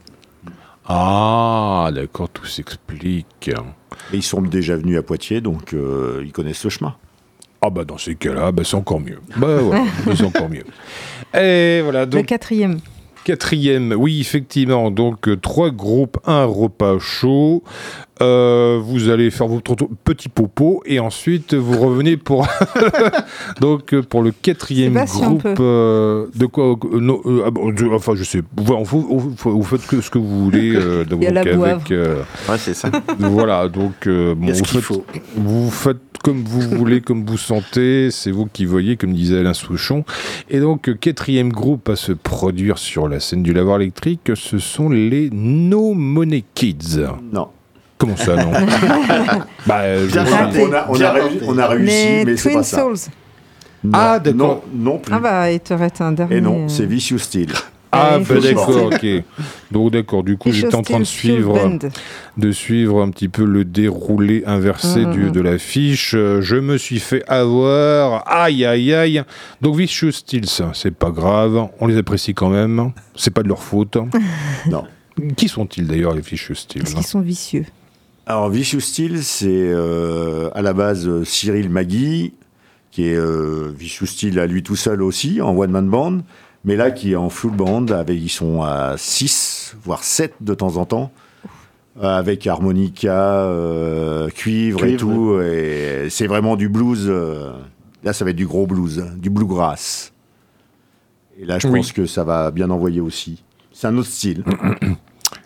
Ah 0.86 1.90
d'accord, 1.94 2.30
tout 2.30 2.46
s'explique. 2.46 3.50
Et 4.12 4.18
ils 4.18 4.24
sont 4.24 4.42
déjà 4.42 4.76
venus 4.76 4.98
à 4.98 5.04
Poitiers, 5.04 5.42
donc 5.42 5.74
euh, 5.74 6.22
ils 6.26 6.32
connaissent 6.32 6.64
le 6.64 6.70
chemin. 6.70 6.96
Ah 7.62 7.70
bah 7.70 7.86
dans 7.86 7.98
ces 7.98 8.16
cas-là, 8.16 8.52
bah, 8.52 8.64
c'est 8.66 8.76
encore 8.76 9.00
mieux. 9.00 9.20
Bah 9.38 9.62
ouais, 9.62 9.82
c'est 10.16 10.26
encore 10.26 10.50
mieux. 10.50 10.66
Et 11.40 11.82
voilà, 11.82 12.02
Le 12.02 12.08
donc 12.08 12.26
quatrième. 12.26 12.80
quatrième, 13.24 13.94
oui 13.98 14.20
effectivement, 14.20 14.92
donc 14.92 15.30
euh, 15.30 15.38
trois 15.38 15.70
groupes, 15.72 16.18
un 16.26 16.44
repas 16.44 17.00
chaud. 17.00 17.64
Euh, 18.22 18.80
vous 18.82 19.10
allez 19.10 19.32
faire 19.32 19.48
votre 19.48 19.76
petit 20.04 20.30
popo 20.30 20.84
et 20.86 21.00
ensuite 21.00 21.56
vous 21.56 21.80
revenez 21.80 22.16
pour 22.16 22.48
donc 23.60 23.92
euh, 23.94 24.04
pour 24.04 24.22
le 24.22 24.32
quatrième 24.32 24.94
groupe 25.06 25.48
euh, 25.60 26.28
de 26.36 26.46
quoi 26.46 26.74
euh, 26.94 27.00
non, 27.00 27.20
euh, 27.26 27.44
ah 27.48 27.50
bon, 27.52 27.76
je- 27.76 27.88
enfin 27.88 28.14
je 28.16 28.24
sais 28.24 28.42
vous, 28.56 28.84
vous, 28.84 29.02
vous- 29.36 29.36
vous 29.58 29.64
faites 29.64 29.86
que 29.88 30.00
ce 30.00 30.12
que 30.12 30.20
vous 30.20 30.44
voulez 30.46 30.76
euh, 30.76 31.04
Il 31.12 31.24
y 31.24 31.28
a 31.28 31.32
la 31.32 31.44
donc, 31.44 31.56
boivre. 31.56 31.76
avec, 31.78 31.92
euh, 31.92 32.22
Ouais, 32.48 32.58
c'est 32.60 32.76
ça. 32.76 32.92
voilà 33.20 33.68
donc 33.68 34.06
euh, 34.08 34.36
bon, 34.36 34.52
vous 34.52 34.64
faites- 34.64 34.82
faut? 34.82 35.06
vous 35.36 35.72
faites 35.72 35.98
comme 36.24 36.44
vous 36.44 36.62
voulez, 36.62 37.02
comme 37.02 37.26
vous 37.26 37.38
sentez, 37.38 38.10
c'est 38.10 38.32
vous 38.32 38.46
qui 38.46 38.64
voyez, 38.64 38.96
comme 38.96 39.12
disait 39.12 39.40
Alain 39.40 39.54
Souchon. 39.54 40.06
Et 40.50 40.62
donc, 40.62 40.98
quatrième 41.02 41.52
groupe 41.52 41.90
à 41.90 41.98
se 41.98 42.14
produire 42.14 42.78
sur 42.78 43.10
la 43.10 43.20
scène 43.20 43.44
du 43.44 43.52
lavoir 43.52 43.82
électrique, 43.82 44.32
ce 44.36 44.58
sont 44.58 44.88
les 44.90 45.30
No 45.34 45.94
Money 45.94 46.46
Kids. 46.56 47.02
Non. 47.34 47.50
Comment 48.04 48.18
ça, 48.18 48.36
non 48.36 48.52
Bah, 49.66 49.80
euh, 49.82 50.08
je. 50.10 50.20
On 50.20 50.74
a, 50.74 50.86
on 50.90 50.94
a 50.96 50.98
Bien 50.98 51.12
réussi, 51.12 51.40
on 51.48 51.58
a 51.58 51.68
réussi, 51.68 51.86
Les 51.86 52.26
mais 52.26 52.38
c'est 52.38 52.50
Twin 52.50 52.58
pas 52.58 52.64
ça. 52.64 52.82
Souls. 52.82 53.12
Non, 53.86 53.92
Ah, 53.94 54.20
d'accord. 54.20 54.64
Non, 54.74 54.92
non 54.94 54.98
plus. 55.00 55.14
Ah 55.14 55.20
bah, 55.20 55.52
il 55.52 55.60
te 55.60 55.74
reste 55.74 56.02
un 56.02 56.12
dernier. 56.12 56.38
Et 56.38 56.42
non, 56.42 56.66
euh, 56.66 56.68
c'est 56.68 56.86
Vicious 56.86 57.20
Steel. 57.20 57.50
Ah, 57.96 58.18
il 58.20 58.26
bah 58.26 58.40
d'accord, 58.42 58.86
ok. 58.92 59.06
Donc 59.70 59.92
d'accord, 59.92 60.24
du 60.24 60.36
coup, 60.36 60.52
j'étais 60.52 60.74
en 60.74 60.82
train 60.82 61.00
de 61.00 61.04
Steel 61.04 61.34
suivre, 61.36 61.60
de 62.38 62.52
suivre 62.52 63.04
un 63.04 63.10
petit 63.12 63.30
peu 63.30 63.44
le 63.46 63.66
déroulé 63.66 64.42
inversé 64.48 65.02
Mhm. 65.06 65.12
du, 65.14 65.30
de 65.32 65.42
l'affiche. 65.42 66.14
Euh, 66.16 66.42
Je 66.42 66.56
me 66.56 66.78
suis 66.78 67.00
fait 67.00 67.24
avoir. 67.30 68.24
Aïe, 68.28 68.66
aïe, 68.66 68.94
aïe. 68.96 69.24
Donc 69.62 69.76
Vicious 69.76 70.12
Steels, 70.12 70.50
c'est 70.74 70.96
pas 70.96 71.12
grave. 71.12 71.68
On 71.80 71.86
les 71.86 71.98
apprécie 71.98 72.34
quand 72.34 72.50
même. 72.50 72.92
C'est 73.16 73.32
pas 73.32 73.44
de 73.44 73.48
leur 73.50 73.62
faute. 73.62 73.96
Non. 74.68 74.86
Qui 75.38 75.48
sont-ils 75.48 75.86
d'ailleurs, 75.86 76.16
les 76.16 76.22
Vicious 76.22 76.56
Steels 76.56 76.82
Parce 76.84 76.96
qu'ils 76.96 77.04
sont 77.06 77.22
vicieux. 77.22 77.66
Alors, 78.26 78.50
Vicious 78.50 78.80
Steel, 78.80 79.22
c'est 79.24 79.48
euh, 79.50 80.50
à 80.54 80.62
la 80.62 80.74
base 80.74 81.08
euh, 81.08 81.26
Cyril 81.26 81.70
Magui, 81.70 82.34
qui 82.92 83.08
est 83.08 83.16
euh, 83.16 83.72
Vicious 83.78 84.06
Steel 84.06 84.40
à 84.40 84.46
lui 84.46 84.64
tout 84.64 84.78
seul 84.78 85.02
aussi, 85.02 85.42
en 85.42 85.56
one-man 85.58 85.90
band, 85.90 86.20
mais 86.64 86.76
là 86.78 86.92
qui 86.92 87.12
est 87.14 87.16
en 87.18 87.30
full 87.30 87.52
band, 87.52 87.88
avec, 87.88 88.18
ils 88.22 88.30
sont 88.30 88.62
à 88.62 88.96
6, 88.98 89.76
voire 89.84 90.04
7 90.04 90.36
de 90.40 90.54
temps 90.54 90.78
en 90.78 90.86
temps, 90.86 91.12
euh, 92.02 92.18
avec 92.18 92.48
harmonica, 92.48 93.42
euh, 93.44 94.30
cuivre, 94.30 94.86
et 94.86 94.96
tout, 94.96 95.40
et 95.42 96.08
c'est 96.10 96.28
vraiment 96.28 96.56
du 96.56 96.70
blues. 96.70 97.08
euh, 97.10 97.52
là, 98.06 98.14
ça 98.14 98.24
va 98.24 98.32
être 98.32 98.38
du 98.38 98.48
gros 98.48 98.68
blues, 98.68 99.04
du 99.18 99.30
bluegrass. 99.30 100.14
Et 101.38 101.46
là, 101.46 101.60
je 101.60 101.68
Oui. 101.68 101.80
pense 101.80 101.92
que 101.92 102.06
ça 102.06 102.24
va 102.24 102.52
bien 102.52 102.70
envoyer 102.70 103.02
aussi. 103.02 103.44
C'est 103.74 103.88
un 103.88 103.98
autre 103.98 104.08
style. 104.08 104.46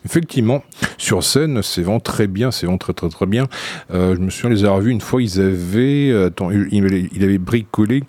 Effectivement, 0.06 0.64
sur 0.98 1.24
scène, 1.24 1.62
c'est 1.64 1.82
vraiment 1.82 2.00
très 2.00 2.28
bien, 2.28 2.52
c'est 2.52 2.66
vraiment 2.66 2.78
très 2.78 2.94
très 2.94 3.10
très 3.10 3.26
bien. 3.26 3.46
Euh, 3.94 4.16
je 4.16 4.20
me 4.22 4.30
souviens 4.30 4.50
les 4.56 4.64
avoir 4.64 4.80
vus 4.80 4.92
une 4.92 5.02
fois, 5.02 5.22
ils 5.22 5.40
avaient, 5.42 6.10
euh, 6.10 6.28
attends, 6.28 6.50
il, 6.52 6.68
il- 6.72 7.10
il 7.14 7.24
avait 7.24 7.38
bricolé 7.38 8.04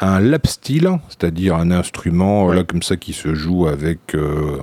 un 0.00 0.18
lap 0.20 0.46
steel, 0.46 0.88
c'est-à-dire 1.08 1.56
un 1.56 1.70
instrument 1.70 2.50
euh, 2.50 2.54
là 2.54 2.64
comme 2.64 2.82
ça 2.82 2.96
qui 2.96 3.12
se 3.12 3.34
joue 3.34 3.66
avec, 3.66 4.14
euh, 4.14 4.56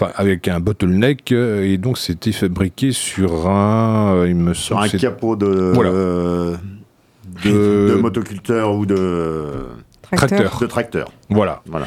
enfin, 0.00 0.12
avec 0.16 0.48
un 0.48 0.60
bottleneck, 0.60 1.32
et 1.32 1.76
donc 1.78 1.98
c'était 1.98 2.32
fabriqué 2.32 2.92
sur 2.92 3.48
un, 3.48 4.14
euh, 4.16 4.28
il 4.28 4.34
me 4.36 4.52
Sur 4.54 4.76
semble, 4.82 4.94
un 4.94 4.98
capot 4.98 5.36
de, 5.36 5.72
Voilà. 5.74 5.90
euh, 5.90 6.56
de, 7.44 7.50
De- 7.50 7.94
de 7.94 8.00
motoculteur 8.00 8.74
ou 8.74 8.86
de, 8.86 9.46
Tracteur. 10.02 10.28
Tracteur. 10.38 10.58
de 10.60 10.66
tracteur. 10.66 11.08
voilà. 11.30 11.62
Voilà. 11.66 11.86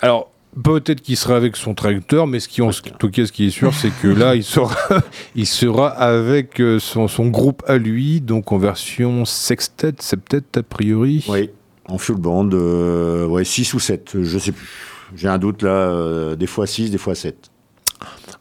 Alors. 0.00 0.30
Peut-être 0.62 1.02
qu'il 1.02 1.16
sera 1.16 1.36
avec 1.36 1.56
son 1.56 1.74
tracteur, 1.74 2.26
mais 2.26 2.40
ce 2.40 2.48
qui, 2.48 2.62
en 2.62 2.70
tout 2.70 3.10
cas, 3.10 3.26
ce 3.26 3.32
qui 3.32 3.46
est 3.46 3.50
sûr, 3.50 3.74
c'est 3.74 3.90
que 3.90 4.08
là, 4.08 4.34
il 4.34 4.44
sera, 4.44 4.74
il 5.34 5.46
sera 5.46 5.88
avec 5.88 6.60
euh, 6.60 6.78
son, 6.78 7.08
son 7.08 7.26
groupe 7.26 7.62
à 7.66 7.76
lui, 7.76 8.22
donc 8.22 8.52
en 8.52 8.58
version 8.58 9.26
sextet, 9.26 9.94
septet 10.00 10.42
a 10.56 10.62
priori. 10.62 11.24
Oui, 11.28 11.50
en 11.88 11.98
full 11.98 12.16
band, 12.16 12.50
euh, 12.52 13.26
ouais, 13.26 13.44
6 13.44 13.74
ou 13.74 13.80
7, 13.80 14.22
je 14.22 14.38
sais 14.38 14.52
plus. 14.52 14.68
J'ai 15.14 15.28
un 15.28 15.38
doute 15.38 15.62
là, 15.62 15.70
euh, 15.70 16.36
des 16.36 16.46
fois 16.46 16.66
6, 16.66 16.90
des 16.90 16.98
fois 16.98 17.14
7. 17.14 17.50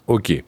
Ok. 0.07 0.43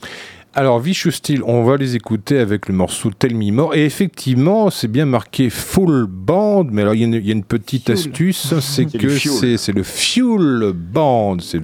Alors, 0.60 0.80
Vicious 0.80 1.12
Steel, 1.12 1.44
on 1.44 1.64
va 1.64 1.78
les 1.78 1.96
écouter 1.96 2.40
avec 2.40 2.68
le 2.68 2.74
morceau 2.74 3.12
Tell 3.12 3.36
Me 3.36 3.52
More. 3.52 3.76
Et 3.76 3.86
effectivement, 3.86 4.72
c'est 4.72 4.88
bien 4.88 5.06
marqué 5.06 5.52
full 5.52 6.08
band, 6.10 6.64
mais 6.72 6.82
alors 6.82 6.96
il 6.96 7.02
y, 7.02 7.04
a 7.04 7.06
une- 7.06 7.14
il 7.14 7.28
y 7.28 7.30
a 7.30 7.34
une 7.34 7.44
petite 7.44 7.84
Fuel. 7.86 7.98
astuce, 8.00 8.56
c'est 8.60 8.90
C'est 8.90 8.98
que 8.98 9.58
c'est 9.58 9.72
le 9.72 9.84
fuel 9.84 10.72
band. 10.74 11.38
C'est 11.42 11.62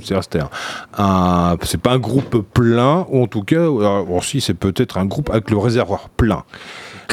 un, 0.95 1.57
c'est 1.63 1.81
pas 1.81 1.93
un 1.93 1.97
groupe 1.97 2.45
plein, 2.53 3.07
ou 3.09 3.23
en 3.23 3.25
tout 3.27 3.41
cas, 3.41 3.61
alors, 3.63 4.05
alors 4.05 4.23
si 4.23 4.41
c'est 4.41 4.53
peut-être 4.53 4.99
un 4.99 5.05
groupe 5.07 5.31
avec 5.31 5.49
le 5.49 5.57
réservoir 5.57 6.09
plein. 6.09 6.43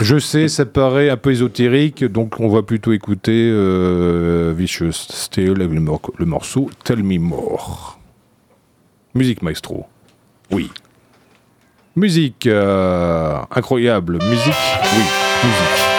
Je 0.02 0.18
sais, 0.18 0.48
ça 0.48 0.66
paraît 0.66 1.08
un 1.08 1.16
peu 1.16 1.30
ésotérique, 1.30 2.04
donc 2.04 2.40
on 2.40 2.50
va 2.50 2.60
plutôt 2.62 2.92
écouter 2.92 3.50
euh, 3.50 4.52
Vicious 4.54 4.92
Steel 4.92 5.52
avec 5.62 5.72
le, 5.72 5.80
mor- 5.80 6.12
le 6.18 6.26
morceau 6.26 6.68
Tell 6.84 7.02
Me 7.02 7.18
More. 7.18 7.98
Musique 9.14 9.40
maestro. 9.40 9.86
Oui. 10.50 10.70
Musique 11.97 12.47
euh, 12.47 13.41
incroyable. 13.51 14.18
Musique, 14.28 14.55
oui, 14.95 15.03
musique. 15.45 15.89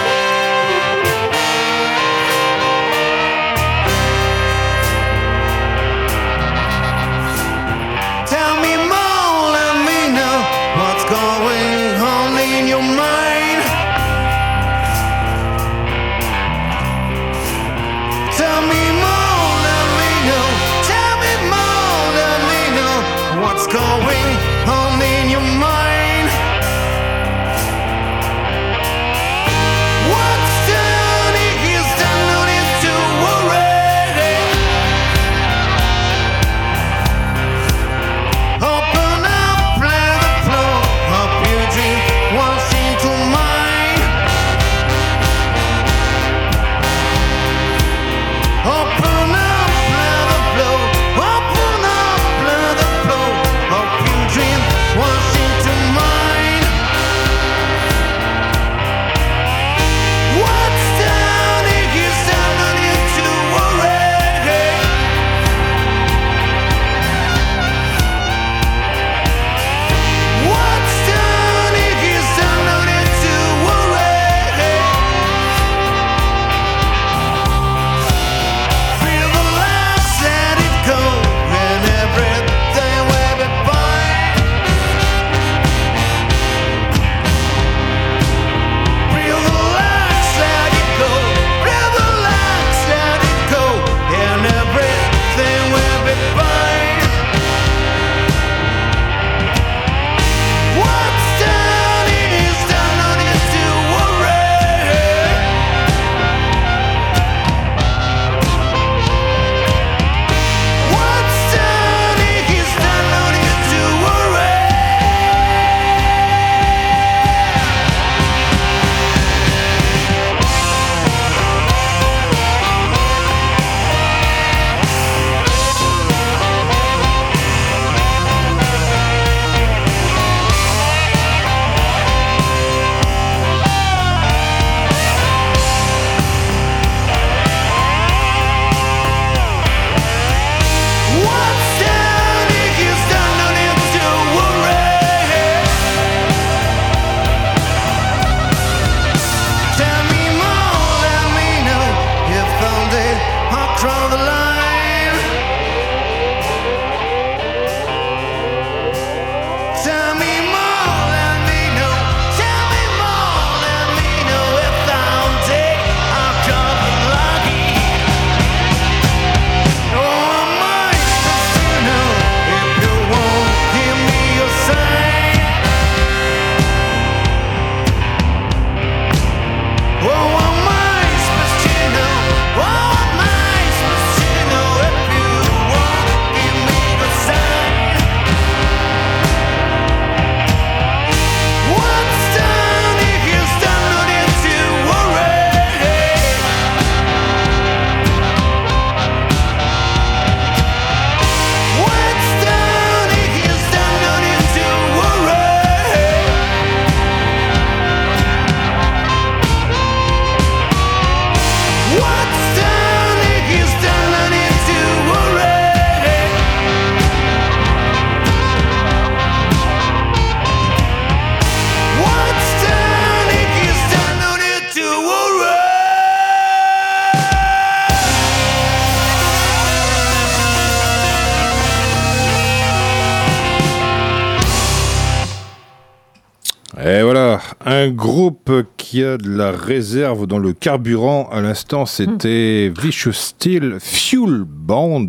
Qui 238.91 239.05
a 239.05 239.15
de 239.17 239.29
la 239.29 239.51
réserve 239.51 240.27
dans 240.27 240.37
le 240.37 240.51
carburant. 240.51 241.29
À 241.31 241.39
l'instant, 241.39 241.85
c'était 241.85 242.69
Vicious 242.77 243.13
Steel 243.13 243.77
Fuel 243.79 244.43
Band. 244.45 245.05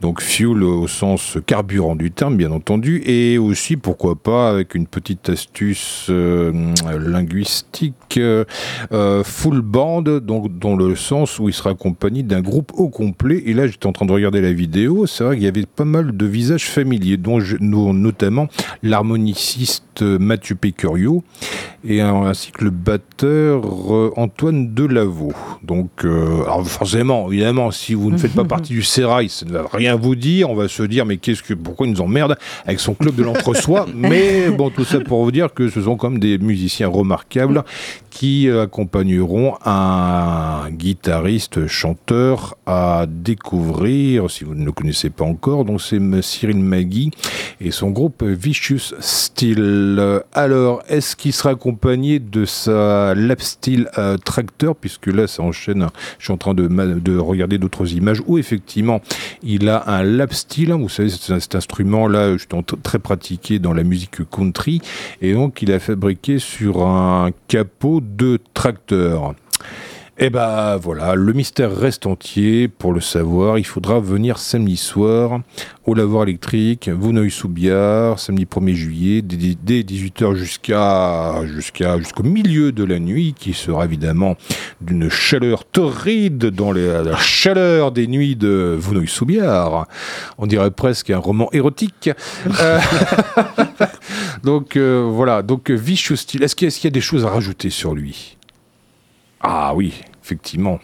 Donc 0.00 0.20
fuel 0.20 0.62
au 0.62 0.86
sens 0.86 1.38
carburant 1.46 1.96
du 1.96 2.10
terme, 2.10 2.36
bien 2.36 2.50
entendu, 2.50 3.02
et 3.06 3.38
aussi, 3.38 3.78
pourquoi 3.78 4.16
pas, 4.16 4.50
avec 4.50 4.74
une 4.74 4.86
petite 4.86 5.30
astuce 5.30 6.08
euh, 6.10 6.52
linguistique, 7.00 8.18
euh, 8.18 8.44
full 9.24 9.62
band, 9.62 10.02
donc 10.02 10.58
dans 10.58 10.76
le 10.76 10.94
sens 10.94 11.38
où 11.38 11.48
il 11.48 11.54
sera 11.54 11.70
accompagné 11.70 12.22
d'un 12.22 12.42
groupe 12.42 12.72
au 12.74 12.90
complet. 12.90 13.44
Et 13.46 13.54
là, 13.54 13.66
j'étais 13.66 13.86
en 13.86 13.92
train 13.92 14.04
de 14.04 14.12
regarder 14.12 14.42
la 14.42 14.52
vidéo, 14.52 15.06
c'est 15.06 15.24
vrai 15.24 15.36
qu'il 15.36 15.44
y 15.44 15.48
avait 15.48 15.64
pas 15.64 15.86
mal 15.86 16.14
de 16.14 16.26
visages 16.26 16.66
familiers, 16.66 17.16
dont 17.16 17.40
je- 17.40 17.56
notamment 17.58 18.48
l'harmoniciste 18.82 20.02
Mathieu 20.02 20.54
Pécurio, 20.56 21.24
et 21.86 22.00
ainsi 22.00 22.50
que 22.50 22.64
le 22.64 22.70
batteur 22.70 23.62
euh, 23.92 24.12
Antoine 24.16 24.72
Delaveau. 24.72 25.32
Donc, 25.62 26.04
euh, 26.04 26.42
alors 26.44 26.66
forcément, 26.66 27.30
évidemment, 27.30 27.70
si 27.70 27.92
vous 27.92 28.10
ne 28.10 28.16
faites 28.16 28.34
pas 28.34 28.44
partie 28.44 28.72
du 28.72 28.82
Sérail, 28.82 29.28
ça 29.28 29.44
ne 29.44 29.52
va 29.52 29.66
rien 29.70 29.94
vous 29.94 30.14
dire. 30.14 30.48
On 30.48 30.54
va 30.54 30.68
se 30.68 30.82
dire, 30.82 31.04
mais 31.04 31.18
qu'est-ce 31.18 31.42
que, 31.42 31.52
pourquoi 31.52 31.86
il 31.86 31.92
nous 31.92 32.00
emmerde 32.00 32.36
avec 32.64 32.80
son 32.80 32.94
club 32.94 33.14
de 33.14 33.22
l'entre-soi 33.22 33.86
Mais 33.94 34.50
bon, 34.50 34.70
tout 34.70 34.84
ça 34.84 35.00
pour 35.00 35.22
vous 35.24 35.30
dire 35.30 35.52
que 35.52 35.68
ce 35.68 35.82
sont 35.82 35.96
comme 35.96 36.18
des 36.18 36.38
musiciens 36.38 36.88
remarquables 36.88 37.64
qui 38.08 38.48
euh, 38.48 38.62
accompagneront 38.62 39.56
un 39.66 40.70
guitariste 40.70 41.66
chanteur 41.66 42.56
à 42.64 43.04
découvrir, 43.08 44.30
si 44.30 44.44
vous 44.44 44.54
ne 44.54 44.64
le 44.64 44.72
connaissez 44.72 45.10
pas 45.10 45.24
encore. 45.24 45.66
Donc, 45.66 45.82
c'est 45.82 46.00
Cyril 46.22 46.58
Magui 46.58 47.10
et 47.60 47.70
son 47.70 47.90
groupe 47.90 48.22
Vicious 48.22 48.94
Steel. 49.00 50.22
Alors, 50.32 50.82
est-ce 50.88 51.16
qu'il 51.16 51.32
sera 51.32 51.50
accompagné 51.50 51.73
de 51.74 52.44
sa 52.44 53.14
lap 53.14 53.40
steel 53.42 53.88
euh, 53.98 54.16
tracteur, 54.16 54.74
puisque 54.76 55.06
là, 55.06 55.26
ça 55.26 55.42
enchaîne. 55.42 55.86
Je 56.18 56.24
suis 56.24 56.32
en 56.32 56.36
train 56.36 56.54
de, 56.54 57.18
regarder 57.18 57.58
d'autres 57.58 57.94
images 57.94 58.22
où 58.26 58.38
effectivement, 58.38 59.00
il 59.42 59.68
a 59.68 59.84
un 59.88 60.02
lap 60.02 60.32
steel. 60.32 60.72
hein, 60.72 60.78
vous 60.78 60.88
savez, 60.88 61.10
c'est 61.10 61.38
cet 61.40 61.54
instrument-là, 61.54 62.32
justement, 62.32 62.62
t- 62.62 62.76
très 62.82 62.98
pratiqué 62.98 63.58
dans 63.58 63.72
la 63.72 63.82
musique 63.82 64.28
country, 64.30 64.80
et 65.20 65.34
donc 65.34 65.62
il 65.62 65.72
a 65.72 65.78
fabriqué 65.78 66.38
sur 66.38 66.86
un 66.86 67.30
capot 67.48 68.00
de 68.00 68.38
tracteur. 68.54 69.34
Eh 70.16 70.30
ben 70.30 70.76
voilà, 70.76 71.16
le 71.16 71.32
mystère 71.32 71.76
reste 71.76 72.06
entier. 72.06 72.68
Pour 72.68 72.92
le 72.92 73.00
savoir, 73.00 73.58
il 73.58 73.64
faudra 73.66 73.98
venir 73.98 74.38
samedi 74.38 74.76
soir 74.76 75.40
au 75.86 75.94
lavoir 75.94 76.22
électrique, 76.22 76.88
Vouneuil-sous-Biard, 76.88 78.20
samedi 78.20 78.44
1er 78.44 78.74
juillet, 78.74 79.22
dès, 79.22 79.56
dès 79.60 79.80
18h 79.82 80.36
jusqu'à 80.36 81.44
jusqu'à 81.46 81.98
jusqu'au 81.98 82.22
milieu 82.22 82.70
de 82.70 82.84
la 82.84 83.00
nuit, 83.00 83.34
qui 83.36 83.54
sera 83.54 83.84
évidemment 83.86 84.36
d'une 84.80 85.08
chaleur 85.10 85.64
torride 85.64 86.46
dans 86.46 86.70
la 86.70 87.16
chaleur 87.16 87.90
des 87.90 88.06
nuits 88.06 88.36
de 88.36 88.76
Vouneuil-sous-Biard. 88.78 89.88
On 90.38 90.46
dirait 90.46 90.70
presque 90.70 91.10
un 91.10 91.18
roman 91.18 91.48
érotique. 91.52 92.08
Euh, 92.60 92.78
donc 94.44 94.76
euh, 94.76 95.08
voilà, 95.12 95.42
donc 95.42 95.70
euh, 95.72 95.76
y, 95.76 95.92
a- 95.92 96.44
est-ce 96.44 96.54
qu'il 96.54 96.84
y 96.84 96.86
a 96.86 96.90
des 96.90 97.00
choses 97.00 97.24
à 97.26 97.30
rajouter 97.30 97.70
sur 97.70 97.96
lui? 97.96 98.36
Ah 99.46 99.74
oui, 99.74 99.92
effectivement. 100.22 100.80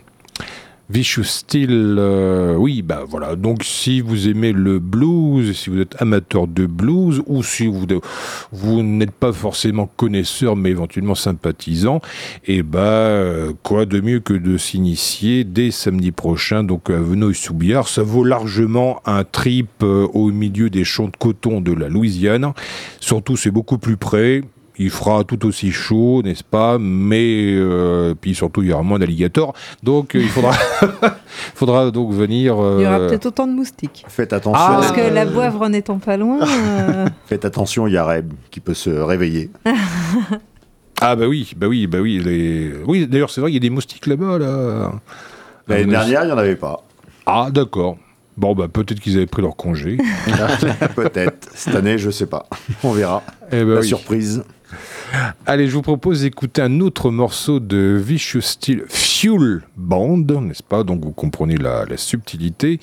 Vicious 0.91 1.25
Steel, 1.25 1.97
euh, 1.99 2.57
oui, 2.57 2.83
bah 2.83 3.05
voilà. 3.09 3.37
Donc 3.37 3.63
si 3.63 4.01
vous 4.01 4.29
aimez 4.29 4.53
le 4.53 4.81
blues, 4.81 5.57
si 5.57 5.71
vous 5.71 5.81
êtes 5.81 5.95
amateur 6.03 6.47
de 6.47 6.67
blues, 6.67 7.23
ou 7.27 7.43
si 7.43 7.69
vous, 7.69 8.83
n'êtes 8.83 9.13
pas 9.13 9.33
forcément 9.33 9.87
connaisseur, 9.87 10.57
mais 10.57 10.71
éventuellement 10.71 11.15
sympathisant, 11.15 12.01
et 12.45 12.63
bah 12.63 12.81
euh, 12.81 13.53
quoi 13.63 13.87
de 13.87 14.01
mieux 14.01 14.21
que 14.21 14.35
de 14.35 14.59
s'initier 14.59 15.45
dès 15.45 15.71
samedi 15.71 16.11
prochain, 16.11 16.63
donc 16.63 16.91
à 16.91 16.99
Venoy-sous-Biard. 16.99 17.89
Ça 17.89 18.03
vaut 18.03 18.25
largement 18.25 19.01
un 19.07 19.25
trip 19.25 19.71
euh, 19.83 20.07
au 20.13 20.33
milieu 20.33 20.69
des 20.69 20.85
champs 20.85 21.07
de 21.07 21.17
coton 21.17 21.63
de 21.63 21.73
la 21.73 21.89
Louisiane. 21.89 22.53
Surtout, 22.99 23.37
c'est 23.37 23.53
beaucoup 23.53 23.79
plus 23.79 23.97
près. 23.97 24.43
Il 24.83 24.89
fera 24.89 25.25
tout 25.25 25.45
aussi 25.47 25.73
chaud, 25.73 26.23
n'est-ce 26.25 26.43
pas? 26.43 26.79
Mais 26.81 27.53
euh, 27.55 28.15
puis 28.19 28.35
surtout, 28.35 28.63
il 28.63 28.69
y 28.71 28.73
aura 28.73 28.83
moins 28.83 28.99
d'alligators. 28.99 29.53
Donc, 29.83 30.15
euh, 30.17 30.21
il 30.21 30.29
faudra, 30.29 30.53
faudra 31.55 31.91
donc 31.91 32.13
venir. 32.13 32.55
Il 32.55 32.83
y 32.83 32.87
aura 32.87 32.99
euh, 33.01 33.09
peut-être 33.09 33.27
autant 33.27 33.47
de 33.47 33.53
moustiques. 33.53 34.07
Faites 34.09 34.33
attention. 34.33 34.59
Ah, 34.59 34.79
Parce 34.81 34.93
que 34.93 35.03
euh, 35.03 35.11
la 35.11 35.27
boivre 35.27 35.69
n'étant 35.69 35.99
pas 35.99 36.17
loin. 36.17 36.41
euh, 36.49 37.07
Faites 37.27 37.45
attention, 37.45 37.87
il 37.89 37.93
y 37.93 37.99
a 37.99 38.05
Reb 38.07 38.33
qui 38.51 38.61
peut 38.61 38.73
se 38.75 38.89
réveiller. 38.91 39.51
Ah 41.03 41.17
bah 41.17 41.27
oui, 41.27 41.51
bah 41.57 41.67
oui, 41.67 41.87
bah 41.87 41.99
oui. 41.99 42.19
Les... 42.23 42.73
Oui, 42.87 43.07
d'ailleurs, 43.07 43.31
c'est 43.31 43.41
vrai, 43.41 43.51
il 43.51 43.55
y 43.55 43.57
a 43.57 43.61
des 43.61 43.71
moustiques 43.71 44.07
là-bas, 44.07 44.39
là. 44.39 44.93
L'année 45.67 45.85
Ah, 45.89 46.05
dernière, 46.05 46.25
il 46.25 46.27
n'y 46.27 46.33
en 46.33 46.37
avait 46.37 46.57
pas. 46.57 46.83
Ah, 47.25 47.49
d'accord. 47.51 47.97
Bon, 48.37 48.55
bah 48.55 48.69
peut-être 48.69 49.01
qu'ils 49.01 49.17
avaient 49.17 49.27
pris 49.27 49.43
leur 49.43 49.57
congé. 49.57 49.99
Peut-être. 50.97 51.49
Cette 51.55 51.75
année, 51.75 51.99
je 51.99 52.11
sais 52.11 52.27
pas. 52.27 52.47
On 52.83 52.93
verra. 52.93 53.23
Eh 53.53 53.65
ben 53.65 53.75
La 53.75 53.81
oui. 53.81 53.87
surprise. 53.89 54.43
Allez, 55.47 55.67
je 55.67 55.73
vous 55.75 55.83
propose 55.83 56.23
d'écouter 56.23 56.63
un 56.63 56.81
autre 56.81 57.11
morceau 57.11 57.59
de 57.59 58.01
Vicious 58.03 58.41
Steel 58.41 58.85
Fuel 58.89 59.63
Band, 59.77 60.19
n'est-ce 60.43 60.63
pas? 60.63 60.85
Donc 60.85 61.03
vous 61.05 61.11
comprenez 61.11 61.57
la, 61.57 61.85
la 61.85 61.97
subtilité, 61.97 62.79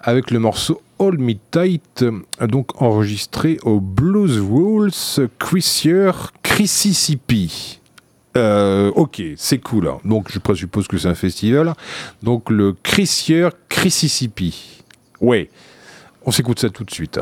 avec 0.00 0.30
le 0.32 0.40
morceau 0.40 0.82
All 0.98 1.16
Me 1.18 1.34
Tight, 1.52 2.04
donc 2.40 2.82
enregistré 2.82 3.58
au 3.62 3.80
Blues 3.80 4.40
Rules 4.40 4.90
Christier 5.38 6.10
Mississippi. 6.58 7.80
Euh, 8.36 8.90
ok, 8.96 9.22
c'est 9.36 9.58
cool. 9.58 9.88
hein. 9.88 9.98
Donc 10.04 10.30
je 10.32 10.38
présuppose 10.40 10.88
que 10.88 10.98
c'est 10.98 11.08
un 11.08 11.14
festival. 11.14 11.72
Donc 12.22 12.50
le 12.50 12.74
Christier 12.82 13.48
Mississippi. 13.84 14.77
Ouais, 15.20 15.50
on 16.24 16.30
s'écoute 16.30 16.60
ça 16.60 16.70
tout 16.70 16.84
de 16.84 16.90
suite. 16.90 17.20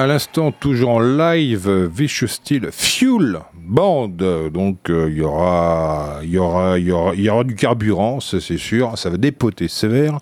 À 0.00 0.06
l'instant, 0.06 0.50
toujours 0.50 0.90
en 0.90 1.00
live, 1.00 1.68
Vicious 1.68 2.28
Steel 2.28 2.70
Fuel 2.72 3.40
Band. 3.70 4.08
Donc, 4.52 4.90
euh, 4.90 5.08
il 5.08 5.18
y 5.18 5.22
aura, 5.22 6.18
y 6.24 6.36
aura, 6.38 6.76
y 6.78 6.90
aura, 6.90 7.44
du 7.44 7.54
carburant, 7.54 8.18
c'est 8.18 8.58
sûr. 8.58 8.98
Ça 8.98 9.10
va 9.10 9.16
dépoter 9.16 9.68
sévère. 9.68 10.18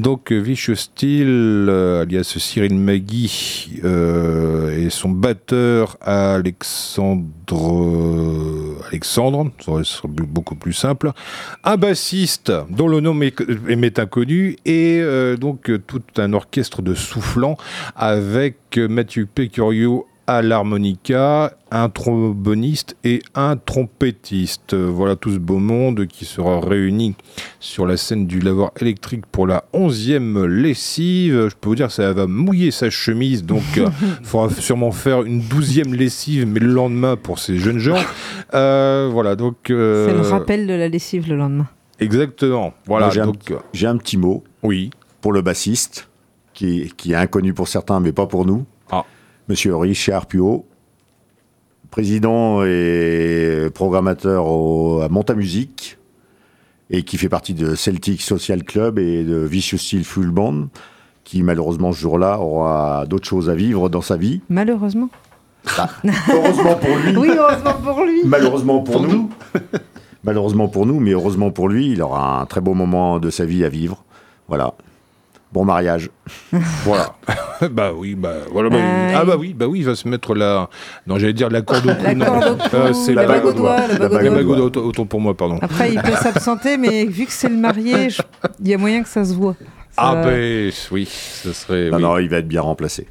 Donc, 0.00 0.32
euh, 0.32 0.38
Vicious 0.38 0.74
Steel, 0.74 1.28
euh, 1.28 2.02
alias 2.02 2.34
Cyril 2.36 2.74
Magui, 2.74 3.70
et 3.84 4.90
son 4.90 5.10
batteur 5.10 5.96
Alexandre, 6.00 7.24
Alexandre, 8.88 9.52
ça 9.64 9.84
serait 9.84 10.08
beaucoup 10.08 10.56
plus 10.56 10.72
simple. 10.72 11.12
Un 11.62 11.76
bassiste 11.76 12.52
dont 12.68 12.88
le 12.88 12.98
nom 13.00 13.14
m'est 13.14 13.98
inconnu 13.98 14.56
et 14.64 15.02
donc 15.38 15.70
tout 15.86 16.02
un 16.16 16.32
orchestre 16.32 16.82
de 16.82 16.94
soufflants 16.94 17.56
avec 17.96 18.76
Mathieu 18.76 19.26
Pecurio 19.32 20.06
à 20.28 20.42
l'harmonica, 20.42 21.54
un 21.70 21.88
tromboniste 21.88 22.96
et 23.02 23.20
un 23.34 23.56
trompettiste. 23.56 24.74
Euh, 24.74 24.86
Voilà 24.92 25.16
tout 25.16 25.30
ce 25.32 25.38
beau 25.38 25.56
monde 25.58 26.06
qui 26.06 26.26
sera 26.26 26.60
réuni 26.60 27.14
sur 27.60 27.86
la 27.86 27.96
scène 27.96 28.26
du 28.26 28.38
lavoir 28.38 28.72
électrique 28.78 29.24
pour 29.32 29.46
la 29.46 29.64
onzième 29.72 30.44
lessive. 30.44 31.48
Je 31.50 31.54
peux 31.58 31.70
vous 31.70 31.74
dire 31.76 31.86
que 31.86 31.94
ça 31.94 32.12
va 32.12 32.26
mouiller 32.26 32.70
sa 32.70 32.90
chemise, 32.90 33.42
donc 33.42 33.62
il 33.76 33.88
faudra 34.22 34.50
sûrement 34.50 34.92
faire 34.92 35.22
une 35.22 35.40
douzième 35.40 35.94
lessive, 35.94 36.46
mais 36.46 36.60
le 36.60 36.68
lendemain 36.74 37.16
pour 37.16 37.38
ces 37.38 37.56
jeunes 37.58 37.78
gens. 37.78 37.96
Euh, 38.52 39.08
voilà, 39.10 39.34
donc... 39.34 39.70
euh, 39.70 40.06
C'est 40.08 40.12
le 40.14 40.20
rappel 40.20 40.66
de 40.66 40.74
la 40.74 40.88
lessive 40.88 41.26
le 41.28 41.36
lendemain. 41.36 41.68
Exactement. 42.00 42.74
Voilà, 42.86 43.08
j'ai 43.08 43.22
un 43.22 43.26
donc... 43.26 43.50
euh, 43.50 43.56
J'ai 43.72 43.86
un 43.86 43.96
petit 43.96 44.18
mot 44.18 44.44
Oui. 44.62 44.90
pour 45.22 45.32
le 45.32 45.40
bassiste, 45.40 46.08
qui, 46.52 46.92
qui 46.98 47.12
est 47.12 47.16
inconnu 47.16 47.54
pour 47.54 47.66
certains, 47.66 47.98
mais 48.00 48.12
pas 48.12 48.26
pour 48.26 48.44
nous. 48.44 48.66
Monsieur 49.48 49.76
Richard 49.76 50.26
Puot, 50.26 50.66
président 51.90 52.62
et 52.64 53.68
programmateur 53.74 54.46
au- 54.46 55.00
à 55.00 55.08
Montamusique, 55.08 55.98
et 56.90 57.02
qui 57.02 57.16
fait 57.18 57.28
partie 57.28 57.54
de 57.54 57.74
Celtic 57.74 58.20
Social 58.22 58.62
Club 58.64 58.98
et 58.98 59.24
de 59.24 59.36
Vicious 59.36 59.78
Steel 59.78 60.04
Full 60.04 60.30
Band, 60.30 60.68
qui 61.24 61.42
malheureusement 61.42 61.92
ce 61.92 61.98
jour-là 62.00 62.38
aura 62.40 63.06
d'autres 63.06 63.26
choses 63.28 63.48
à 63.50 63.54
vivre 63.54 63.88
dans 63.88 64.00
sa 64.02 64.16
vie. 64.16 64.40
Malheureusement. 64.48 65.08
Heureusement 66.32 66.76
pour 66.76 66.96
lui. 66.96 67.16
Oui, 67.16 67.28
heureusement 67.36 67.74
pour 67.82 68.04
lui. 68.04 68.20
Malheureusement 68.24 68.80
pour, 68.80 69.02
nous. 69.02 69.30
Malheureusement 70.24 70.68
pour 70.68 70.86
nous, 70.86 70.98
mais 71.00 71.10
heureusement 71.10 71.50
pour 71.50 71.68
lui, 71.68 71.90
il 71.92 72.00
aura 72.02 72.40
un 72.40 72.46
très 72.46 72.60
beau 72.62 72.72
moment 72.74 73.18
de 73.18 73.28
sa 73.28 73.44
vie 73.44 73.64
à 73.64 73.68
vivre. 73.68 74.04
Voilà. 74.48 74.72
Bon 75.52 75.64
mariage. 75.64 76.10
Voilà. 76.84 77.14
bah 77.70 77.90
oui, 77.96 78.14
bah 78.14 78.32
voilà. 78.52 78.68
bah, 78.68 78.76
Ah, 78.80 79.12
ah 79.14 79.20
oui. 79.22 79.26
bah 79.26 79.36
oui, 79.38 79.54
bah 79.54 79.66
oui, 79.66 79.78
il 79.80 79.84
va 79.86 79.94
se 79.94 80.06
mettre 80.06 80.34
la. 80.34 80.68
Non, 81.06 81.18
j'allais 81.18 81.32
dire 81.32 81.48
la 81.50 81.62
corde 81.62 81.86
au 81.86 81.94
cou. 81.94 82.02
La 82.04 82.14
non. 82.14 82.58
Euh, 82.74 82.92
c'est 82.92 83.14
la 83.14 83.22
la 83.22 83.28
bague 83.28 83.44
au 83.46 83.52
doigt, 83.52 83.86
la 83.98 84.08
bague 84.08 84.46
au 84.48 84.68
doigt. 84.68 84.82
autant, 84.84 85.06
pour 85.06 85.20
moi, 85.20 85.34
pardon. 85.34 85.58
Après, 85.62 85.92
il 85.92 86.00
peut 86.00 86.12
s'absenter, 86.12 86.76
mais 86.76 87.04
vu 87.06 87.24
que 87.26 87.32
c'est 87.32 87.48
le 87.48 87.56
marié, 87.56 88.10
je- 88.10 88.22
il 88.60 88.68
y 88.68 88.74
a 88.74 88.78
moyen 88.78 89.02
que 89.02 89.08
ça 89.08 89.24
se 89.24 89.32
voit. 89.34 89.54
Ça 89.90 89.96
Ah 89.96 90.14
va- 90.16 90.22
ben 90.26 90.70
oui, 90.92 91.06
ça 91.10 91.52
serait. 91.54 91.90
Non, 91.90 91.96
oui. 91.96 92.02
non, 92.02 92.18
il 92.18 92.28
va 92.28 92.36
être 92.38 92.48
bien 92.48 92.60
remplacé. 92.60 93.08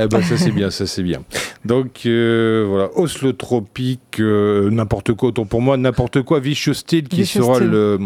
Eh 0.00 0.06
ben 0.06 0.22
ça 0.22 0.36
c'est 0.36 0.50
bien, 0.50 0.70
ça 0.70 0.86
c'est 0.86 1.02
bien. 1.02 1.22
Donc 1.64 2.02
euh, 2.06 2.64
voilà, 2.68 2.90
Oslo 2.96 3.32
Tropique, 3.32 4.20
euh, 4.20 4.70
n'importe 4.70 5.12
quoi, 5.14 5.30
autant 5.30 5.44
pour 5.44 5.60
moi, 5.60 5.76
n'importe 5.76 6.22
quoi, 6.22 6.40
Vicious 6.40 6.74
Steel 6.74 7.08
qui 7.08 7.22
Vicious 7.22 7.42
sera 7.42 7.56
Steel. 7.56 7.70
le 7.70 7.98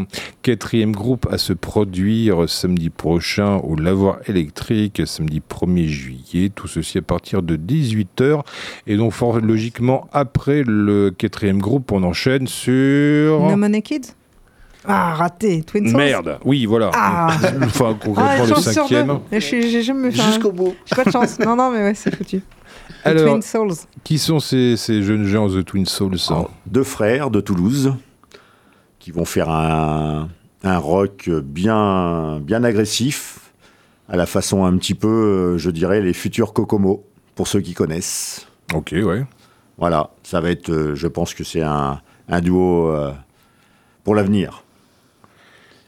quatrième 0.43 0.93
groupe 0.93 1.29
à 1.31 1.39
se 1.39 1.53
produire 1.53 2.49
samedi 2.49 2.91
prochain 2.91 3.57
au 3.57 3.77
Lavoir 3.77 4.19
électrique, 4.27 5.03
samedi 5.05 5.43
1er 5.49 5.87
juillet, 5.87 6.51
tout 6.55 6.69
ceci 6.69 6.99
à 6.99 7.03
partir 7.03 7.43
de 7.43 7.57
18h. 7.57 8.43
Et 8.87 8.97
donc 8.97 9.13
fort 9.13 9.41
logiquement, 9.41 10.09
après 10.13 10.63
le 10.67 11.11
quatrième 11.11 11.61
groupe, 11.61 11.93
on 11.93 12.03
enchaîne 12.03 12.47
sur... 12.47 13.41
No 13.41 13.57
Money 13.57 13.83
Kids? 13.83 14.15
Ah, 14.85 15.15
raté. 15.15 15.63
Twin 15.63 15.87
Souls 15.89 15.97
Merde, 15.97 16.39
oui 16.45 16.67
voilà. 16.67 16.91
Ah. 16.95 17.29
Enfin 17.63 17.97
Ah, 18.01 18.05
concrètement 18.05 18.57
le 18.57 18.63
cinquième. 18.63 19.19
Je 19.31 19.39
suis- 19.39 19.71
J'ai 19.71 19.83
jamais 19.83 20.11
Jusqu'au 20.11 20.53
bout. 20.53 20.75
J'ai 20.87 20.97
pas 20.97 21.05
de 21.05 21.11
chance. 21.11 21.39
Non, 21.39 21.55
non, 21.57 21.71
mais 21.71 21.83
ouais, 21.83 21.95
c'est 21.95 22.15
foutu. 22.15 22.41
The 22.41 22.45
Alors, 23.07 23.25
Twin 23.31 23.43
Souls. 23.43 23.73
qui 24.05 24.19
sont 24.19 24.41
ces, 24.41 24.77
ces 24.77 25.03
jeunes 25.03 25.25
gens 25.27 25.49
The 25.49 25.65
Twin 25.65 25.87
Souls 25.87 26.17
hein 26.31 26.47
Deux 26.67 26.85
frères 26.85 27.31
de 27.31 27.41
Toulouse 27.41 27.95
qui 28.99 29.11
vont 29.11 29.25
faire 29.25 29.51
un, 29.51 30.29
un 30.63 30.79
rock 30.79 31.29
bien, 31.29 32.39
bien 32.41 32.63
agressif, 32.63 33.53
à 34.09 34.17
la 34.17 34.27
façon 34.27 34.65
un 34.65 34.77
petit 34.77 34.95
peu, 34.95 35.57
je 35.59 35.71
dirais, 35.71 36.01
les 36.01 36.13
futurs 36.13 36.53
Kokomo, 36.53 37.05
pour 37.35 37.49
ceux 37.49 37.61
qui 37.61 37.75
connaissent. 37.75 38.47
Ok, 38.75 38.93
ouais. 38.95 39.25
Voilà, 39.79 40.11
ça 40.23 40.41
va 40.41 40.51
être, 40.51 40.71
euh, 40.71 40.95
je 40.95 41.09
pense 41.09 41.35
que 41.35 41.43
c'est 41.43 41.63
un, 41.63 42.01
un 42.29 42.41
duo 42.41 42.91
euh, 42.91 43.11
pour 44.05 44.15
l'avenir, 44.15 44.62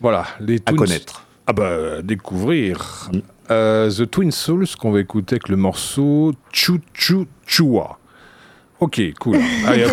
Voilà, 0.04 0.26
les 0.38 0.60
à 0.66 0.72
connaître. 0.74 1.24
Ah 1.46 1.54
bah, 1.54 1.96
à 2.00 2.02
découvrir. 2.02 3.08
Mm. 3.10 3.18
Euh, 3.50 3.90
The 3.90 4.10
Twin 4.10 4.30
Souls 4.30 4.66
qu'on 4.78 4.90
va 4.90 5.00
écouter 5.00 5.36
avec 5.36 5.48
le 5.48 5.56
morceau 5.56 6.34
Chou 6.52 6.78
Chou 6.92 7.26
Chua. 7.46 7.98
Ok, 8.80 9.00
cool. 9.18 9.38
Allez. 9.66 9.86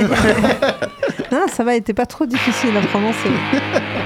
Ah, 1.31 1.45
ça 1.47 1.63
va, 1.63 1.75
il 1.75 1.77
était 1.77 1.93
pas 1.93 2.05
trop 2.05 2.25
difficile 2.25 2.75
à 2.75 2.81
prononcer. 2.81 3.29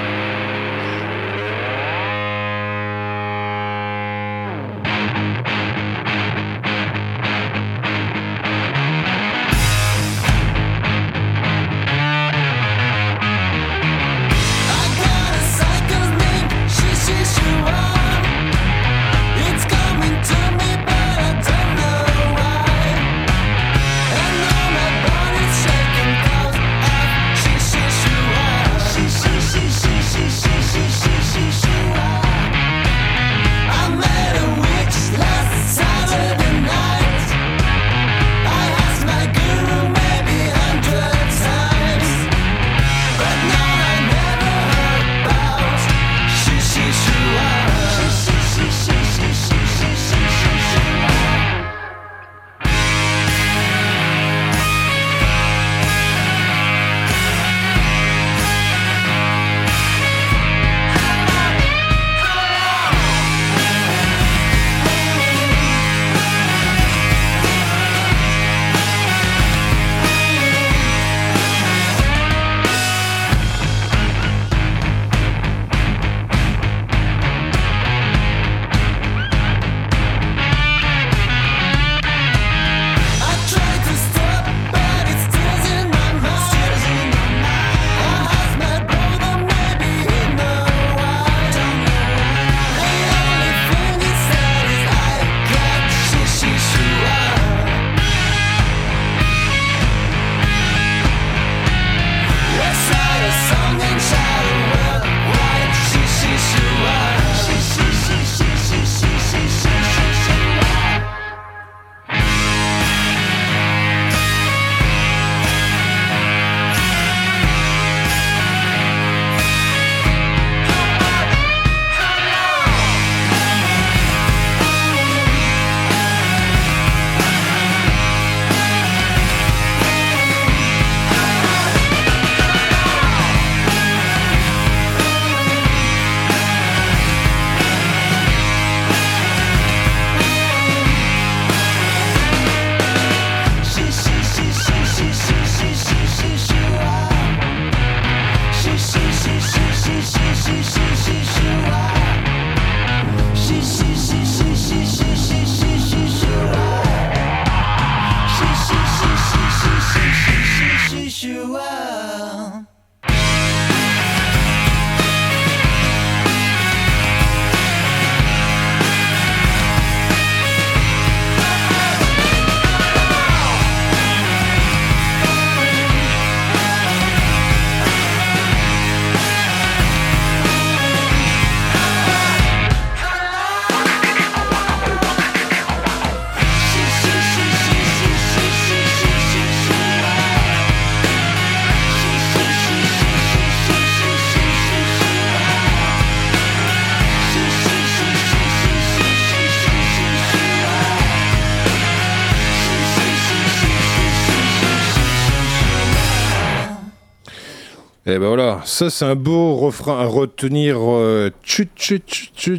Et 208.15 208.17
ben 208.17 208.27
voilà, 208.27 208.61
ça 208.63 208.89
c'est 208.89 209.03
un 209.03 209.15
beau 209.15 209.55
refrain 209.55 209.99
à 209.99 210.05
retenir. 210.05 210.77
euh, 210.79 211.29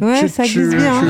Ouais, 0.03 0.27
ça 0.27 0.43
hein. 0.43 1.01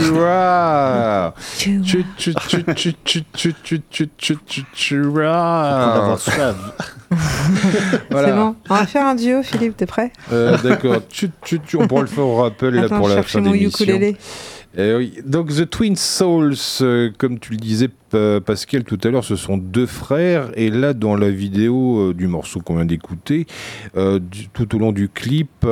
Voilà. 8.09 8.27
C'est 8.29 8.33
bon. 8.35 8.55
On 8.69 8.75
va 8.75 8.85
faire 8.85 9.05
un 9.05 9.15
duo, 9.15 9.43
Philippe, 9.43 9.75
t'es 9.75 9.85
prêt 9.85 10.13
Euh, 10.31 10.57
D'accord, 10.63 11.01
on 11.73 11.87
pourra 11.87 12.01
le 12.01 12.07
faire 12.07 12.25
au 12.25 12.37
rappel 12.37 12.73
là, 12.75 12.83
Attends, 12.83 12.99
pour 12.99 13.09
la 13.09 13.23
fin 13.23 13.41
d'émission. 13.41 13.99
Eh 14.77 14.95
oui. 14.95 15.13
Donc 15.25 15.49
The 15.49 15.69
Twin 15.69 15.97
Souls, 15.97 16.53
euh, 16.81 17.09
comme 17.17 17.39
tu 17.39 17.51
le 17.51 17.57
disais 17.57 17.89
Pascal 18.09 18.83
tout 18.83 18.97
à 19.03 19.09
l'heure, 19.09 19.23
ce 19.23 19.35
sont 19.35 19.57
deux 19.57 19.85
frères 19.85 20.49
et 20.55 20.69
là 20.69 20.93
dans 20.93 21.15
la 21.15 21.29
vidéo 21.29 22.09
euh, 22.09 22.13
du 22.13 22.27
morceau 22.27 22.59
qu'on 22.61 22.75
vient 22.75 22.85
d'écouter, 22.85 23.45
euh, 23.97 24.19
tout 24.53 24.75
au 24.75 24.79
long 24.79 24.91
du 24.91 25.09
clip, 25.09 25.65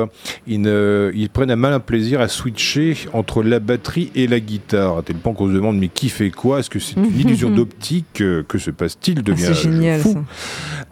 ils, 0.46 0.60
ne- 0.60 1.10
ils 1.14 1.30
prennent 1.30 1.50
un 1.50 1.56
malin 1.56 1.80
plaisir 1.80 2.20
à 2.20 2.28
switcher 2.28 2.96
entre 3.12 3.42
la 3.42 3.58
batterie 3.60 4.10
et 4.14 4.26
la 4.26 4.40
guitare. 4.40 4.98
À 4.98 5.02
tel 5.02 5.16
point 5.16 5.32
qu'on 5.32 5.48
se 5.48 5.54
demande 5.54 5.78
mais 5.78 5.88
qui 5.88 6.08
fait 6.08 6.30
quoi? 6.30 6.60
Est-ce 6.60 6.70
que 6.70 6.78
c'est 6.78 6.96
une 6.96 7.18
illusion 7.20 7.50
d'optique? 7.54 8.20
Euh, 8.20 8.42
Que 8.46 8.58
se 8.58 8.70
passe-t-il? 8.70 9.18
Ah, 9.20 9.22
Devient 9.22 9.42
c'est 9.46 9.54
génial, 9.54 10.00
fou. 10.00 10.16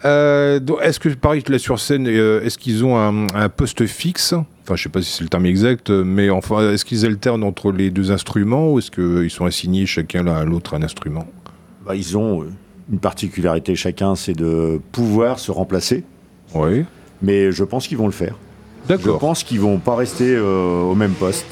Euh, 0.05 0.59
est-ce 0.81 0.99
que, 0.99 1.09
pareil, 1.09 1.43
là 1.47 1.57
sur 1.59 1.79
scène, 1.79 2.07
euh, 2.07 2.41
est-ce 2.43 2.57
qu'ils 2.57 2.83
ont 2.85 2.97
un, 2.97 3.27
un 3.33 3.49
poste 3.49 3.85
fixe? 3.85 4.33
Enfin, 4.63 4.75
je 4.75 4.83
sais 4.83 4.89
pas 4.89 5.01
si 5.01 5.11
c'est 5.11 5.23
le 5.23 5.29
terme 5.29 5.45
exact, 5.45 5.89
euh, 5.91 6.03
mais 6.03 6.29
enfin, 6.31 6.71
est-ce 6.71 6.85
qu'ils 6.85 7.05
alternent 7.05 7.43
entre 7.43 7.71
les 7.71 7.91
deux 7.91 8.11
instruments 8.11 8.71
ou 8.73 8.79
est-ce 8.79 8.89
qu'ils 8.89 9.29
sont 9.29 9.45
assignés 9.45 9.85
chacun 9.85 10.23
l'un 10.23 10.35
à 10.35 10.43
l'autre 10.43 10.73
un 10.75 10.81
instrument? 10.81 11.27
Bah, 11.85 11.95
ils 11.95 12.17
ont 12.17 12.41
euh, 12.43 12.45
une 12.91 12.99
particularité 12.99 13.75
chacun, 13.75 14.15
c'est 14.15 14.33
de 14.33 14.79
pouvoir 14.91 15.39
se 15.39 15.51
remplacer. 15.51 16.03
Oui. 16.53 16.85
Mais 17.21 17.51
je 17.51 17.63
pense 17.63 17.87
qu'ils 17.87 17.97
vont 17.97 18.05
le 18.07 18.11
faire. 18.11 18.35
Je 18.89 18.95
D'accord. 18.95 19.19
pense 19.19 19.43
qu'ils 19.43 19.59
vont 19.59 19.77
pas 19.79 19.95
rester 19.95 20.35
euh, 20.35 20.81
au 20.81 20.95
même 20.95 21.13
poste. 21.13 21.45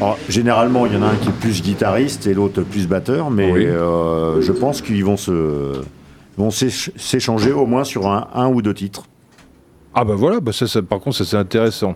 Alors, 0.00 0.18
généralement, 0.28 0.86
il 0.86 0.92
y 0.92 0.96
en 0.96 1.02
a 1.02 1.06
un 1.06 1.16
qui 1.16 1.28
est 1.28 1.32
plus 1.40 1.62
guitariste 1.62 2.26
et 2.26 2.34
l'autre 2.34 2.62
plus 2.62 2.86
batteur, 2.86 3.30
mais 3.30 3.50
Oui. 3.50 3.64
euh, 3.66 4.40
je 4.42 4.52
pense 4.52 4.82
qu'ils 4.82 5.04
vont 5.04 5.16
se 5.16 5.72
vont 6.36 6.50
s'éch- 6.50 6.90
s'échanger 6.96 7.52
au 7.52 7.64
moins 7.64 7.82
sur 7.84 8.06
un, 8.08 8.28
un 8.34 8.46
ou 8.48 8.60
deux 8.60 8.74
titres. 8.74 9.06
Ah 9.98 10.04
bah 10.04 10.12
voilà, 10.14 10.40
bah 10.40 10.52
ça, 10.52 10.66
ça, 10.66 10.82
par 10.82 11.00
contre 11.00 11.16
ça 11.16 11.24
c'est 11.24 11.38
intéressant. 11.38 11.94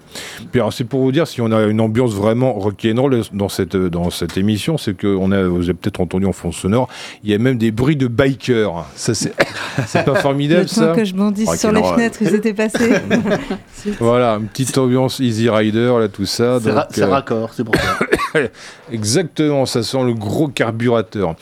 Puis 0.51 0.59
alors 0.61 0.73
c'est 0.73 0.85
pour 0.85 1.01
vous 1.03 1.13
dire 1.13 1.27
si 1.27 1.43
on 1.43 1.53
a 1.53 1.65
une 1.65 1.83
ambiance 1.83 2.15
vraiment 2.15 2.55
rock'n'roll 2.55 3.21
dans 3.35 3.51
cette 3.51 3.77
dans 3.77 4.09
cette 4.09 4.39
émission, 4.39 4.79
c'est 4.79 4.95
que 4.97 5.07
on 5.07 5.31
a 5.33 5.43
vous 5.45 5.65
avez 5.65 5.75
peut-être 5.75 6.01
entendu 6.01 6.25
en 6.25 6.33
fond 6.33 6.51
sonore, 6.51 6.89
il 7.23 7.31
y 7.31 7.35
a 7.35 7.39
même 7.39 7.59
des 7.59 7.71
bruits 7.71 7.97
de 7.97 8.07
bikers. 8.07 8.87
Ça 8.95 9.13
c'est 9.13 9.35
c'est 9.87 10.05
pas 10.07 10.15
formidable 10.15 10.63
Le 10.63 10.67
temps 10.69 10.75
ça. 10.75 10.93
que 10.95 11.05
je 11.05 11.15
bondisse 11.15 11.55
sur 11.61 11.73
les 11.73 11.83
fenêtres, 11.83 12.23
ils 12.23 12.35
étaient 12.35 12.55
passés. 12.55 12.91
Voilà, 13.99 14.35
une 14.35 14.47
petite 14.47 14.77
ambiance 14.77 15.21
Easy 15.21 15.49
Rider 15.49 15.95
là 15.99 16.09
tout 16.09 16.27
ça. 16.27 16.59
C'est 16.61 16.71
ra- 16.71 16.89
euh, 16.99 17.07
raccord, 17.07 17.51
c'est 17.55 17.65
pour 17.65 17.75
ça. 17.77 17.99
Exactement, 18.93 19.67
ça 19.67 19.83
sent 19.83 20.03
le 20.05 20.15
gros 20.15 20.49
carburateur. 20.49 21.35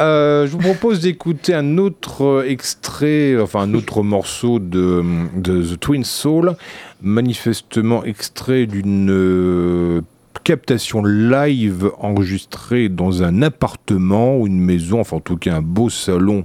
Euh, 0.00 0.46
je 0.46 0.52
vous 0.52 0.58
propose 0.58 1.00
d'écouter 1.00 1.54
un 1.54 1.78
autre 1.78 2.24
euh, 2.24 2.48
extrait, 2.48 3.36
enfin 3.40 3.60
un 3.60 3.74
autre 3.74 4.02
morceau 4.02 4.58
de, 4.58 5.02
de 5.36 5.62
The 5.62 5.80
Twin 5.80 5.97
Soul, 6.04 6.56
manifestement 7.00 8.04
extrait 8.04 8.66
d'une 8.66 9.10
euh, 9.10 10.00
captation 10.42 11.02
live 11.04 11.90
enregistrée 11.98 12.88
dans 12.88 13.22
un 13.22 13.42
appartement 13.42 14.36
ou 14.38 14.46
une 14.46 14.60
maison, 14.60 15.00
enfin 15.00 15.18
en 15.18 15.20
tout 15.20 15.36
cas 15.36 15.56
un 15.56 15.62
beau 15.62 15.90
salon 15.90 16.44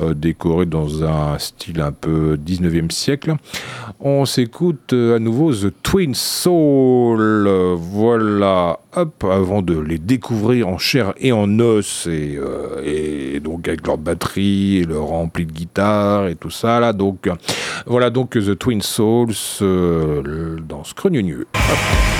euh, 0.00 0.14
décoré 0.14 0.66
dans 0.66 1.04
un 1.04 1.38
style 1.38 1.80
un 1.80 1.92
peu 1.92 2.36
19e 2.36 2.90
siècle. 2.90 3.34
On 4.00 4.24
s'écoute 4.24 4.92
euh, 4.92 5.16
à 5.16 5.18
nouveau 5.18 5.52
The 5.52 5.72
Twin 5.82 6.14
Soul. 6.14 7.48
Voilà, 7.76 8.80
hop, 8.96 9.24
avant 9.24 9.62
de 9.62 9.78
les 9.78 9.98
découvrir 9.98 10.68
en 10.68 10.78
chair 10.78 11.14
et 11.18 11.32
en 11.32 11.58
os, 11.60 12.06
et, 12.06 12.36
euh, 12.36 13.40
donc 13.40 13.68
avec 13.68 13.86
leur 13.86 13.98
batterie, 13.98 14.78
et 14.78 14.84
leur 14.84 15.12
ampli 15.12 15.46
de 15.46 15.52
guitare 15.52 16.28
et 16.28 16.34
tout 16.34 16.50
ça 16.50 16.80
là. 16.80 16.92
Donc 16.92 17.28
voilà 17.86 18.10
donc 18.10 18.30
The 18.30 18.58
Twin 18.58 18.82
Souls 18.82 19.34
dans 19.60 20.84
Scrognonieux. 20.84 21.46
I 21.68 22.17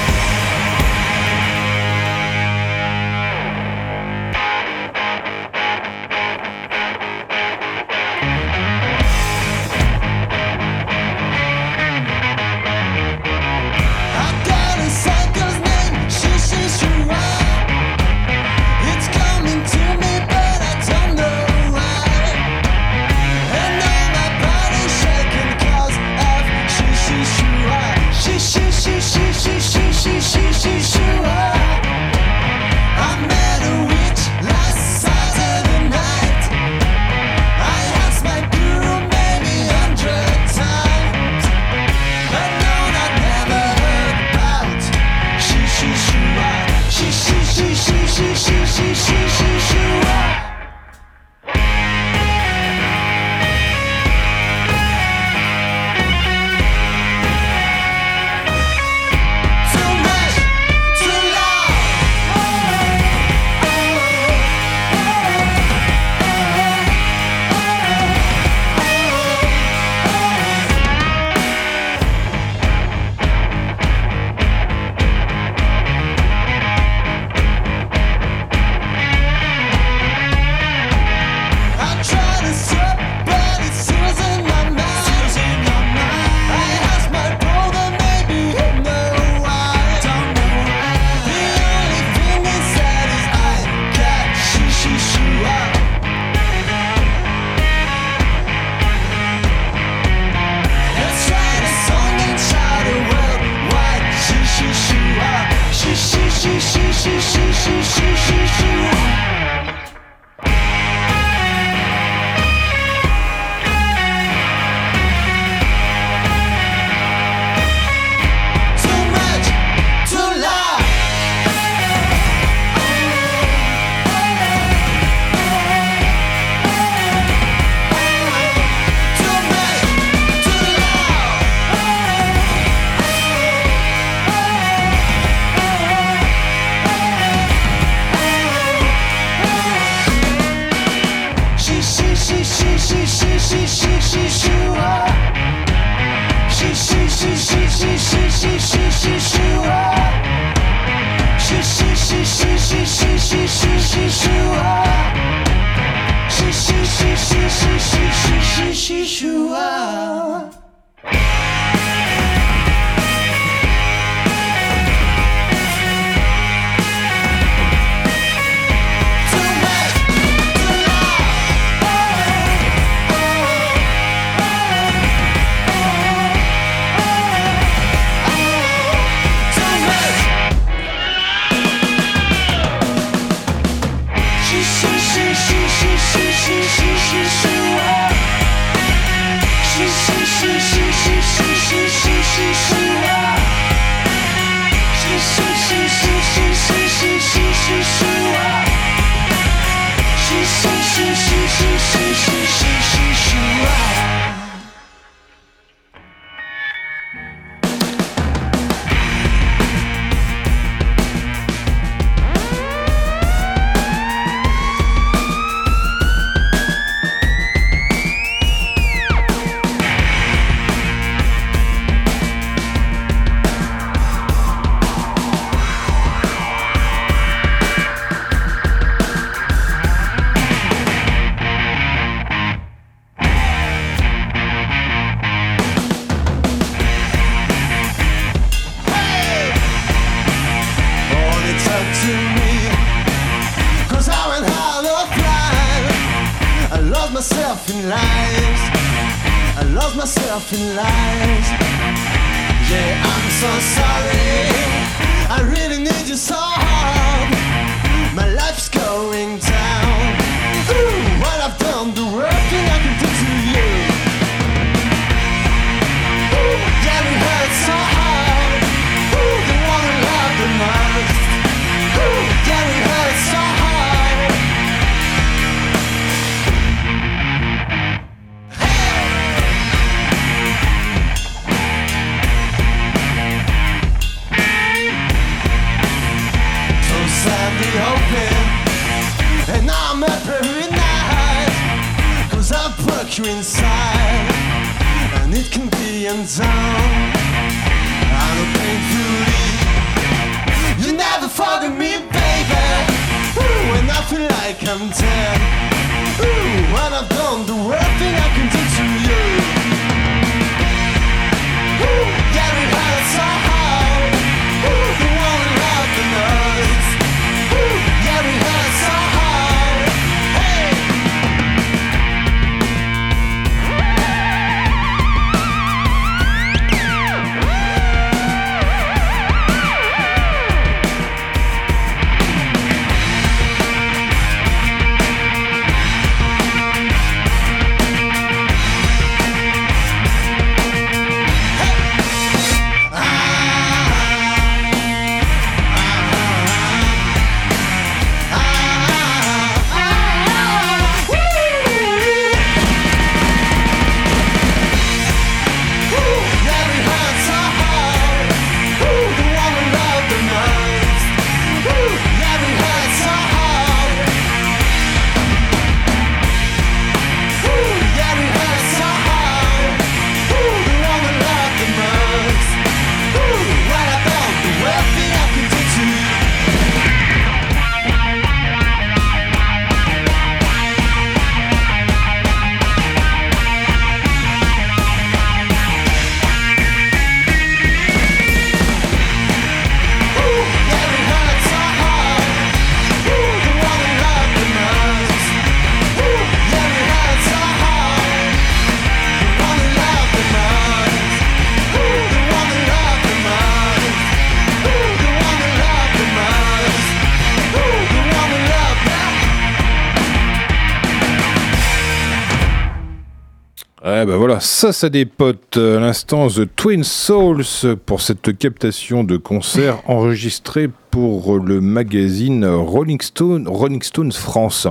ça, 414.41 414.73
ça 414.73 414.89
des 414.89 415.05
potes. 415.07 415.57
À 415.57 415.81
l'instant, 415.81 416.29
The 416.29 416.49
Twin 416.55 416.85
Souls 416.85 417.45
pour 417.87 418.01
cette 418.01 418.37
captation 418.37 419.05
de 419.05 419.17
concert 419.17 419.83
enregistrée 419.89 420.69
pour 420.91 421.39
le 421.39 421.61
magazine 421.61 422.45
Rolling 422.45 423.01
Stone, 423.01 423.49
Rolling 423.49 423.83
Stones 423.83 424.13
France. 424.13 424.67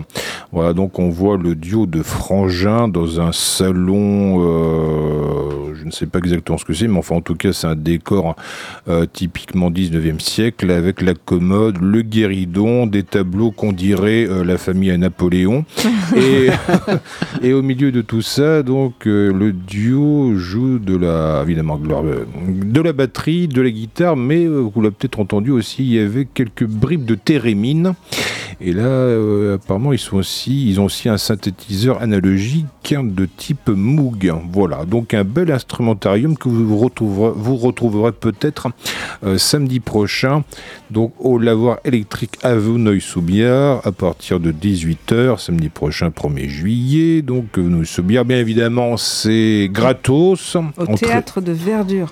Voilà, 0.51 0.73
donc 0.73 0.99
on 0.99 1.09
voit 1.09 1.37
le 1.37 1.55
duo 1.55 1.85
de 1.85 2.01
frangins 2.01 2.87
dans 2.87 3.19
un 3.19 3.31
salon, 3.31 4.37
euh, 4.39 5.75
je 5.75 5.85
ne 5.85 5.91
sais 5.91 6.05
pas 6.05 6.19
exactement 6.19 6.57
ce 6.57 6.65
que 6.65 6.73
c'est, 6.73 6.87
mais 6.87 6.97
enfin 6.97 7.15
en 7.15 7.21
tout 7.21 7.35
cas 7.35 7.53
c'est 7.53 7.67
un 7.67 7.75
décor 7.75 8.35
euh, 8.87 9.05
typiquement 9.11 9.69
19e 9.69 10.19
siècle 10.19 10.71
avec 10.71 11.01
la 11.01 11.13
commode, 11.13 11.77
le 11.81 12.01
guéridon, 12.01 12.87
des 12.87 13.03
tableaux 13.03 13.51
qu'on 13.51 13.71
dirait 13.71 14.27
euh, 14.27 14.43
la 14.43 14.57
famille 14.57 14.91
à 14.91 14.97
Napoléon. 14.97 15.65
et, 16.15 16.47
et 17.47 17.53
au 17.53 17.61
milieu 17.61 17.91
de 17.91 18.01
tout 18.01 18.21
ça, 18.21 18.63
donc 18.63 19.07
euh, 19.07 19.31
le 19.31 19.51
duo 19.51 20.35
joue 20.35 20.79
de 20.79 20.95
la, 20.95 21.41
évidemment, 21.43 21.77
de 21.77 22.81
la, 22.81 22.93
batterie, 22.93 23.47
de 23.47 23.61
la 23.61 23.69
guitare, 23.69 24.15
mais 24.15 24.47
vous 24.47 24.71
l'avez 24.81 24.95
peut-être 24.97 25.19
entendu 25.19 25.51
aussi, 25.51 25.83
il 25.83 25.93
y 25.93 25.99
avait 26.07 26.25
quelques 26.25 26.65
bribes 26.65 27.05
de 27.05 27.15
thérémine. 27.15 27.93
Et 28.59 28.73
là, 28.73 28.85
euh, 28.85 29.55
apparemment, 29.55 29.93
ils, 29.93 29.99
sont 29.99 30.17
aussi, 30.17 30.67
ils 30.67 30.79
ont 30.79 30.85
aussi 30.85 31.09
un 31.09 31.17
synthétiseur 31.17 32.01
analogique 32.01 32.65
de 32.89 33.25
type 33.25 33.69
Moog. 33.69 34.33
Voilà, 34.51 34.85
donc 34.85 35.13
un 35.13 35.23
bel 35.23 35.51
instrumentarium 35.51 36.37
que 36.37 36.49
vous 36.49 36.77
retrouverez, 36.77 37.33
vous 37.35 37.55
retrouverez 37.57 38.13
peut-être 38.13 38.69
euh, 39.23 39.37
samedi 39.37 39.79
prochain, 39.79 40.43
donc 40.89 41.13
au 41.19 41.37
lavoir 41.37 41.77
électrique 41.85 42.37
à 42.41 42.55
Vouneuil-sous-Biard, 42.55 43.81
à 43.85 43.91
partir 43.91 44.39
de 44.39 44.51
18h, 44.51 45.39
samedi 45.39 45.69
prochain, 45.69 46.09
1er 46.09 46.47
juillet. 46.47 47.21
Donc, 47.21 47.59
Vouneuil-sous-Biard, 47.59 48.25
bien 48.25 48.39
évidemment, 48.39 48.97
c'est 48.97 49.69
gratos. 49.71 50.55
Au 50.55 50.95
théâtre 50.95 51.41
de 51.41 51.51
verdure. 51.51 52.11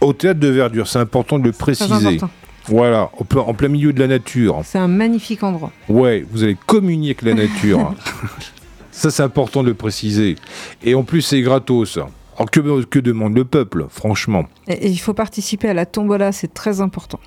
Au 0.00 0.12
théâtre 0.12 0.40
de 0.40 0.48
verdure, 0.48 0.88
c'est 0.88 0.98
important 0.98 1.38
de 1.38 1.44
le 1.44 1.52
préciser. 1.52 2.18
Voilà, 2.66 3.10
en 3.36 3.54
plein 3.54 3.68
milieu 3.68 3.92
de 3.92 4.00
la 4.00 4.06
nature. 4.06 4.60
C'est 4.64 4.78
un 4.78 4.88
magnifique 4.88 5.42
endroit. 5.42 5.72
Ouais, 5.88 6.24
vous 6.30 6.44
allez 6.44 6.56
communier 6.66 7.10
avec 7.10 7.22
la 7.22 7.34
nature. 7.34 7.94
ça, 8.90 9.10
c'est 9.10 9.22
important 9.22 9.62
de 9.62 9.68
le 9.68 9.74
préciser. 9.74 10.36
Et 10.82 10.94
en 10.94 11.02
plus, 11.02 11.22
c'est 11.22 11.40
gratos. 11.42 11.98
Alors 12.36 12.50
que, 12.50 12.84
que 12.84 12.98
demande 12.98 13.34
le 13.34 13.44
peuple, 13.44 13.86
franchement? 13.90 14.44
Et, 14.68 14.72
et 14.86 14.88
il 14.88 14.98
faut 14.98 15.14
participer 15.14 15.68
à 15.68 15.74
la 15.74 15.86
tombola, 15.86 16.32
c'est 16.32 16.54
très 16.54 16.80
important. 16.80 17.20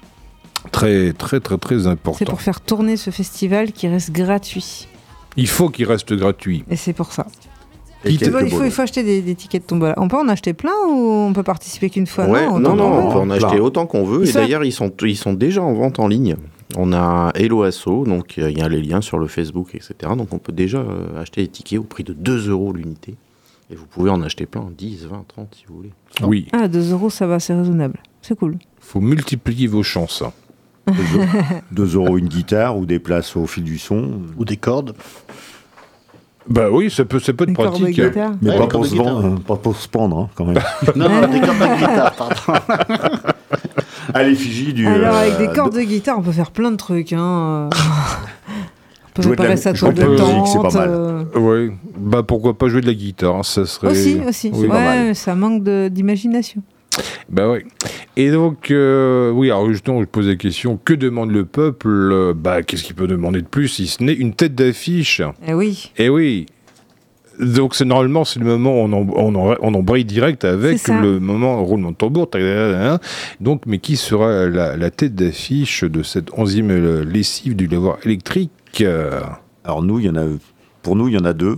Très, 0.72 1.14
très, 1.14 1.40
très, 1.40 1.58
très 1.58 1.80
C'est 1.80 1.88
important. 1.88 2.26
pour 2.26 2.42
faire 2.42 2.62
tourner 2.62 2.96
ce 2.98 3.10
festival 3.10 3.74
qui 3.74 3.88
reste 3.88 4.12
gratuit. 4.12 4.88
Il 5.36 5.48
faut 5.48 5.70
qu'il 5.70 5.86
reste 5.86 6.14
gratuit. 6.14 6.64
Et 6.70 6.76
c'est 6.76 6.94
pour 6.94 7.12
ça. 7.12 7.28
Et 8.06 8.10
Il 8.12 8.20
faut, 8.20 8.26
quelques 8.26 8.42
il 8.44 8.50
faut- 8.50 8.56
bolos. 8.58 8.66
il 8.68 8.72
faut 8.72 8.82
acheter 8.82 9.04
des, 9.04 9.22
des 9.22 9.36
tickets 9.36 9.62
de 9.64 9.68
tombola. 9.68 9.94
On 9.98 10.08
peut 10.08 10.18
en 10.18 10.28
acheter 10.28 10.54
plein 10.54 10.74
ou 10.88 10.94
on 11.00 11.34
peut 11.34 11.44
participer 11.44 11.90
qu'une 11.90 12.08
fois 12.08 12.26
Ouais, 12.28 12.46
non, 12.48 12.60
non, 12.60 13.08
on 13.08 13.12
peut 13.12 13.20
en 13.20 13.30
acheter 13.30 13.48
Plein. 13.56 13.62
autant 13.62 13.86
qu'on 13.86 14.04
veut. 14.04 14.24
Ils 14.24 14.30
Et 14.30 14.34
d'ailleurs, 14.34 14.64
ils 14.66 14.72
sont, 14.74 14.92
ils 15.04 15.18
sont 15.18 15.34
déjà 15.34 15.62
en 15.64 15.74
vente 15.74 16.00
en 16.00 16.08
ligne. 16.08 16.36
On 16.76 16.92
a 16.92 17.32
Hello 17.36 17.64
Asso, 17.64 18.04
donc 18.06 18.36
euh, 18.40 18.50
il 18.50 18.58
y 18.58 18.62
a 18.62 18.68
les 18.68 18.82
liens 18.82 19.02
sur 19.02 19.20
le 19.20 19.28
Facebook, 19.28 19.76
etc. 19.76 19.94
Donc 20.18 20.34
on 20.34 20.40
peut 20.40 20.52
déjà 20.52 20.80
euh, 20.80 21.22
acheter 21.22 21.42
les 21.42 21.48
tickets 21.48 21.80
au 21.80 21.84
prix 21.84 22.04
de 22.04 22.14
2 22.14 22.50
euros 22.50 22.74
l'unité. 22.74 23.16
Et 23.72 23.76
vous 23.76 23.86
pouvez 23.86 24.10
en 24.10 24.22
acheter 24.24 24.46
plein, 24.48 24.68
10, 24.78 25.06
20, 25.06 25.26
30 25.28 25.56
si 25.56 25.66
vous 25.68 25.76
voulez. 25.78 25.92
Oui, 26.24 26.48
Ah, 26.52 26.68
2 26.68 26.92
euros, 26.92 27.10
ça 27.10 27.28
va, 27.28 27.40
c'est 27.40 27.54
raisonnable. 27.54 28.00
C'est 28.22 28.38
cool. 28.38 28.58
faut 28.80 29.00
multiplier 29.02 29.68
vos 29.68 29.84
chances. 29.84 30.24
2 31.72 31.96
euros 31.96 32.18
une 32.18 32.28
guitare 32.28 32.78
ou 32.78 32.86
des 32.86 33.00
places 33.00 33.36
au 33.36 33.46
fil 33.46 33.64
du 33.64 33.78
son. 33.78 34.20
Ou 34.38 34.46
des 34.46 34.58
cordes. 34.58 34.94
Bah 36.50 36.68
oui, 36.72 36.90
ça 36.92 37.06
peut, 37.06 37.20
ça 37.20 37.32
peut 37.34 37.44
être 37.44 37.50
Une 37.52 37.56
corde 37.56 37.76
de 37.80 37.84
pratique. 37.84 38.00
hein. 38.18 38.38
Mais 38.42 38.52
Ouais, 38.52 38.58
pas, 38.58 38.68
pour 38.68 38.86
se 38.86 38.96
vendre, 38.96 39.40
pas 39.40 39.56
pour 39.56 39.76
se 39.76 39.88
pendre, 39.88 40.18
hein, 40.18 40.30
quand 40.36 40.46
même. 40.46 40.60
Non, 40.96 41.08
non, 41.10 41.28
des 41.28 41.40
cordes 41.40 41.58
de 41.60 41.76
guitare, 41.78 42.14
pardon. 42.16 42.36
à 44.14 44.24
l'effigie 44.24 44.74
du. 44.74 44.86
Alors, 44.88 45.16
euh, 45.16 45.20
avec 45.22 45.38
des 45.38 45.48
de- 45.48 45.54
cordes 45.54 45.74
de 45.76 45.82
guitare, 45.82 46.18
on 46.20 46.22
peut 46.22 46.32
faire 46.32 46.52
plein 46.52 46.72
de 46.72 46.76
trucs. 46.78 47.14
Hein. 47.14 47.70
on 48.50 49.14
peut 49.14 49.22
Jouer 49.22 49.36
de 49.36 49.42
la- 49.44 49.50
préparer 49.50 49.58
sa 49.58 49.74
jouer 49.74 49.94
tour 49.94 49.98
de 50.10 50.12
de 50.14 50.18
la 50.18 50.26
musique, 50.26 50.48
c'est 50.48 50.54
tente. 50.54 50.74
pas 50.74 50.80
mal. 50.80 50.90
euh, 50.92 51.24
Ouais, 51.40 51.74
bah 51.98 52.24
pourquoi 52.24 52.58
pas 52.58 52.68
jouer 52.68 52.82
de 52.82 52.88
la 52.88 52.94
guitare, 52.94 53.46
ça 53.46 53.66
serait... 53.66 53.88
Aussi, 53.92 54.20
aussi. 54.28 54.52
Oui. 54.54 54.68
pas 54.68 54.74
mal. 54.74 55.08
Ouais, 55.08 55.14
ça 55.14 55.36
manque 55.36 55.64
d'imagination. 55.64 56.62
Bah 57.30 57.50
ouais. 57.50 57.66
Et 58.18 58.30
donc, 58.32 58.70
euh, 58.72 59.32
oui, 59.32 59.50
alors 59.50 59.70
justement, 59.70 60.00
je 60.02 60.06
pose 60.06 60.28
la 60.28 60.36
question, 60.36 60.78
que 60.84 60.94
demande 60.94 61.32
le 61.32 61.46
peuple 61.46 61.88
Euh, 61.90 62.34
Bah, 62.36 62.62
qu'est-ce 62.64 62.84
qu'il 62.84 62.96
peut 62.96 63.08
demander 63.08 63.42
de 63.42 63.48
plus, 63.48 63.68
si 63.68 63.88
ce 63.88 64.04
n'est 64.04 64.14
une 64.14 64.34
tête 64.34 64.56
d'affiche? 64.56 65.22
Eh 65.48 65.54
oui. 65.54 65.92
Eh 65.98 66.10
oui 66.10 66.46
donc 67.40 67.74
c'est 67.74 67.84
normalement 67.86 68.26
c'est 68.26 68.40
le 68.40 68.46
moment 68.46 68.76
où 68.76 68.86
on, 68.86 68.94
en- 68.94 69.08
on, 69.16 69.34
en- 69.34 69.56
on 69.60 69.74
embraye 69.74 70.06
direct 70.06 70.46
avec 70.46 70.78
le 71.02 71.20
moment 71.20 71.64
roulement 71.66 71.90
de 71.90 71.96
tambour. 71.96 72.30
Donc 73.42 73.64
mais 73.66 73.80
qui 73.80 73.98
sera 73.98 74.46
la, 74.46 74.78
la 74.78 74.92
tête 74.92 75.16
d'affiche 75.16 75.84
de 75.84 76.04
cette 76.04 76.28
onzième 76.38 76.70
euh, 76.70 77.04
lessive 77.04 77.56
du 77.56 77.66
lavoir 77.66 77.98
électrique? 78.06 78.84
Alors 79.64 79.82
nous, 79.82 79.98
il 80.00 80.06
y 80.06 80.10
en 80.10 80.16
a, 80.16 80.26
pour 80.84 80.96
nous, 80.96 81.08
il 81.08 81.16
y 81.16 81.18
en 81.18 81.26
a 81.26 81.34
deux. 81.34 81.58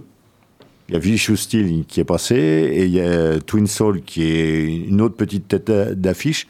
Il 0.87 0.93
y 0.93 0.95
a 0.95 0.99
Vicious 0.99 1.35
Steel 1.35 1.85
qui 1.85 1.99
est 1.99 2.05
passé 2.05 2.35
et 2.35 2.85
il 2.85 2.91
y 2.91 3.01
a 3.01 3.39
Twin 3.39 3.65
Soul 3.65 4.01
qui 4.01 4.23
est 4.23 4.65
une 4.87 5.01
autre 5.01 5.15
petite 5.15 5.47
tête 5.47 5.71
d'affiche. 5.99 6.47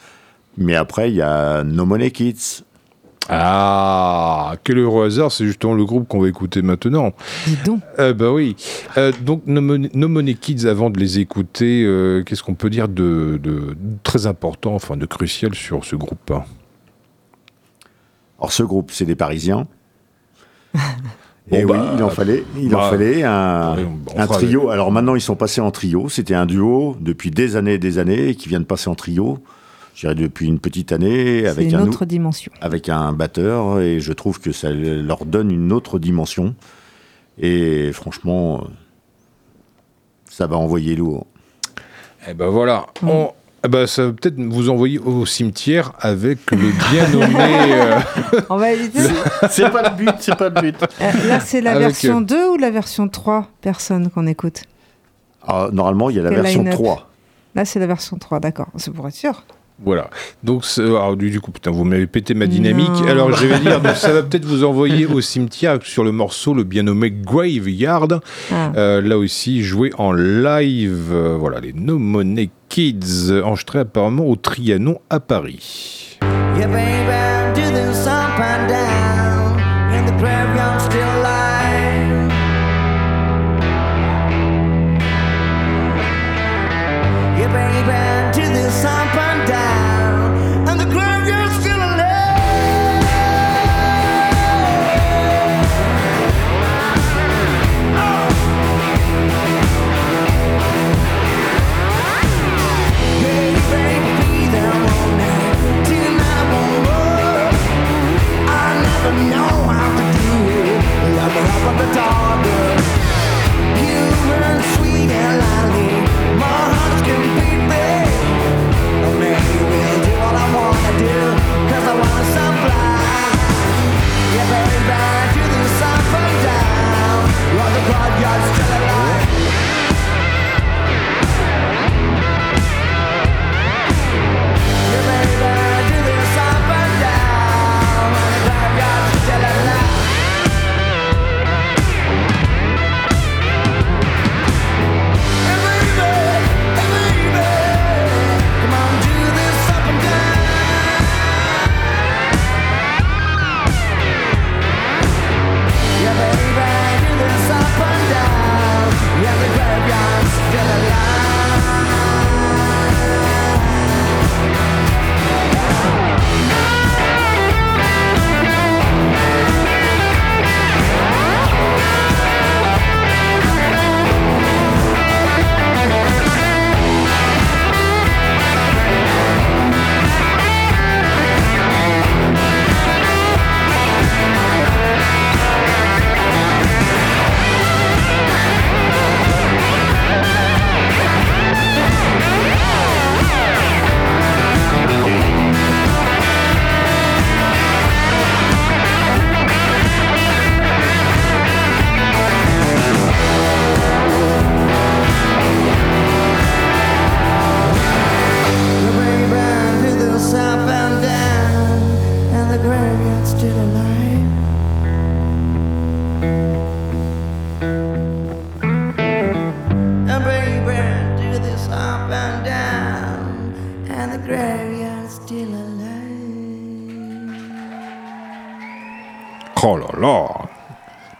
Mais 0.57 0.75
après, 0.75 1.09
il 1.09 1.15
y 1.15 1.21
a 1.21 1.63
No 1.63 1.85
Money 1.85 2.11
Kids. 2.11 2.63
Ah, 3.27 4.55
quel 4.63 4.77
heureux 4.77 5.07
hasard, 5.07 5.31
c'est 5.31 5.45
justement 5.45 5.73
le 5.73 5.83
groupe 5.83 6.07
qu'on 6.07 6.19
va 6.19 6.27
écouter 6.27 6.61
maintenant. 6.61 7.13
Dis 7.47 7.57
donc. 7.65 7.81
Euh, 7.97 8.13
bah 8.13 8.31
oui. 8.31 8.55
Euh, 8.97 9.11
donc, 9.21 9.43
No 9.47 9.61
Money, 9.61 9.89
No 9.93 10.07
Money 10.07 10.35
Kids, 10.35 10.67
avant 10.67 10.89
de 10.91 10.99
les 10.99 11.19
écouter, 11.19 11.83
euh, 11.83 12.23
qu'est-ce 12.23 12.43
qu'on 12.43 12.53
peut 12.53 12.69
dire 12.69 12.87
de, 12.87 13.39
de 13.41 13.75
très 14.03 14.27
important, 14.27 14.75
enfin 14.75 14.95
de 14.95 15.05
crucial 15.05 15.55
sur 15.55 15.83
ce 15.85 15.95
groupe? 15.95 16.31
Alors 18.37 18.51
ce 18.51 18.63
groupe, 18.63 18.91
c'est 18.91 19.05
des 19.05 19.15
Parisiens. 19.15 19.65
et 21.51 21.63
Bon, 21.63 21.73
oui, 21.73 21.77
bah, 21.79 21.93
il 21.95 22.03
en 22.03 22.09
fallait, 22.09 22.43
il 22.57 22.69
bah, 22.69 22.77
en 22.79 22.89
fallait 22.89 23.23
un, 23.23 23.75
fera 24.07 24.27
trio. 24.27 24.69
Alors 24.69 24.91
maintenant, 24.91 25.15
ils 25.15 25.21
sont 25.21 25.35
passés 25.35 25.61
en 25.61 25.71
trio. 25.71 26.09
C'était 26.09 26.33
un 26.33 26.45
duo 26.45 26.97
depuis 26.99 27.29
des 27.29 27.55
années 27.55 27.73
et 27.73 27.77
des 27.77 27.99
années 27.99 28.29
et 28.29 28.35
qui 28.35 28.49
vient 28.49 28.59
de 28.59 28.65
passer 28.65 28.89
en 28.89 28.95
trio. 28.95 29.39
Je 29.93 30.01
dirais 30.01 30.15
depuis 30.15 30.47
une 30.47 30.59
petite 30.59 30.91
année 30.91 31.47
avec 31.47 31.69
une 31.69 31.75
un, 31.75 31.87
autre 31.87 32.05
dimension. 32.05 32.51
avec 32.61 32.89
un 32.89 33.13
batteur 33.13 33.79
et 33.79 33.99
je 33.99 34.11
trouve 34.11 34.41
que 34.41 34.51
ça 34.51 34.71
leur 34.71 35.25
donne 35.25 35.51
une 35.51 35.71
autre 35.71 35.99
dimension. 35.99 36.55
Et 37.39 37.91
franchement, 37.93 38.65
ça 40.29 40.47
va 40.47 40.57
envoyer 40.57 40.95
lourd. 40.95 41.27
Eh 42.27 42.33
ben 42.33 42.47
voilà. 42.47 42.87
On- 43.03 43.29
eh 43.65 43.67
ben, 43.67 43.87
ça 43.87 44.05
va 44.05 44.11
peut-être 44.13 44.39
vous 44.39 44.69
envoyer 44.69 44.99
au 44.99 45.25
cimetière 45.25 45.91
avec 45.99 46.51
le 46.51 46.57
bien 46.91 47.07
nommé. 47.11 47.71
euh, 47.73 47.99
On 48.49 48.57
va 48.57 48.71
éviter. 48.71 48.99
C'est 49.49 49.69
pas 49.71 49.89
le 49.89 49.95
but, 49.95 50.11
c'est 50.19 50.35
pas 50.35 50.49
le 50.49 50.61
but. 50.61 50.75
Euh, 51.01 51.11
là, 51.27 51.39
c'est 51.39 51.61
la 51.61 51.71
Avec, 51.71 51.87
version 51.87 52.21
euh, 52.21 52.25
2 52.25 52.49
ou 52.51 52.57
la 52.57 52.69
version 52.71 53.07
3 53.09 53.47
personnes 53.61 54.09
qu'on 54.09 54.27
écoute? 54.27 54.61
Ah, 55.47 55.69
normalement, 55.71 56.09
il 56.09 56.17
y 56.17 56.19
a 56.19 56.23
la 56.23 56.29
Quel 56.29 56.41
version 56.41 56.59
line-up? 56.63 56.75
3. 56.75 57.09
Là, 57.55 57.65
c'est 57.65 57.79
la 57.79 57.87
version 57.87 58.17
3, 58.17 58.39
d'accord. 58.39 58.67
C'est 58.77 58.91
pour 58.93 59.07
être 59.07 59.15
sûr. 59.15 59.43
Voilà. 59.83 60.09
Donc, 60.43 60.63
alors, 60.77 61.17
du, 61.17 61.29
du 61.29 61.41
coup, 61.41 61.51
putain, 61.51 61.71
vous 61.71 61.83
m'avez 61.83 62.07
pété 62.07 62.33
ma 62.33 62.47
dynamique. 62.47 62.89
Non. 62.89 63.07
Alors, 63.07 63.35
je 63.35 63.45
vais 63.45 63.59
dire, 63.59 63.81
donc, 63.83 63.95
ça 63.95 64.13
va 64.13 64.23
peut-être 64.23 64.45
vous 64.45 64.63
envoyer 64.63 65.05
au 65.05 65.19
cimetière 65.21 65.79
sur 65.83 66.03
le 66.03 66.11
morceau, 66.11 66.53
le 66.53 66.63
bien 66.63 66.83
nommé 66.83 67.11
Graveyard. 67.11 68.07
Ah. 68.51 68.71
Euh, 68.77 69.01
là 69.01 69.17
aussi, 69.17 69.63
joué 69.63 69.91
en 69.97 70.13
live. 70.13 71.09
Euh, 71.11 71.35
voilà, 71.37 71.59
les 71.59 71.73
No 71.73 71.99
Money 71.99 72.49
Kids, 72.69 73.31
enregistrés 73.43 73.79
apparemment 73.79 74.25
au 74.25 74.35
Trianon 74.35 74.99
à 75.09 75.19
Paris. 75.19 76.17
Yeah, 76.57 76.67
baby, 76.67 77.05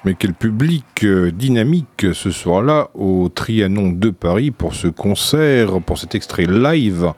mais 0.05 0.13
quel 0.13 0.35
public 0.35 0.85
euh, 1.03 1.31
dynamique 1.31 2.05
ce 2.13 2.29
soir-là 2.29 2.89
au 2.93 3.27
Trianon 3.27 3.89
de 3.89 4.11
Paris 4.11 4.51
pour 4.51 4.75
ce 4.75 4.87
concert, 4.87 5.81
pour 5.81 5.97
cet 5.97 6.13
extrait 6.13 6.45
live 6.45 7.11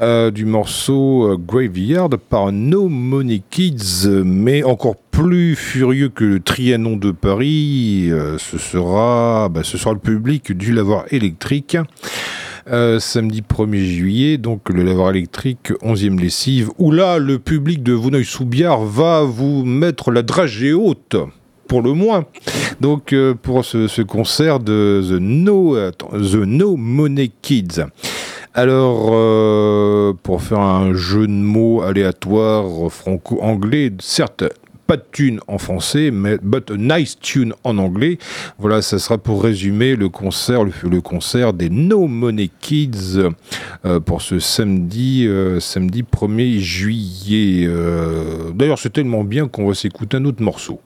euh, 0.00 0.30
du 0.30 0.44
morceau 0.44 1.32
euh, 1.32 1.36
Graveyard 1.36 2.10
par 2.10 2.52
No 2.52 2.88
Money 2.88 3.42
Kids, 3.50 4.06
mais 4.24 4.62
encore 4.62 4.94
plus 5.10 5.56
furieux 5.56 6.10
que 6.10 6.24
le 6.24 6.40
Trianon 6.40 6.96
de 6.96 7.10
Paris, 7.10 8.10
ce 8.38 8.56
sera, 8.56 9.48
bah, 9.48 9.62
ce 9.64 9.76
sera 9.76 9.92
le 9.92 9.98
public 9.98 10.52
du 10.52 10.72
lavoir 10.72 11.04
électrique. 11.10 11.76
Samedi 12.64 13.42
1er 13.42 13.84
juillet, 13.84 14.38
donc 14.38 14.70
le 14.70 14.84
lavoir 14.84 15.10
électrique 15.10 15.72
11e 15.82 16.18
lessive, 16.18 16.70
où 16.78 16.92
là, 16.92 17.18
le 17.18 17.38
public 17.40 17.82
de 17.82 17.92
Vouneuil-sous-Biard 17.92 18.84
va 18.84 19.22
vous 19.22 19.64
mettre 19.64 20.12
la 20.12 20.22
dragée 20.22 20.72
haute 20.72 21.16
pour 21.72 21.80
le 21.80 21.94
moins. 21.94 22.26
Donc 22.82 23.14
euh, 23.14 23.32
pour 23.32 23.64
ce, 23.64 23.88
ce 23.88 24.02
concert 24.02 24.60
de 24.60 25.02
The 25.02 25.18
No, 25.18 25.74
The 25.90 26.34
no 26.34 26.76
Money 26.76 27.30
Kids. 27.40 27.86
Alors, 28.52 29.08
euh, 29.14 30.12
pour 30.22 30.42
faire 30.42 30.60
un 30.60 30.92
jeu 30.92 31.26
de 31.26 31.32
mots 31.32 31.80
aléatoire 31.80 32.92
franco-anglais, 32.92 33.90
certes, 34.00 34.44
pas 34.86 34.98
de 34.98 35.04
tune 35.12 35.40
en 35.48 35.56
français, 35.56 36.10
mais 36.10 36.36
but 36.42 36.70
a 36.72 36.76
nice 36.76 37.18
tune 37.18 37.54
en 37.64 37.78
anglais. 37.78 38.18
Voilà, 38.58 38.82
ça 38.82 38.98
sera 38.98 39.16
pour 39.16 39.42
résumer 39.42 39.96
le 39.96 40.10
concert, 40.10 40.64
le, 40.64 41.00
concert 41.00 41.54
des 41.54 41.70
No 41.70 42.06
Money 42.06 42.50
Kids 42.60 43.18
euh, 43.86 43.98
pour 43.98 44.20
ce 44.20 44.38
samedi, 44.40 45.26
samedi 45.58 46.02
1er 46.02 46.58
juillet. 46.58 47.66
D'ailleurs, 48.54 48.78
c'est 48.78 48.92
tellement 48.92 49.24
bien 49.24 49.48
qu'on 49.48 49.66
va 49.66 49.72
s'écouter 49.72 50.18
un 50.18 50.26
autre 50.26 50.42
morceau. 50.42 50.78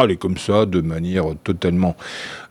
Allez, 0.00 0.16
comme 0.16 0.36
ça, 0.38 0.64
de 0.64 0.80
manière 0.80 1.24
totalement, 1.42 1.96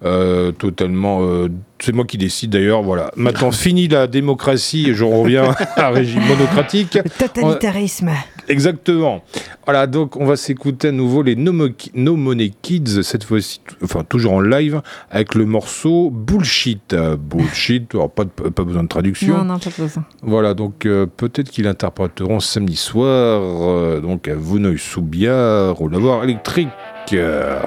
euh, 0.04 0.52
totalement. 0.52 1.20
euh, 1.22 1.48
c'est 1.80 1.94
moi 1.94 2.04
qui 2.06 2.18
décide 2.18 2.50
d'ailleurs. 2.52 2.82
Voilà. 2.84 3.10
Maintenant, 3.16 3.52
fini 3.52 3.88
la 3.88 4.06
démocratie 4.08 4.90
et 4.90 4.94
je 4.94 5.04
reviens 5.06 5.56
à 5.78 5.88
un 5.88 5.92
régime 5.92 6.24
monocratique. 6.28 6.96
Le 6.96 7.10
totalitarisme. 7.10 8.10
Exactement. 8.50 9.24
Voilà, 9.66 9.88
donc 9.88 10.16
on 10.18 10.26
va 10.26 10.36
s'écouter 10.36 10.90
à 10.90 10.92
nouveau 10.92 11.22
les 11.24 11.36
No, 11.36 11.54
Mo- 11.54 11.68
No 11.94 12.16
Money 12.16 12.52
Kids, 12.62 13.04
cette 13.04 13.24
fois-ci, 13.24 13.62
enfin 13.84 14.04
toujours 14.08 14.34
en 14.34 14.42
live, 14.42 14.82
avec 15.12 15.34
le 15.36 15.46
morceau 15.46 16.10
Bullshit. 16.10 16.94
Euh, 16.94 17.16
bullshit, 17.18 17.94
alors 17.94 18.10
pas, 18.12 18.24
de- 18.26 18.30
pas 18.50 18.64
besoin 18.64 18.84
de 18.84 18.88
traduction. 18.90 19.38
Non, 19.40 19.44
non, 19.46 19.60
pas 19.60 19.70
besoin. 19.78 20.04
Voilà, 20.22 20.54
donc 20.54 20.86
euh, 20.86 21.06
peut-être 21.06 21.50
qu'ils 21.50 21.66
l'interpréteront 21.66 22.40
samedi 22.40 22.76
soir, 22.78 23.42
euh, 23.42 24.00
donc 24.02 24.28
à 24.28 24.36
Vouneuil-sous-Biard, 24.36 25.82
au 25.82 25.88
lavoir 25.90 26.24
électrique. 26.24 26.70
Euh, 27.14 27.60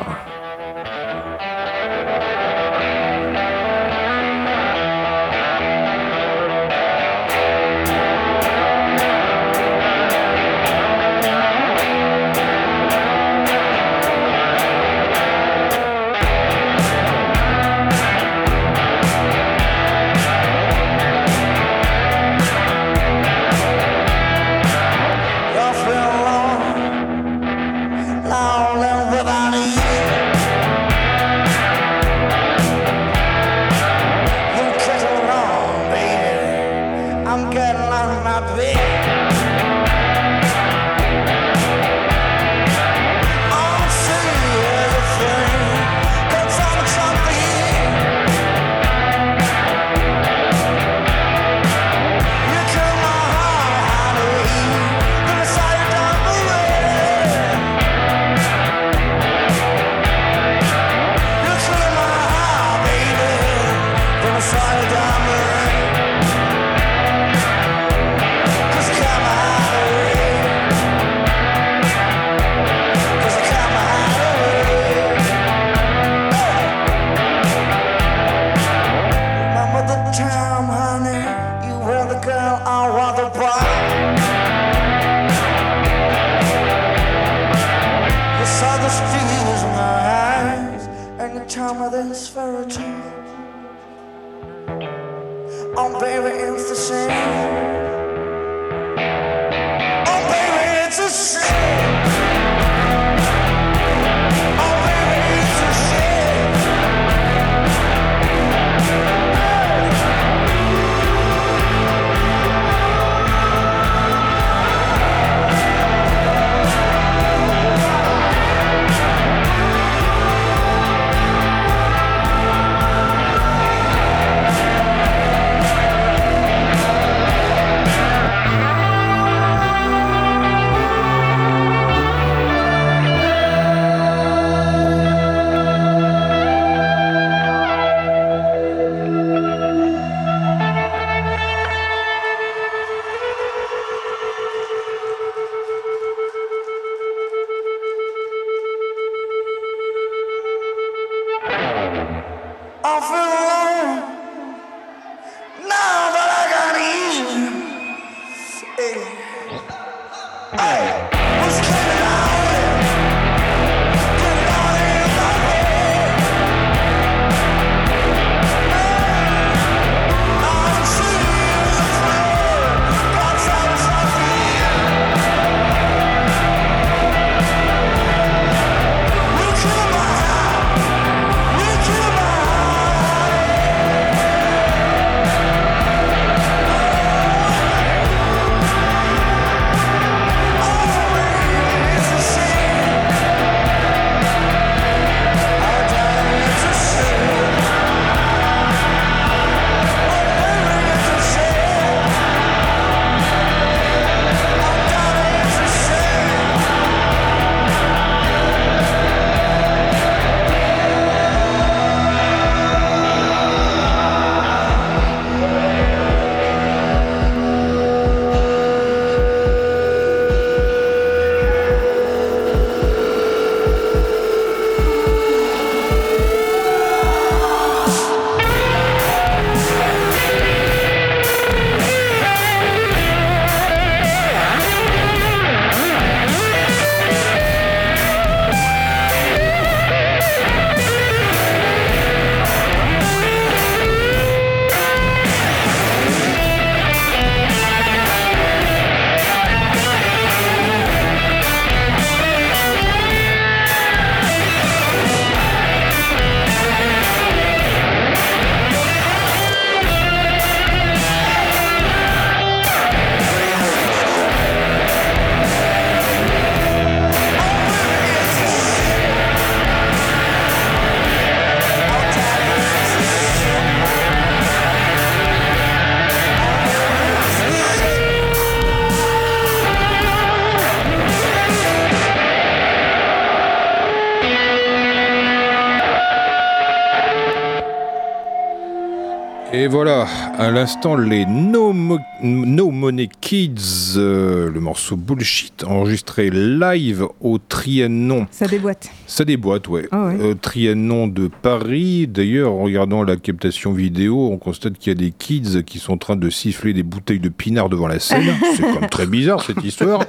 Et 289.61 289.66
voilà, 289.66 290.07
à 290.39 290.51
l'instant, 290.51 290.97
les 290.97 291.27
No, 291.27 291.74
Mo- 291.74 291.99
No 292.23 292.70
Money 292.70 293.11
Kids, 293.20 293.93
euh, 293.99 294.51
le 294.51 294.59
morceau 294.59 294.97
Bullshit, 294.97 295.65
enregistré 295.65 296.31
live 296.31 297.07
au 297.20 297.37
Trianon. 297.37 298.27
Ça 298.31 298.47
déboîte. 298.47 298.89
Ça 299.07 299.23
déboîte, 299.27 299.69
ouais. 299.69 299.82
Ouais. 299.93 300.16
Euh, 300.19 300.35
Trianon 300.35 301.09
de 301.09 301.28
Paris. 301.28 302.07
D'ailleurs, 302.07 302.53
en 302.53 302.62
regardant 302.62 303.03
la 303.03 303.16
captation 303.16 303.74
vidéo, 303.74 304.31
on 304.32 304.39
constate 304.39 304.78
qu'il 304.78 304.95
y 304.95 304.97
a 304.97 304.99
des 304.99 305.11
kids 305.11 305.62
qui 305.66 305.78
sont 305.78 305.93
en 305.93 305.99
train 305.99 306.16
de 306.16 306.31
siffler 306.31 306.73
des 306.73 306.82
bouteilles 306.82 307.20
de 307.20 307.28
pinard 307.28 307.69
devant 307.69 307.87
la 307.89 307.99
scène. 307.99 308.32
C'est 308.57 308.62
comme 308.62 308.89
très 308.89 309.07
bizarre 309.07 309.43
cette 309.45 309.62
histoire. 309.62 310.05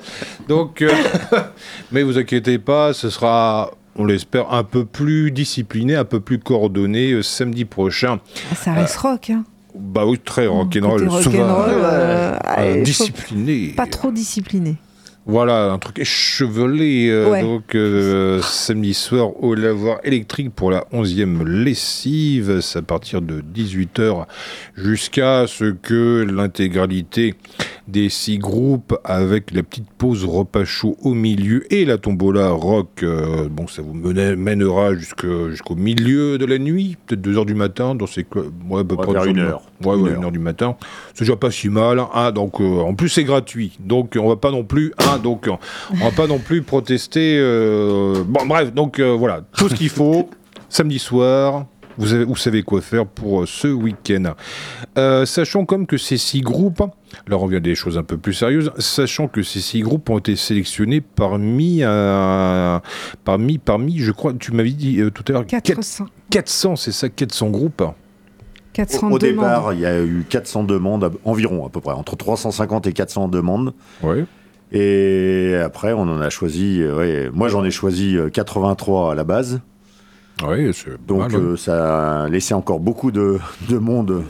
Donc, 0.47 0.81
euh, 0.81 0.89
mais 1.91 2.03
vous 2.03 2.17
inquiétez 2.17 2.57
pas, 2.57 2.93
ce 2.93 3.09
sera. 3.09 3.71
On 3.97 4.05
l'espère 4.05 4.51
un 4.53 4.63
peu 4.63 4.85
plus 4.85 5.31
discipliné, 5.31 5.95
un 5.95 6.05
peu 6.05 6.19
plus 6.19 6.39
coordonné 6.39 7.11
euh, 7.11 7.21
samedi 7.21 7.65
prochain. 7.65 8.19
Ah, 8.51 8.55
Ça 8.55 8.73
reste 8.73 8.97
rock. 8.97 9.29
Hein. 9.29 9.43
Bah 9.75 10.05
oui, 10.05 10.19
très 10.19 10.47
rock'n'roll, 10.47 11.07
Côté 11.07 11.23
souvent 11.23 11.61
euh, 11.61 11.67
euh, 11.69 12.37
allez, 12.43 12.81
discipliné. 12.81 13.73
Pas 13.75 13.87
trop 13.87 14.11
discipliné. 14.11 14.75
Voilà, 15.27 15.71
un 15.71 15.77
truc 15.77 15.99
échevelé. 15.99 17.07
euh, 17.09 17.29
Ouais. 17.29 17.41
Donc, 17.43 17.75
euh, 17.75 18.41
samedi 18.41 18.93
soir 18.95 19.41
au 19.43 19.53
lavoir 19.53 19.99
électrique 20.03 20.49
pour 20.53 20.71
la 20.71 20.85
11e 20.91 21.45
lessive. 21.45 22.59
C'est 22.61 22.79
à 22.79 22.81
partir 22.81 23.21
de 23.21 23.41
18h 23.53 24.25
jusqu'à 24.75 25.45
ce 25.47 25.65
que 25.71 26.25
l'intégralité 26.27 27.35
des 27.91 28.09
six 28.09 28.37
groupes, 28.37 28.97
avec 29.03 29.51
la 29.51 29.63
petite 29.63 29.89
pause 29.97 30.25
repas 30.25 30.65
chaud 30.65 30.95
au 31.03 31.13
milieu 31.13 31.71
et 31.73 31.85
la 31.85 31.97
tombola 31.97 32.49
rock, 32.49 33.03
euh, 33.03 33.47
bon, 33.49 33.67
ça 33.67 33.81
vous 33.81 33.93
mènera 33.93 34.95
jusqu'au 34.95 35.75
milieu 35.75 36.37
de 36.37 36.45
la 36.45 36.57
nuit, 36.57 36.97
peut-être 37.05 37.21
2h 37.21 37.45
du 37.45 37.53
matin, 37.55 37.93
dans 37.95 38.07
ces. 38.07 38.25
Ouais, 38.69 38.83
peu 38.83 38.95
On 38.97 39.03
va 39.03 39.11
faire 39.21 39.25
une 39.25 39.39
heure. 39.39 39.61
Ouais, 39.83 39.95
Une 39.95 40.01
ouais, 40.03 40.09
heure. 40.11 40.17
une 40.17 40.23
heure 40.25 40.31
du 40.31 40.39
matin. 40.39 40.75
C'est 41.13 41.21
déjà 41.25 41.35
pas 41.35 41.51
si 41.51 41.69
mal. 41.69 41.99
hein, 42.13 42.31
donc, 42.31 42.61
euh, 42.61 42.79
en 42.81 42.93
plus, 42.95 43.09
c'est 43.09 43.23
gratuit. 43.23 43.77
Donc, 43.79 44.17
on 44.19 44.29
va 44.29 44.35
pas 44.37 44.51
non 44.51 44.63
plus. 44.63 44.93
hein, 44.99 45.19
donc, 45.21 45.49
on 45.91 45.95
va 46.05 46.11
pas 46.11 46.27
non 46.27 46.39
plus 46.39 46.61
protester. 46.61 47.37
euh, 47.39 48.23
Bon, 48.25 48.45
bref. 48.45 48.73
Donc, 48.73 48.99
euh, 48.99 49.11
voilà. 49.17 49.41
Tout 49.57 49.69
ce 49.69 49.75
qu'il 49.75 49.89
faut. 49.89 50.29
samedi 50.69 50.99
soir. 50.99 51.65
Vous, 51.97 52.13
avez, 52.13 52.23
vous 52.23 52.37
savez 52.37 52.63
quoi 52.63 52.79
faire 52.79 53.05
pour 53.05 53.41
euh, 53.41 53.45
ce 53.45 53.67
week-end. 53.67 54.33
Euh, 54.97 55.25
sachant 55.25 55.65
comme 55.65 55.85
que 55.85 55.97
ces 55.97 56.15
six 56.17 56.39
groupes, 56.39 56.81
là 57.27 57.35
on 57.35 57.39
revient 57.39 57.57
à 57.57 57.59
des 57.59 57.75
choses 57.75 57.97
un 57.97 58.03
peu 58.03 58.17
plus 58.17 58.33
sérieuses, 58.33 58.71
sachant 58.77 59.27
que 59.27 59.43
ces 59.43 59.59
six 59.59 59.81
groupes 59.81 60.09
ont 60.09 60.17
été 60.17 60.35
sélectionnés 60.35 61.01
parmi, 61.01 61.79
euh, 61.81 62.79
parmi, 63.23 63.57
parmi 63.57 63.99
je 63.99 64.11
crois, 64.11 64.33
tu 64.33 64.51
m'avais 64.51 64.71
dit 64.71 64.99
euh, 65.01 65.09
tout 65.09 65.23
à 65.29 65.31
l'heure, 65.33 65.45
400. 65.45 66.05
400, 66.29 66.75
c'est 66.75 66.91
ça, 66.91 67.09
400 67.09 67.49
groupes. 67.49 67.83
400 68.73 69.09
Au, 69.09 69.15
au 69.15 69.19
départ, 69.19 69.73
il 69.73 69.81
y 69.81 69.85
a 69.85 70.01
eu 70.01 70.25
400 70.29 70.63
demandes, 70.63 71.11
environ 71.25 71.65
à 71.65 71.69
peu 71.69 71.81
près, 71.81 71.93
entre 71.93 72.15
350 72.15 72.87
et 72.87 72.93
400 72.93 73.27
demandes. 73.27 73.73
Ouais. 74.01 74.25
Et 74.71 75.55
après, 75.61 75.91
on 75.91 76.03
en 76.03 76.21
a 76.21 76.29
choisi, 76.29 76.81
euh, 76.81 76.95
ouais, 76.97 77.29
moi 77.33 77.49
j'en 77.49 77.65
ai 77.65 77.71
choisi 77.71 78.15
euh, 78.15 78.29
83 78.29 79.11
à 79.11 79.15
la 79.15 79.25
base. 79.25 79.59
Ouais, 80.47 80.71
c'est 80.73 80.91
pas 80.91 80.97
Donc 81.07 81.19
mal, 81.19 81.35
hein. 81.35 81.39
euh, 81.39 81.57
ça 81.57 82.23
a 82.23 82.29
laissé 82.29 82.53
encore 82.53 82.79
beaucoup 82.79 83.11
de, 83.11 83.37
de 83.69 83.77
monde 83.77 84.23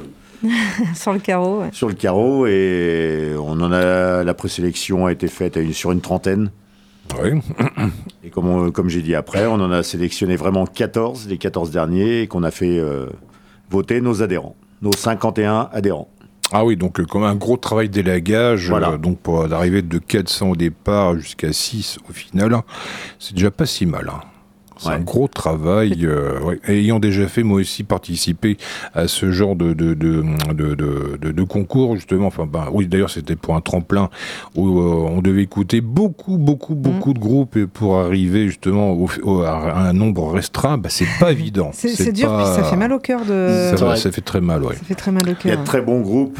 Sur 0.96 1.14
le 1.14 1.20
carreau, 1.20 1.62
ouais. 1.62 1.70
sur 1.72 1.88
le 1.88 1.94
carreau 1.94 2.48
et 2.48 3.34
on 3.38 3.60
en 3.62 3.72
a 3.72 4.24
la 4.24 4.34
présélection 4.34 5.06
a 5.06 5.12
été 5.12 5.28
faite 5.28 5.58
à 5.58 5.60
une- 5.62 5.74
sur 5.74 5.92
une 5.92 6.02
trentaine. 6.02 6.52
Ouais. 7.22 7.34
Et 8.24 8.30
comme, 8.30 8.48
on- 8.48 8.72
comme 8.72 8.90
j'ai 8.90 9.02
dit 9.02 9.16
après, 9.16 9.46
on 9.46 9.56
en 9.56 9.72
a 9.72 9.84
sélectionné 9.84 10.36
vraiment 10.38 10.66
14, 10.66 11.28
les 11.28 11.38
14 11.38 11.70
derniers, 11.72 12.22
et 12.22 12.28
qu'on 12.28 12.44
a 12.44 12.52
fait 12.52 12.80
euh, 12.80 13.08
voter 13.70 14.00
nos 14.02 14.24
adhérents, 14.24 14.56
nos 14.82 14.94
51 14.94 15.70
adhérents. 15.74 16.10
Ah 16.54 16.66
oui, 16.66 16.76
donc 16.78 17.00
euh, 17.00 17.06
comme 17.06 17.24
un 17.24 17.36
gros 17.36 17.58
travail 17.58 17.90
d'élagage, 17.90 18.70
Voilà. 18.70 18.92
euh, 18.92 18.98
donc 18.98 19.20
pour 19.20 19.44
arriver 19.54 19.82
de 19.82 19.98
400 20.00 20.50
au 20.52 20.56
départ 20.56 21.16
jusqu'à 21.18 21.52
6 21.54 21.98
au 22.10 22.14
final, 22.14 22.56
c'est 23.20 23.34
déjà 23.36 23.52
pas 23.52 23.66
si 23.66 23.86
mal. 23.86 24.10
hein. 24.10 24.22
C'est 24.82 24.90
Ouais. 24.90 24.96
un 24.96 25.00
gros 25.00 25.28
travail. 25.28 26.06
euh, 26.06 26.40
ouais. 26.42 26.60
Ayant 26.68 26.98
déjà 27.00 27.28
fait 27.28 27.44
moi 27.44 27.60
aussi 27.60 27.84
participer 27.84 28.58
à 28.96 29.08
ce 29.08 29.32
genre 29.32 29.56
de, 29.56 29.74
de, 29.74 29.94
de, 29.94 30.24
de, 30.54 30.74
de- 30.76 31.18
de- 31.22 31.32
de 31.32 31.44
concours, 31.44 31.96
justement. 31.96 32.28
Enfin, 32.28 32.48
ben, 32.52 32.66
oui, 32.72 32.88
d'ailleurs, 32.88 33.12
c'était 33.12 33.36
pour 33.36 33.56
un 33.56 33.62
tremplin 33.62 34.10
où 34.56 34.80
euh, 34.80 35.08
on 35.12 35.22
devait 35.22 35.44
écouter 35.44 35.82
beaucoup, 35.82 36.38
beaucoup, 36.38 36.74
beaucoup 36.74 37.14
de 37.14 37.20
groupes 37.20 37.66
pour 37.66 37.98
arriver 38.00 38.48
justement 38.48 38.92
au- 38.94 39.08
au- 39.24 39.42
à 39.44 39.78
un 39.88 39.94
nombre 39.94 40.32
restreint. 40.32 40.80
Bah, 40.80 40.90
c'est 40.90 41.06
pas 41.20 41.32
évident. 41.32 41.70
C'est 41.74 42.12
dur, 42.12 42.30
pas- 42.30 42.44
puis 42.44 42.64
ça 42.64 42.64
fait 42.70 42.76
mal 42.78 42.92
au 42.92 43.00
cœur 43.00 43.22
de. 43.24 43.72
Ça, 43.76 43.86
va, 43.86 43.96
ça 43.96 44.12
fait 44.12 44.22
très 44.22 44.42
mal, 44.42 44.64
ouais. 44.64 44.76
Ça 44.76 44.84
fait 44.84 44.96
très 44.96 45.12
mal 45.12 45.24
au 45.24 45.34
Il 45.44 45.48
y 45.48 45.52
a 45.52 45.56
cœur. 45.56 45.60
de 45.60 45.66
très 45.66 45.82
bons 45.82 46.02
groupes 46.02 46.40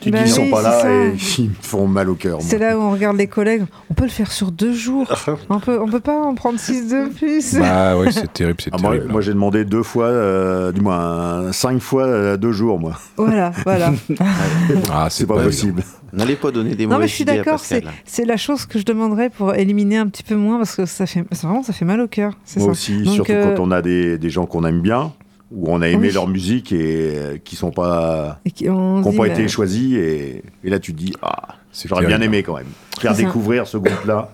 qui 0.00 0.10
Bah 0.10 0.22
ne 0.22 0.26
sont 0.26 0.42
oui, 0.42 0.50
pas 0.50 0.56
c'est 0.58 0.62
là 0.62 0.80
ça. 0.80 0.90
et 0.92 1.12
qui 1.18 1.42
me 1.48 1.54
font 1.60 1.86
mal 1.86 2.08
au 2.10 2.14
cœur. 2.14 2.38
C'est 2.40 2.58
là 2.58 2.78
où 2.78 2.80
on 2.82 2.90
regarde 2.90 3.16
les 3.16 3.26
collègues. 3.26 3.64
On 3.90 3.94
peut 3.94 4.04
le 4.04 4.10
faire 4.10 4.32
sur 4.32 4.50
deux 4.50 4.72
jours. 4.72 5.06
on 5.50 5.60
peut, 5.60 5.78
on 5.80 5.86
peut 5.88 6.00
pas 6.00 6.16
en 6.18 6.34
prendre 6.34 6.58
six 6.58 6.88
de 6.88 7.08
plus. 7.14 7.54
Bah 7.56 7.96
ouais, 7.98 8.10
c'est 8.10 8.32
terrible, 8.32 8.60
c'est 8.62 8.70
Ah, 8.72 8.78
moi, 8.80 8.92
terrible. 8.92 9.12
moi, 9.12 9.20
j'ai 9.20 9.32
demandé 9.32 9.64
deux 9.64 9.82
fois, 9.82 10.06
euh, 10.06 10.72
du 10.72 10.80
moins 10.80 11.52
cinq 11.52 11.80
fois 11.80 12.04
euh, 12.04 12.36
deux 12.36 12.52
jours, 12.52 12.78
moi. 12.80 12.92
Voilà, 13.16 13.52
voilà. 13.64 13.92
Ah, 14.92 15.08
C'est 15.10 15.26
pas, 15.26 15.42
possible. 15.42 15.82
N'allez 16.12 16.34
pas 16.36 16.50
donner 16.50 16.74
des 16.74 16.84
non, 16.84 16.90
mais 16.90 16.94
mauvaises 16.96 17.10
je 17.10 17.14
suis 17.14 17.22
idées 17.22 17.32
à 17.32 17.36
d'accord. 17.44 17.60
C'est 18.04 18.24
la 18.24 18.36
chose 18.36 18.66
que 18.66 18.78
je 18.78 18.84
demanderais 18.84 19.30
pour 19.30 19.54
éliminer 19.54 19.98
un 19.98 20.08
petit 20.08 20.22
peu 20.24 20.34
moins 20.34 20.56
parce 20.58 20.74
que 20.74 20.86
ça 20.86 21.06
fait 21.06 21.24
vraiment 21.30 21.62
ça 21.62 21.72
fait 21.72 21.84
mal 21.84 22.00
au 22.00 22.08
cœur. 22.08 22.32
C'est 22.44 22.58
Moi 22.58 22.66
ça. 22.68 22.72
aussi, 22.72 23.02
Donc, 23.02 23.14
surtout 23.14 23.32
euh, 23.32 23.54
quand 23.54 23.62
on 23.62 23.70
a 23.70 23.80
des, 23.80 24.18
des 24.18 24.30
gens 24.30 24.46
qu'on 24.46 24.64
aime 24.64 24.80
bien, 24.80 25.12
ou 25.50 25.66
on 25.68 25.82
a 25.82 25.88
aimé 25.88 26.08
Oui. 26.08 26.14
leur 26.14 26.28
musique 26.28 26.72
et 26.72 27.12
euh, 27.18 27.38
qui 27.42 27.56
sont 27.56 27.70
pas, 27.72 28.38
et 28.44 28.50
qui- 28.50 28.64
n'ont 28.68 29.02
pas 29.02 29.10
bah, 29.10 29.28
été 29.28 29.48
choisis. 29.48 29.94
Et, 29.96 30.42
et 30.64 30.70
là, 30.70 30.78
tu 30.78 30.92
te 30.92 30.98
dis, 30.98 31.12
ah, 31.22 31.56
C'est 31.72 31.88
j'aurais 31.88 32.06
bien 32.06 32.20
aimé 32.20 32.42
quand 32.42 32.56
même 32.56 32.66
faire 32.98 33.14
ça. 33.16 33.22
découvrir 33.22 33.66
ce 33.66 33.76
groupe-là 33.78 34.30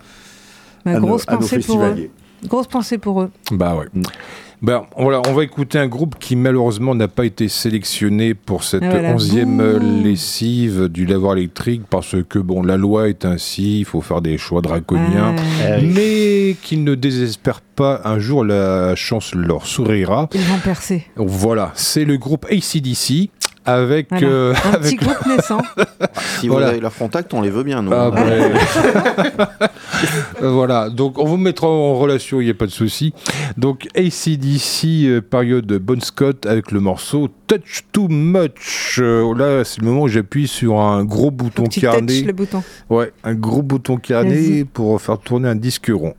bah, 0.84 0.92
à, 0.92 1.00
nos, 1.00 1.06
grosse 1.06 1.24
à 1.26 1.32
nos 1.32 1.38
pensée 1.38 1.58
pour 1.60 1.76
eux. 1.76 1.80
festivaliers. 1.86 2.10
Grosse 2.44 2.66
pensée 2.66 2.98
pour 2.98 3.22
eux. 3.22 3.30
Bah 3.50 3.74
ouais. 3.76 3.86
Ben, 4.62 4.84
voilà, 4.96 5.20
on 5.28 5.32
va 5.34 5.44
écouter 5.44 5.78
un 5.78 5.86
groupe 5.86 6.16
qui 6.18 6.34
malheureusement 6.34 6.94
n'a 6.94 7.08
pas 7.08 7.26
été 7.26 7.46
sélectionné 7.48 8.32
pour 8.34 8.64
cette 8.64 8.82
Ah 8.82 8.90
voilà. 8.90 9.10
onzième 9.14 10.02
lessive 10.02 10.88
du 10.88 11.04
lavoir 11.04 11.36
électrique 11.36 11.82
parce 11.90 12.16
que 12.28 12.38
bon, 12.38 12.62
la 12.62 12.76
loi 12.78 13.08
est 13.08 13.24
ainsi, 13.26 13.80
il 13.80 13.84
faut 13.84 14.00
faire 14.00 14.22
des 14.22 14.38
choix 14.38 14.62
draconiens, 14.62 15.34
Ouais. 15.36 15.82
mais 15.82 16.56
qu'ils 16.62 16.84
ne 16.84 16.94
désespèrent 16.94 17.60
pas, 17.60 18.00
un 18.04 18.18
jour 18.18 18.44
la 18.44 18.94
chance 18.96 19.34
leur 19.34 19.66
sourira. 19.66 20.28
Ils 20.34 20.40
vont 20.40 20.58
percer. 20.58 21.04
Voilà, 21.16 21.72
c'est 21.74 22.04
le 22.06 22.16
groupe 22.16 22.46
ACDC 22.50 23.28
avec... 23.66 24.08
Voilà. 24.10 24.26
euh, 24.26 24.54
Un 24.64 24.68
avec- 24.74 24.82
petit 24.82 24.96
groupe 24.96 25.26
naissant. 25.26 25.60
Si 26.40 26.48
Voilà. 26.48 26.66
vous 26.66 26.72
avez 26.72 26.80
leur 26.80 26.94
contact, 26.94 27.32
on 27.34 27.40
les 27.40 27.48
veut 27.50 27.62
bien, 27.62 27.80
nous. 27.82 27.92
Ah, 27.92 28.10
ouais. 28.10 28.52
Euh, 30.42 30.50
voilà, 30.50 30.90
donc 30.90 31.18
on 31.18 31.24
vous 31.24 31.38
mettra 31.38 31.66
en 31.68 31.94
relation, 31.94 32.40
il 32.40 32.44
n'y 32.44 32.50
a 32.50 32.54
pas 32.54 32.66
de 32.66 32.70
souci. 32.70 33.14
Donc 33.56 33.86
ACDC, 33.96 34.84
euh, 35.06 35.20
période 35.22 35.66
Bon 35.78 35.98
Scott 36.02 36.44
avec 36.44 36.70
le 36.72 36.80
morceau 36.80 37.28
Touch 37.46 37.84
Too 37.92 38.08
Much. 38.08 38.98
Euh, 39.00 39.34
là, 39.34 39.64
c'est 39.64 39.80
le 39.80 39.86
moment 39.86 40.02
où 40.02 40.08
j'appuie 40.08 40.46
sur 40.48 40.78
un 40.80 41.04
gros 41.04 41.30
bouton 41.30 41.64
touch 41.64 41.80
le 41.82 42.32
bouton. 42.32 42.62
Ouais, 42.90 43.12
un 43.24 43.34
gros 43.34 43.62
bouton 43.62 43.96
carnet 43.96 44.34
Vas-y. 44.34 44.64
pour 44.64 45.00
faire 45.00 45.18
tourner 45.18 45.48
un 45.48 45.56
disque 45.56 45.90
rond. 45.94 46.14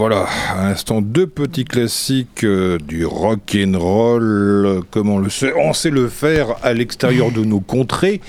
Voilà, 0.00 0.26
à 0.56 0.62
l'instant 0.70 1.02
deux 1.02 1.26
petits 1.26 1.66
classiques 1.66 2.44
euh, 2.44 2.78
du 2.78 3.04
rock 3.04 3.54
and 3.54 3.78
roll, 3.78 4.80
comme 4.90 5.10
on 5.10 5.18
le 5.18 5.28
sait, 5.28 5.52
on 5.54 5.74
sait 5.74 5.90
le 5.90 6.08
faire 6.08 6.56
à 6.62 6.72
l'extérieur 6.72 7.30
de 7.30 7.44
nos 7.44 7.60
contrées. 7.60 8.22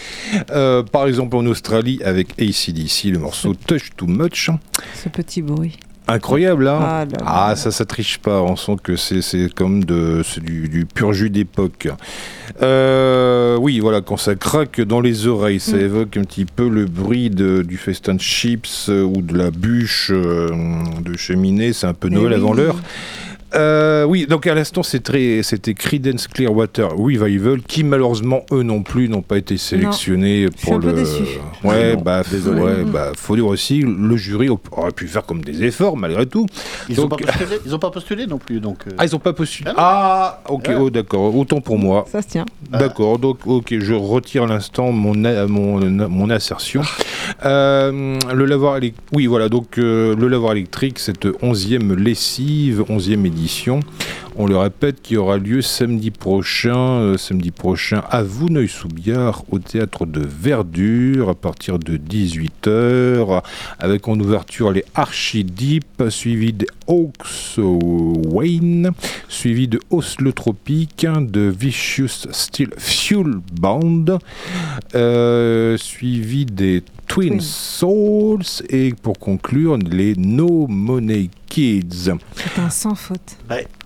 Euh, 0.51 0.83
par 0.83 1.07
exemple 1.07 1.37
en 1.37 1.45
Australie 1.45 2.01
avec 2.03 2.31
ACDC, 2.41 3.05
le 3.05 3.19
morceau 3.19 3.53
Touch 3.53 3.91
Too 3.95 4.07
Much. 4.07 4.49
Ce 5.01 5.07
petit 5.07 5.41
bruit. 5.41 5.79
Incroyable, 6.11 6.67
hein 6.67 6.79
Ah 6.81 7.05
là 7.05 7.17
là. 7.19 7.23
Ah, 7.25 7.55
ça, 7.55 7.71
ça 7.71 7.85
triche 7.85 8.17
pas. 8.19 8.41
On 8.41 8.55
sent 8.55 8.75
que 8.83 8.95
c'est 8.95 9.21
comme 9.53 9.83
de, 9.83 10.21
du, 10.41 10.67
du 10.69 10.85
pur 10.85 11.13
jus 11.13 11.29
d'époque. 11.29 11.87
Euh, 12.61 13.57
oui, 13.57 13.79
voilà, 13.79 14.01
quand 14.01 14.17
ça 14.17 14.35
craque 14.35 14.81
dans 14.81 14.99
les 15.01 15.27
oreilles, 15.27 15.59
ça 15.59 15.77
évoque 15.77 16.17
un 16.17 16.23
petit 16.23 16.45
peu 16.45 16.67
le 16.69 16.85
bruit 16.85 17.29
de- 17.29 17.61
du 17.61 17.77
festin 17.77 18.15
de 18.15 18.21
chips 18.21 18.89
ou 18.89 19.21
de 19.21 19.37
la 19.37 19.51
bûche 19.51 20.11
euh, 20.13 20.49
de 21.03 21.15
cheminée. 21.17 21.73
C'est 21.73 21.87
un 21.87 21.93
peu 21.93 22.09
Eh 22.11 22.13
Noël 22.15 22.29
oui. 22.33 22.35
avant 22.35 22.53
l'heure. 22.53 22.75
Euh, 23.53 24.05
oui, 24.05 24.27
donc 24.27 24.47
à 24.47 24.53
l'instant, 24.55 24.81
c'était 24.83 25.41
Creedence 25.73 26.27
Clearwater 26.27 26.89
Revival, 26.95 27.61
qui 27.61 27.83
malheureusement, 27.83 28.41
eux 28.51 28.63
non 28.63 28.81
plus, 28.81 29.09
n'ont 29.09 29.21
pas 29.21 29.37
été 29.37 29.57
sélectionnés 29.57 30.47
suis 30.55 30.65
pour 30.65 30.75
un 30.75 30.79
peu 30.79 30.91
le. 30.91 31.03
Ouais, 31.63 31.91
Ah 31.91 31.95
non, 31.95 32.01
bah, 32.01 32.21
désolé. 32.29 32.61
ouais, 32.61 32.83
bah, 32.85 33.11
faut 33.15 33.35
dire 33.35 33.47
aussi, 33.47 33.81
le 33.81 34.15
jury 34.15 34.47
aurait 34.71 34.91
pu 34.91 35.07
faire 35.07 35.25
comme 35.25 35.41
des 35.43 35.63
efforts 35.63 35.97
malgré 35.97 36.25
tout. 36.25 36.45
Ils 36.89 36.95
n'ont 36.95 37.07
Donc- 37.07 37.23
pas, 37.25 37.31
postulé- 37.31 37.59
ils 37.65 37.75
ont 37.75 37.79
pas 37.79 37.91
postulé 37.91 38.25
non 38.27 38.37
plus. 38.37 38.59
Donc, 38.61 38.87
euh, 38.87 38.91
Ah, 38.97 39.05
ils 39.05 39.15
ont 39.15 39.19
pas 39.19 39.33
postulé. 39.33 39.71
Ah 39.75 40.39
Ah, 40.47 40.51
ok, 40.51 40.65
Ah. 40.69 40.77
oh, 40.79 40.89
d'accord, 40.89 41.35
autant 41.35 41.59
pour 41.61 41.77
moi. 41.77 42.05
Ça 42.11 42.21
se 42.21 42.27
tient. 42.27 42.45
D'accord, 42.69 43.19
donc 43.19 43.39
ok, 43.45 43.75
je 43.79 43.93
retire 43.93 44.43
à 44.43 44.47
l'instant 44.47 44.91
mon, 44.91 45.25
a- 45.25 45.45
mon, 45.47 45.79
mon 46.09 46.29
assertion. 46.29 46.81
Euh, 47.45 48.17
le 48.33 48.45
lavoir 48.45 48.77
électrique, 48.77 49.05
oui 49.13 49.25
voilà, 49.25 49.49
donc 49.49 49.77
euh, 49.77 50.15
le 50.15 50.27
lavoir 50.27 50.53
électrique, 50.53 50.99
cette 50.99 51.27
onzième 51.41 51.93
lessive, 51.95 52.83
onzième 52.89 53.25
édition, 53.25 53.40
édition 53.41 53.79
on 54.35 54.45
le 54.45 54.57
répète, 54.57 55.01
qui 55.01 55.17
aura 55.17 55.37
lieu 55.37 55.61
samedi 55.61 56.11
prochain, 56.11 56.77
euh, 56.77 57.17
samedi 57.17 57.51
prochain 57.51 58.03
à 58.09 58.23
Vouneuil-sous-Biard, 58.23 59.43
au 59.51 59.59
théâtre 59.59 60.05
de 60.05 60.21
Verdure, 60.21 61.29
à 61.29 61.35
partir 61.35 61.79
de 61.79 61.97
18h, 61.97 63.43
avec 63.79 64.07
en 64.07 64.19
ouverture 64.19 64.71
les 64.71 64.85
Archideep, 64.95 66.09
suivi 66.09 66.53
des 66.53 66.67
Hawks 66.87 67.57
Wayne, 67.57 68.91
suivi 69.27 69.67
de 69.67 69.79
Oslo 69.89 70.31
Tropique, 70.31 71.05
de 71.05 71.41
Vicious 71.41 72.27
Steel 72.31 72.69
Fuel 72.77 73.35
Band, 73.59 74.19
euh, 74.95 75.77
suivi 75.77 76.45
des 76.45 76.83
Twin 77.07 77.29
Twin. 77.29 77.41
Souls 77.41 78.63
et 78.69 78.93
pour 78.93 79.19
conclure 79.19 79.77
les 79.77 80.15
No 80.15 80.67
Money 80.67 81.29
Kids. 81.47 82.11
C'est 82.35 82.61
un 82.61 82.69
sans 82.69 82.95
faute. 82.95 83.37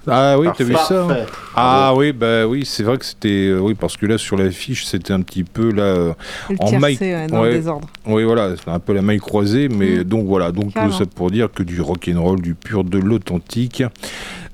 Ah 0.07 0.37
oui, 0.39 0.47
t'as 0.57 0.63
vu 0.63 0.73
ça 0.87 1.03
hein. 1.09 1.17
Ah 1.55 1.93
oui, 1.95 2.11
bah 2.11 2.45
oui, 2.45 2.63
c'est 2.65 2.83
vrai 2.83 2.97
que 2.97 3.05
c'était 3.05 3.47
euh, 3.49 3.59
oui 3.59 3.73
parce 3.73 3.97
que 3.97 4.05
là 4.05 4.17
sur 4.17 4.37
l'affiche 4.37 4.85
c'était 4.85 5.13
un 5.13 5.21
petit 5.21 5.43
peu 5.43 5.71
là, 5.71 5.83
euh, 5.83 6.13
Le 6.49 6.55
En 6.59 6.79
maille- 6.79 6.97
ouais, 7.01 7.27
dans 7.27 7.41
ouais. 7.41 7.49
le 7.49 7.53
désordre. 7.55 7.87
oui 8.05 8.23
voilà, 8.23 8.51
c'est 8.55 8.69
un 8.71 8.79
peu 8.79 8.93
la 8.93 9.01
maille 9.01 9.19
croisée, 9.19 9.67
mais 9.69 9.97
Mm. 9.99 10.03
donc 10.03 10.25
voilà, 10.27 10.51
donc 10.51 10.65
tout 10.65 10.71
Carrément. 10.73 10.97
ça 10.97 11.05
pour 11.05 11.31
dire 11.31 11.49
que 11.53 11.63
du 11.63 11.81
rock 11.81 12.09
and 12.13 12.21
roll, 12.21 12.41
du 12.41 12.53
pur, 12.55 12.83
de 12.83 12.97
l'authentique. 12.99 13.83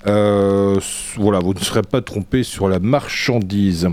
Euh, 0.08 0.80
voilà, 1.18 1.40
vous 1.40 1.54
ne 1.54 1.60
serez 1.60 1.84
pas 1.84 2.02
trompé 2.02 2.42
sur 2.44 2.68
la 2.68 2.80
marchandise. 2.80 3.88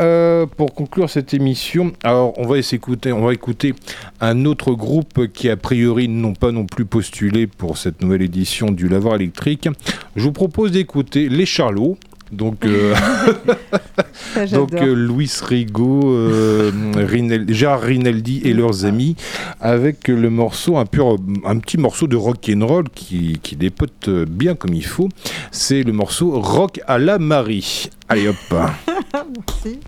Euh, 0.00 0.46
pour 0.46 0.74
conclure 0.74 1.10
cette 1.10 1.34
émission, 1.34 1.92
alors 2.04 2.38
on 2.38 2.46
va 2.46 2.62
s'écouter, 2.62 3.10
on 3.10 3.24
va 3.24 3.32
écouter 3.32 3.74
un 4.20 4.44
autre 4.44 4.72
groupe 4.72 5.26
qui 5.32 5.50
a 5.50 5.56
priori 5.56 6.08
n'ont 6.08 6.34
pas 6.34 6.52
non 6.52 6.66
plus 6.66 6.84
postulé 6.84 7.48
pour 7.48 7.78
cette 7.78 8.00
nouvelle 8.00 8.22
édition 8.22 8.70
du 8.70 8.88
Lavoir 8.88 9.16
électrique. 9.16 9.68
Je 10.14 10.22
vous 10.22 10.32
propose 10.32 10.70
d'écouter 10.70 11.28
les 11.28 11.46
Charlots. 11.46 11.96
Donc, 12.32 12.64
euh, 12.64 12.94
Ça, 14.34 14.46
donc 14.56 14.74
euh, 14.74 14.94
Luis 14.94 15.30
Rigaud, 15.42 16.02
euh, 16.04 16.70
Rinel- 16.96 17.52
Gérard 17.52 17.80
Rinaldi 17.82 18.42
et 18.44 18.52
leurs 18.52 18.84
amis, 18.84 19.16
avec 19.60 20.08
le 20.08 20.30
morceau, 20.30 20.76
un, 20.76 20.86
pur, 20.86 21.16
un 21.44 21.58
petit 21.58 21.78
morceau 21.78 22.06
de 22.06 22.16
rock 22.16 22.50
and 22.54 22.66
roll 22.66 22.84
qui, 22.94 23.38
qui 23.42 23.56
dépote 23.56 24.08
bien 24.28 24.54
comme 24.54 24.74
il 24.74 24.84
faut. 24.84 25.08
C'est 25.50 25.82
le 25.82 25.92
morceau 25.92 26.40
Rock 26.40 26.80
à 26.86 26.98
la 26.98 27.18
Marie. 27.18 27.90
Allez 28.08 28.28
hop. 28.28 28.36
Merci. 28.52 29.80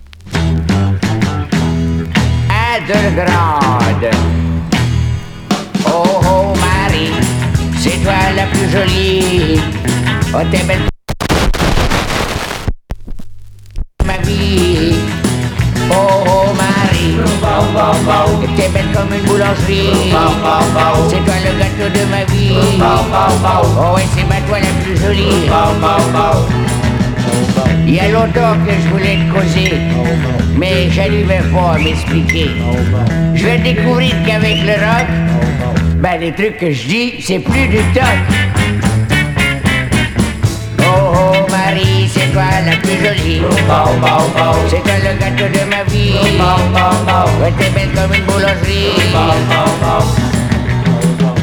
à. 2.53 4.11
Oh 5.87 6.03
oh 6.23 6.55
Marie, 6.57 7.11
c'est 7.79 8.03
toi 8.03 8.13
la 8.37 8.47
plus 8.47 8.69
jolie. 8.71 9.61
Oh 10.35 10.39
t'es 10.51 10.65
belle 10.65 10.91
Oh 15.93 16.23
oh 16.27 16.53
Marie, 16.57 17.17
t'es 18.57 18.69
belle 18.69 18.91
comme 18.95 19.13
une 19.13 19.25
boulangerie. 19.25 20.13
C'est 21.09 21.25
toi 21.25 21.35
le 21.45 21.53
gâteau 21.59 21.89
de 21.93 22.05
ma 22.11 22.25
vie. 22.33 22.55
Oh 23.77 23.97
ouais 23.97 24.07
c'est 24.15 24.29
ma 24.29 24.41
toi 24.47 24.59
la 24.61 24.73
plus 24.85 24.97
jolie. 25.01 25.49
Il 27.87 27.95
y 27.95 28.01
a 28.01 28.09
longtemps 28.09 28.57
que 28.65 28.73
je 28.73 28.89
voulais 28.91 29.17
te 29.17 29.33
causer, 29.33 29.73
mais 30.57 30.91
j'arrivais 30.91 31.43
pas 31.53 31.73
à 31.75 31.79
m'expliquer. 31.79 32.51
Je 33.35 33.45
vais 33.45 33.59
découvrir 33.59 34.15
qu'avec 34.25 34.59
le 34.63 34.75
rock, 34.75 35.09
ben 35.97 36.21
les 36.21 36.33
trucs 36.33 36.59
que 36.59 36.71
je 36.71 36.87
dis, 36.87 37.15
c'est 37.21 37.41
plus 37.41 37.67
du 37.67 37.79
toc. 37.93 38.05
Marie, 41.51 42.09
c'est 42.13 42.33
toi 42.33 42.45
la 42.65 42.77
plus 42.77 42.99
jolie. 43.05 43.43
C'est 44.69 44.83
toi 44.83 44.93
le 45.03 45.19
gâteau 45.19 45.49
de 45.53 45.65
ma 45.69 45.83
vie. 45.85 46.15
Ouais, 47.41 47.53
t'es 47.59 47.71
belle 47.71 47.91
comme 47.95 48.15
une 48.15 48.25
boulangerie. 48.25 48.95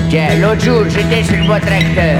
Tiens, 0.10 0.36
l'autre 0.40 0.64
jour, 0.64 0.84
j'étais 0.90 1.24
sur 1.24 1.46
bon 1.46 1.60
tracteur. 1.60 2.20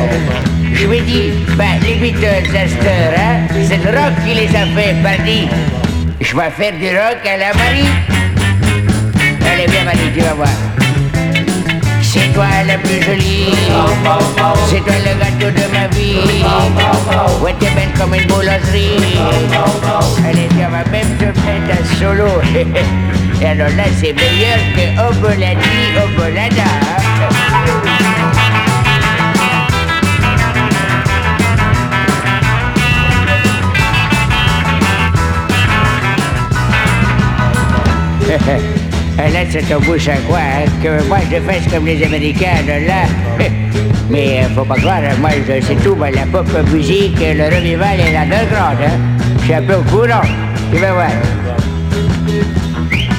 Je 0.74 0.86
ai 0.86 1.02
dit, 1.02 1.32
ben, 1.58 1.80
les 1.82 1.96
Beatles 1.96 2.56
à 2.56 2.68
cette 2.68 2.84
heure, 2.84 3.14
hein, 3.18 3.48
c'est 3.68 3.78
le 3.78 3.98
rock 3.98 4.14
qui 4.26 4.34
les 4.36 4.56
a 4.56 4.66
fait, 4.76 4.96
pardi. 5.02 5.48
Je 6.20 6.36
vais 6.36 6.50
faire 6.52 6.74
du 6.74 6.90
rock 6.90 7.26
à 7.26 7.38
la 7.38 7.54
Marie. 7.54 7.90
Allez, 9.52 9.68
bien, 9.68 9.84
Marie, 9.86 10.12
tu 10.14 10.20
vas 10.22 10.34
voir. 10.34 10.50
C'est 12.18 12.34
toi 12.34 12.48
la 12.66 12.78
plus 12.80 13.02
jolie. 13.02 13.54
C'est 14.70 14.82
toi 14.82 14.94
le 15.06 15.14
gâteau 15.20 15.52
de 15.52 15.66
ma 15.72 15.88
vie. 15.88 16.44
Ouais, 17.42 17.54
t'es 17.60 17.70
belle 17.76 17.94
comme 17.98 18.16
une 18.16 18.26
boulangerie. 18.28 19.20
Allez, 20.28 20.50
on 20.56 20.72
va 20.72 20.84
même 20.92 21.18
te 21.18 21.26
mettre 21.26 21.72
un 21.72 21.86
solo. 22.00 22.32
Et 23.42 23.46
alors 23.46 23.70
là, 23.78 23.84
c'est 24.00 24.14
meilleur 24.14 24.58
que 24.76 24.86
Oboladi, 25.00 25.94
Obolada. 26.04 26.64
Et 39.20 39.32
là, 39.32 39.40
c'est 39.50 39.64
ton 39.64 39.80
bouche 39.80 40.08
à 40.10 40.18
quoi, 40.28 40.38
hein, 40.38 40.66
que 40.84 41.04
moi 41.08 41.18
je 41.32 41.40
fasse 41.40 41.68
comme 41.74 41.86
les 41.86 42.04
Américains, 42.04 42.62
là. 42.68 43.08
Mais 44.10 44.44
faut 44.56 44.64
pas 44.64 44.76
croire, 44.76 45.02
moi 45.20 45.32
je 45.48 45.60
sais 45.66 45.76
tout, 45.76 45.96
moi, 45.96 46.12
la 46.12 46.26
pop 46.26 46.48
musique, 46.72 47.20
le 47.20 47.46
revival 47.46 48.00
et 48.00 48.12
l'underground, 48.14 48.78
hein. 48.84 49.00
Je 49.40 49.44
suis 49.44 49.54
un 49.56 49.64
peu 49.64 49.74
au 49.74 49.82
courant, 49.82 50.22
tu 50.72 50.78
vas 50.80 50.94
voir. 50.94 51.10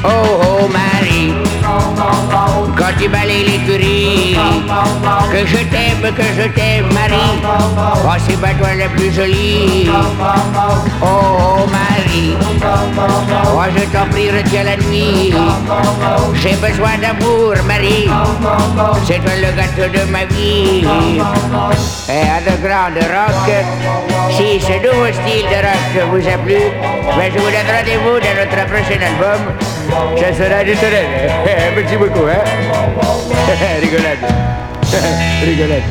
Oh 0.05 0.09
oh 0.09 0.69
Marie, 0.73 1.08
quand 2.77 2.93
tu 2.99 3.09
balayes 3.09 3.45
l'écurie, 3.45 4.37
que 5.33 5.47
je 5.47 5.57
t'aime, 5.57 6.15
que 6.15 6.23
je 6.23 6.49
t'aime 6.49 6.87
Marie, 6.93 7.41
oh 8.05 8.15
c'est 8.27 8.41
pas 8.41 8.55
toi 8.55 8.75
la 8.79 8.89
plus 8.89 9.13
jolie. 9.13 9.91
Oh 11.03 11.07
oh 11.07 11.67
Marie, 11.71 12.37
oh 13.55 13.63
je 13.77 13.85
t'en 13.93 14.07
prie 14.11 14.31
retiens 14.31 14.65
la 14.65 14.77
nuit, 14.77 15.35
j'ai 16.35 16.57
besoin 16.57 16.99
d'amour 16.99 17.55
Marie, 17.67 18.09
c'est 19.05 19.19
toi 19.19 19.33
le 19.37 19.51
gâteau 19.57 19.89
de 19.93 20.11
ma 20.11 20.25
vie. 20.25 20.87
Et 22.09 22.23
underground 22.39 22.97
rock, 22.97 23.51
si 24.31 24.61
ce 24.61 24.73
nouveau 24.85 25.07
style 25.13 25.47
de 25.51 25.59
rock 25.67 26.11
vous 26.11 26.29
a 26.29 26.39
plu, 26.39 26.61
ben, 27.17 27.33
je 27.33 27.39
vous 27.39 27.51
donne 27.51 27.71
rendez-vous 27.77 28.19
dans 28.21 28.35
notre 28.39 28.67
prochain 28.67 29.01
album. 29.01 29.41
Ça 30.17 30.33
sera 30.33 30.65
du 30.65 30.75
tonnerre. 30.77 31.59
Merci 31.75 31.97
beaucoup, 31.97 32.27
hein. 32.27 32.45
Rigolade. 33.81 34.19
Rigolade. 35.45 35.83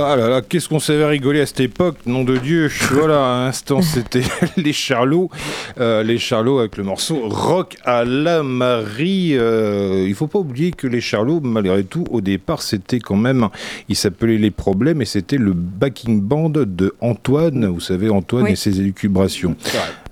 Ah 0.00 0.14
là 0.14 0.28
là, 0.28 0.42
qu'est-ce 0.42 0.68
qu'on 0.68 0.78
savait 0.78 1.04
rigoler 1.04 1.40
à 1.40 1.46
cette 1.46 1.58
époque, 1.58 1.96
nom 2.06 2.22
de 2.22 2.36
Dieu. 2.36 2.70
Voilà, 2.92 3.40
à 3.42 3.44
l'instant, 3.46 3.82
c'était 3.82 4.22
les 4.56 4.72
Charlots. 4.72 5.28
Euh, 5.80 6.04
les 6.04 6.18
Charlots 6.18 6.60
avec 6.60 6.76
le 6.76 6.84
morceau 6.84 7.28
Rock 7.28 7.76
à 7.84 8.04
la 8.04 8.44
Marie. 8.44 9.32
Euh, 9.36 10.04
il 10.06 10.14
faut 10.14 10.28
pas 10.28 10.38
oublier 10.38 10.70
que 10.70 10.86
les 10.86 11.00
Charlots, 11.00 11.40
malgré 11.40 11.82
tout, 11.82 12.04
au 12.12 12.20
départ, 12.20 12.62
c'était 12.62 13.00
quand 13.00 13.16
même. 13.16 13.48
Ils 13.88 13.96
s'appelaient 13.96 14.38
Les 14.38 14.52
Problèmes 14.52 15.02
et 15.02 15.04
c'était 15.04 15.36
le 15.36 15.52
backing 15.52 16.20
band 16.20 16.50
de 16.50 16.94
Antoine. 17.00 17.66
Vous 17.66 17.80
savez, 17.80 18.08
Antoine 18.08 18.44
Oui. 18.44 18.52
et 18.52 18.56
ses 18.56 18.78
élucubrations. 18.78 19.56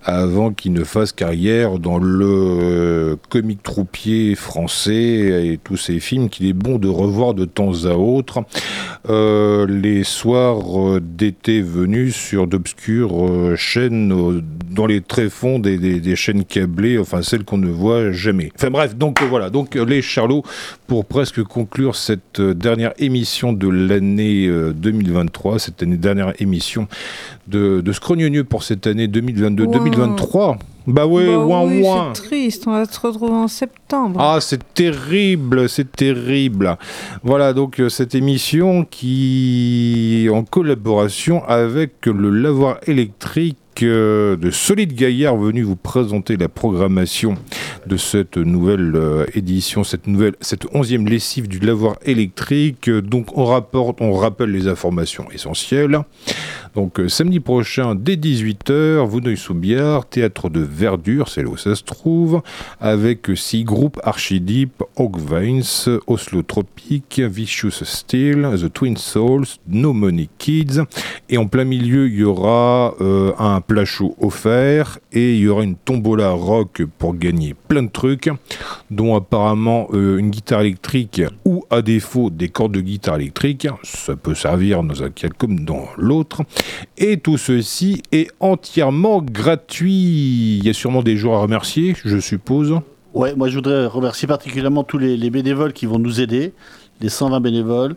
Avant 0.09 0.53
qu'il 0.53 0.73
ne 0.73 0.85
fasse 0.85 1.11
carrière 1.11 1.81
dans 1.81 1.99
le 1.99 2.27
euh, 2.27 3.17
comique 3.29 3.65
troupier 3.65 4.37
français 4.37 5.49
et 5.49 5.59
tous 5.63 5.77
ces 5.77 5.99
films 5.99 6.29
qu'il 6.29 6.47
est 6.47 6.53
bon 6.53 6.79
de 6.79 6.87
revoir 6.87 7.35
de 7.35 7.45
temps 7.45 7.85
à 7.87 7.95
autre. 7.95 8.45
Euh, 9.11 9.67
les 9.67 10.05
soirs 10.05 10.81
euh, 10.81 11.01
d'été 11.01 11.61
venus 11.61 12.15
sur 12.15 12.47
d'obscures 12.47 13.57
chaînes 13.57 14.43
dans 14.71 14.87
les 14.87 15.01
tréfonds 15.01 15.59
des, 15.59 15.77
des, 15.77 15.99
des 16.01 16.15
chaînes 16.17 16.45
câblées, 16.45 16.99
enfin 16.99 17.23
celles 17.23 17.45
qu'on 17.45 17.59
ne 17.59 17.69
voit 17.69 18.13
jamais. 18.13 18.53
Enfin 18.55 18.71
bref, 18.71 18.95
donc 18.95 19.21
voilà, 19.23 19.51
donc 19.51 19.75
les 19.75 20.03
Charlots 20.03 20.45
pour 20.87 21.05
presque 21.05 21.43
conclure 21.43 21.97
cette 21.97 22.41
dernière 22.41 22.93
émission 22.99 23.53
de 23.53 23.69
l'année 23.69 24.47
euh, 24.47 24.73
2023, 24.73 25.59
cette 25.59 25.83
année, 25.83 25.97
dernière 25.97 26.33
émission 26.41 26.87
de, 27.49 27.81
de 27.81 27.93
Scrognonieux 27.93 28.45
pour 28.45 28.63
cette 28.63 28.87
année 28.87 29.09
2022-2023. 29.09 29.96
Bah 30.87 31.05
ouais, 31.07 31.27
Bah 31.27 31.39
ouin 31.45 31.65
oui, 31.65 31.83
ouin. 31.83 32.13
c'est 32.15 32.23
triste, 32.23 32.65
on 32.69 32.71
va 32.73 32.85
se 32.85 33.01
retrouver 33.01 33.33
en 33.33 33.49
septembre. 33.49 34.21
Ah, 34.21 34.39
c'est 34.41 34.63
terrible, 34.73 35.69
c'est 35.69 35.91
terrible. 35.91 36.77
Voilà 37.25 37.53
donc 37.53 37.81
euh, 37.81 37.89
cette 37.89 38.15
émission 38.15 38.85
qui 38.85 40.29
en 40.33 40.45
collaboration 40.45 41.43
avec 41.49 42.07
le 42.07 42.31
lavoir 42.31 42.79
électrique 42.87 43.59
euh, 43.83 44.37
de 44.37 44.51
Solide 44.53 44.95
Gaillard 44.95 45.37
venu 45.37 45.63
vous 45.63 45.77
présenter 45.77 46.37
la 46.37 46.49
programmation 46.49 47.35
de 47.87 47.97
cette 47.97 48.37
nouvelle 48.37 48.93
euh, 48.95 49.27
édition, 49.35 49.83
cette 49.83 50.07
nouvelle, 50.07 50.35
cette 50.41 50.67
onzième 50.73 51.07
lessive 51.09 51.49
du 51.49 51.59
lavoir 51.59 51.97
électrique. 52.05 52.89
Donc 52.89 53.37
on 53.37 53.45
rapporte, 53.45 54.01
on 54.01 54.13
rappelle 54.13 54.51
les 54.51 54.69
informations 54.69 55.27
essentielles. 55.33 55.99
Donc 56.77 57.01
euh, 57.01 57.09
samedi 57.09 57.41
prochain 57.41 57.95
dès 57.95 58.17
18h, 58.17 59.07
Vouneuil-sous-Biard, 59.07 60.05
théâtre 60.05 60.51
de 60.51 60.61
verdure, 60.61 61.31
c'est 61.31 61.43
là 61.43 61.49
où 61.49 61.57
ça 61.57 61.75
se 61.75 61.83
trouve, 61.83 62.43
avec 62.83 63.31
six 63.35 63.65
groupes 63.65 63.99
Archideep, 64.05 64.83
Hawkvines, 64.99 65.63
Oslo 66.07 66.43
Tropic, 66.43 67.19
Vicious 67.21 67.71
Steel, 67.83 68.47
The 68.61 68.71
Twin 68.71 68.99
Souls, 68.99 69.47
No 69.67 69.95
Money 69.95 70.29
Kids. 70.37 70.83
Et 71.31 71.39
en 71.39 71.47
plein 71.47 71.65
milieu, 71.65 72.09
il 72.09 72.17
y 72.17 72.25
aura 72.25 72.95
euh, 73.01 73.33
un 73.39 73.63
plat 73.63 73.87
chaud 73.87 74.15
offert 74.21 74.99
et 75.13 75.33
il 75.33 75.41
y 75.41 75.49
aura 75.49 75.63
une 75.63 75.77
tombola 75.77 76.33
rock 76.33 76.83
pour 76.99 77.15
gagner 77.15 77.55
plein 77.69 77.85
de 77.85 77.91
trucs, 77.91 78.29
dont 78.91 79.17
apparemment 79.17 79.89
euh, 79.95 80.19
une 80.19 80.29
guitare 80.29 80.61
électrique 80.61 81.23
ou 81.47 81.65
à 81.71 81.81
défaut 81.81 82.29
des 82.29 82.51
cordes 82.51 82.73
de 82.73 82.83
guitare 82.83 83.17
électrique. 83.17 83.67
Ça 83.83 84.15
peut 84.15 84.35
servir 84.35 84.83
dans 84.83 85.03
un 85.03 85.09
cas 85.09 85.29
comme 85.31 85.65
dans 85.65 85.87
l'autre. 85.97 86.43
Et 86.99 87.19
tout 87.19 87.39
ceci 87.39 88.03
est 88.13 88.29
entièrement 88.41 89.23
gratuit. 89.23 90.59
Il 90.59 90.65
y 90.65 90.69
a 90.69 90.73
sûrement 90.73 91.03
des 91.03 91.17
jours 91.17 91.35
à 91.37 91.41
remercier, 91.41 91.95
je 92.05 92.19
suppose. 92.19 92.81
Ouais, 93.15 93.35
moi 93.35 93.49
je 93.49 93.55
voudrais 93.57 93.87
remercier 93.87 94.29
particulièrement 94.29 94.85
tous 94.85 94.99
les, 94.99 95.17
les 95.17 95.31
bénévoles 95.31 95.73
qui 95.73 95.87
vont 95.87 95.99
nous 95.99 96.21
aider, 96.21 96.53
les 97.01 97.09
120 97.09 97.41
bénévoles, 97.41 97.97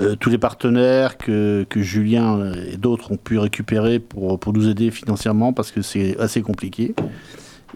euh, 0.00 0.16
tous 0.16 0.30
les 0.30 0.38
partenaires 0.38 1.16
que, 1.16 1.64
que 1.68 1.80
Julien 1.80 2.52
et 2.72 2.76
d'autres 2.76 3.12
ont 3.12 3.16
pu 3.16 3.38
récupérer 3.38 3.98
pour, 4.00 4.40
pour 4.40 4.52
nous 4.52 4.68
aider 4.68 4.90
financièrement 4.90 5.52
parce 5.52 5.70
que 5.70 5.80
c'est 5.82 6.18
assez 6.18 6.42
compliqué. 6.42 6.94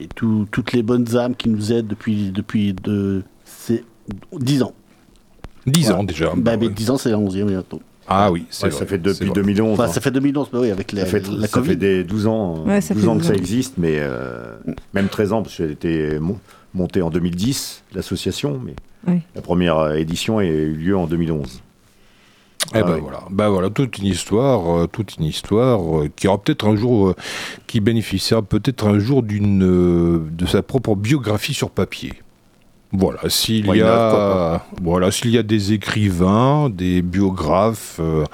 Et 0.01 0.09
tout- 0.09 0.47
toutes 0.51 0.73
les 0.73 0.83
bonnes 0.83 1.17
âmes 1.17 1.37
qui 1.37 1.49
nous 1.49 1.73
aident 1.73 1.87
depuis, 1.87 2.31
depuis 2.31 2.75
de, 2.75 3.23
c'est 3.45 3.85
10 4.33 4.63
ans. 4.63 4.73
10 5.67 5.85
Voilà. 5.87 5.99
ans 6.01 6.05
déjà. 6.05 6.27
Bah, 6.31 6.35
Bah 6.37 6.57
mais 6.57 6.67
ouais. 6.67 6.73
10 6.73 6.91
ans, 6.91 6.97
c'est 6.99 7.11
la 7.11 7.19
11e 7.19 7.47
bientôt. 7.47 7.81
Ah 8.09 8.31
oui, 8.31 8.47
c'est 8.51 8.65
Ouais, 8.65 8.71
vrai, 8.71 8.79
ça 8.79 8.87
fait 8.87 8.99
depuis 8.99 9.27
vrai. 9.27 9.35
2011. 9.35 9.73
Enfin, 9.75 9.85
hein. 9.85 9.93
ça 9.93 10.01
fait 10.01 10.11
2011, 10.11 10.49
bah 10.53 10.59
oui, 10.63 10.71
avec 10.71 10.93
la, 10.93 11.01
Ça 11.05 11.07
fait, 11.11 11.27
la 11.29 11.47
ça 11.47 11.59
Covid. 11.59 11.69
fait 11.71 11.77
des 11.77 12.05
12 12.05 12.27
ans, 12.27 12.65
Ouais, 12.65 12.81
ça 12.81 12.95
12 12.95 13.03
fait 13.03 13.09
ans 13.09 13.15
que 13.15 13.19
12 13.21 13.29
ça 13.29 13.35
existe, 13.35 13.75
mais 13.79 13.97
euh, 13.99 14.55
même 14.95 15.09
13 15.09 15.33
ans, 15.33 15.43
parce 15.43 15.57
qu'elle 15.57 15.73
était 15.73 16.19
mon- 16.21 16.39
montée 16.75 17.03
en 17.03 17.11
2010, 17.11 17.83
l'association, 17.95 18.61
mais 18.65 18.75
Oui. 19.09 19.21
la 19.35 19.41
première 19.43 19.95
édition 19.97 20.39
a 20.39 20.45
eu 20.45 20.73
lieu 20.75 20.97
en 20.97 21.07
2011. 21.07 21.63
Eh 22.75 22.79
Ah 22.79 22.83
ben 22.83 22.95
oui. 22.95 23.01
voilà, 23.01 23.23
bah 23.31 23.49
voilà, 23.49 23.71
toute 23.71 23.99
une 23.99 24.07
histoire, 24.07 24.77
euh, 24.77 24.87
toute 24.87 25.17
une 25.19 25.25
histoire 25.25 26.01
euh, 26.03 26.09
qui 26.15 26.27
aura 26.27 26.39
peut-être 26.43 26.67
un 26.67 26.75
jour, 26.75 27.09
euh, 27.11 27.15
qui 27.69 27.79
bénéficiera 27.81 28.43
peut-être 28.43 28.87
un 28.89 28.99
jour 28.99 29.23
d'une 29.23 29.63
euh, 29.63 30.21
de 30.33 30.47
sa 30.47 30.63
propre 30.63 30.97
biographie 30.97 31.55
sur 31.55 31.71
papier. 31.71 32.15
Voilà, 32.93 33.19
s'il 33.29 33.67
y 33.67 33.83
a, 33.83 33.87
pourquoi 33.87 34.67
voilà, 34.81 35.11
s'il 35.11 35.31
y 35.31 35.39
a 35.39 35.43
des 35.43 35.73
écrivains, 35.73 36.71
des 36.71 37.03
biographes 37.03 37.99
euh, 38.01 38.25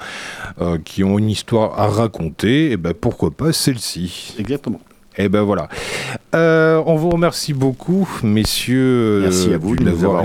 euh, 0.61 0.77
qui 0.83 1.03
ont 1.03 1.17
une 1.17 1.29
histoire 1.29 1.79
à 1.79 1.87
raconter, 1.87 2.71
et 2.71 2.77
ben 2.77 2.93
pourquoi 2.93 3.31
pas 3.31 3.51
celle-ci. 3.51 4.35
Exactement. 4.37 4.79
Et 5.17 5.27
ben 5.27 5.41
voilà. 5.41 5.69
Euh, 6.35 6.81
on 6.85 6.95
vous 6.95 7.09
remercie 7.09 7.53
beaucoup, 7.53 8.07
messieurs 8.23 9.21
Merci 9.21 9.53
à 9.53 9.57
vous 9.57 9.75
de 9.75 9.83
nous 9.83 10.03
avoir. 10.03 10.23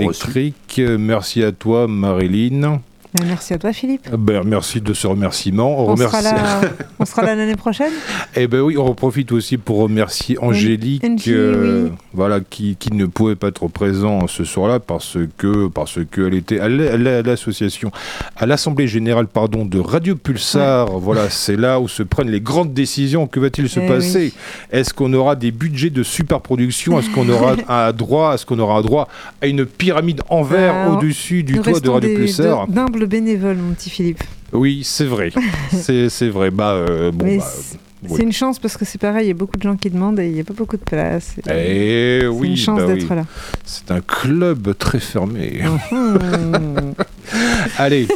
Merci 0.97 1.43
à 1.43 1.51
toi, 1.51 1.87
Marilyn. 1.87 2.81
Merci 3.25 3.53
à 3.55 3.57
toi, 3.57 3.73
Philippe. 3.73 4.07
Euh, 4.13 4.17
Ben, 4.17 4.43
merci 4.45 4.81
de 4.81 4.93
ce 4.93 5.07
remerciement. 5.07 5.79
On, 5.79 5.89
On 5.89 5.93
remercie. 5.93 6.17
sera 6.21 6.31
là, 6.35 6.61
on 6.99 7.05
sera 7.05 7.23
là 7.23 7.33
l'année 7.33 7.55
prochaine. 7.55 7.91
Eh 8.35 8.45
ben 8.47 8.59
oui, 8.61 8.77
on 8.77 8.85
en 8.85 8.93
profite 8.93 9.31
aussi 9.31 9.57
pour 9.57 9.79
remercier 9.79 10.37
Angélique, 10.39 11.03
Angie, 11.03 11.33
euh, 11.33 11.85
oui. 11.85 11.91
voilà, 12.13 12.39
qui, 12.39 12.75
qui 12.75 12.93
ne 12.93 13.07
pouvait 13.07 13.35
pas 13.35 13.47
être 13.47 13.67
présent 13.67 14.27
ce 14.27 14.43
soir-là 14.43 14.79
parce 14.79 15.17
que 15.39 15.67
parce 15.69 15.97
qu'elle 16.11 16.35
était 16.35 16.59
à 16.59 16.69
la- 16.69 16.93
à 16.93 16.97
la- 16.97 17.17
à 17.17 17.21
l'association, 17.23 17.91
à 18.37 18.45
l'assemblée 18.45 18.87
générale, 18.87 19.25
pardon, 19.25 19.65
de 19.65 19.79
Radio 19.79 20.15
Pulsar. 20.15 20.87
Voilà, 20.99 21.31
c'est 21.31 21.55
là 21.57 21.79
où 21.79 21.87
se 21.87 22.03
prennent 22.03 22.29
les 22.29 22.41
grandes 22.41 22.73
décisions. 22.75 23.25
Que 23.25 23.39
va-t-il 23.39 23.69
se 23.69 23.79
Eh 23.79 23.87
passer? 23.87 24.19
oui. 24.19 24.33
Est-ce 24.71 24.93
qu'on 24.93 25.11
aura 25.13 25.35
des 25.35 25.49
budgets 25.51 25.89
de 25.89 26.03
superproduction? 26.03 26.99
Est-ce 26.99 27.09
qu'on 27.09 27.27
aura 27.29 27.55
un 27.67 27.91
droit? 27.91 28.35
Est-ce 28.35 28.45
qu'on 28.45 28.59
aura 28.59 28.83
droit 28.83 29.07
à 29.41 29.47
une 29.47 29.65
pyramide 29.65 30.21
en 30.29 30.43
verre 30.43 30.91
au-dessus 30.91 31.41
du 31.41 31.59
toit 31.59 31.79
de 31.79 31.89
Radio 31.89 32.15
Pulsar? 32.15 32.67
de- 32.67 32.98
bénévoles, 33.05 33.57
mon 33.57 33.73
petit 33.73 33.89
Philippe. 33.89 34.23
Oui, 34.53 34.81
c'est 34.83 35.05
vrai. 35.05 35.31
c'est 35.71 36.29
vrai. 36.29 36.49
Bah 36.51 36.71
euh, 36.73 37.11
bon. 37.11 37.25
Mais 37.25 37.37
bah, 37.37 37.45
c'est- 37.45 37.77
oui. 38.09 38.21
une 38.23 38.31
chance 38.31 38.59
parce 38.59 38.77
que 38.77 38.85
c'est 38.85 38.97
pareil, 38.97 39.25
il 39.25 39.27
y 39.27 39.31
a 39.31 39.35
beaucoup 39.35 39.57
de 39.57 39.61
gens 39.63 39.75
qui 39.75 39.89
demandent 39.89 40.19
et 40.21 40.27
il 40.27 40.33
n'y 40.33 40.39
a 40.39 40.43
pas 40.45 40.53
beaucoup 40.53 40.77
de 40.77 40.83
place. 40.83 41.35
Et- 41.37 41.41
Eh 41.51 42.19
c'est 42.21 42.27
oui, 42.27 42.47
une 42.51 42.55
chance 42.57 42.79
bah 42.79 42.87
d'être 42.87 43.09
oui. 43.09 43.15
là. 43.17 43.25
C'est 43.65 43.91
un 43.91 43.99
club 44.01 44.73
très 44.77 44.99
fermé. 44.99 45.61
Hum. 45.91 46.93
Allez, 47.77 48.07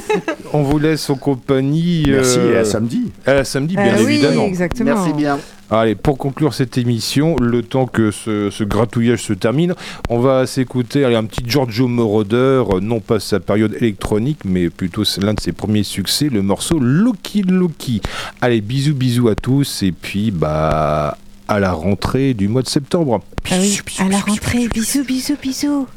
on 0.54 0.64
vous 0.64 0.80
laisse 0.80 1.10
en 1.10 1.16
compagnie. 1.16 2.06
Merci 2.08 2.40
euh, 2.40 2.54
et 2.56 2.58
à 2.58 2.66
samedi. 2.66 3.12
à 3.26 3.44
samedi, 3.44 3.76
bien 3.76 3.94
Ah 3.96 4.02
oui, 4.04 4.14
évidemment. 4.16 4.46
exactement. 4.46 4.96
Merci 4.96 5.14
bien. 5.14 5.38
Allez, 5.70 5.96
pour 5.96 6.18
conclure 6.18 6.54
cette 6.54 6.78
émission, 6.78 7.36
le 7.38 7.64
temps 7.64 7.88
que 7.88 8.12
ce, 8.12 8.50
ce 8.50 8.64
gratouillage 8.64 9.24
se 9.24 9.34
termine, 9.34 9.74
on 10.10 10.20
va 10.20 10.46
s'écouter 10.46 11.06
un 11.06 11.24
petit 11.26 11.44
Giorgio 11.48 11.88
Moroder, 11.88 12.64
non 12.82 13.00
pas 13.00 13.20
sa 13.20 13.40
période 13.40 13.74
électronique, 13.74 14.40
mais 14.46 14.70
plutôt 14.70 15.04
c'est 15.04 15.24
l'un 15.24 15.34
de 15.34 15.40
ses 15.40 15.52
premiers 15.52 15.84
succès, 15.84 16.30
le 16.30 16.42
morceau 16.42 16.80
Loki 16.80 17.42
Loki. 17.42 18.02
Allez, 18.42 18.62
bisous 18.62 18.94
bisous 18.94 19.30
à 19.30 19.36
tous, 19.36 19.84
et 19.84 19.92
puis 19.92 20.32
bah 20.32 21.18
à 21.48 21.60
la 21.60 21.72
rentrée 21.72 22.34
du 22.34 22.48
mois 22.48 22.62
de 22.62 22.70
septembre. 22.70 23.22
Ah 23.50 23.56
oui, 23.60 23.80
à 24.00 24.10
la 24.10 24.20
rentrée, 24.20 24.68
bisous, 24.68 25.04
bisous, 25.04 25.38
bisous. 25.42 25.88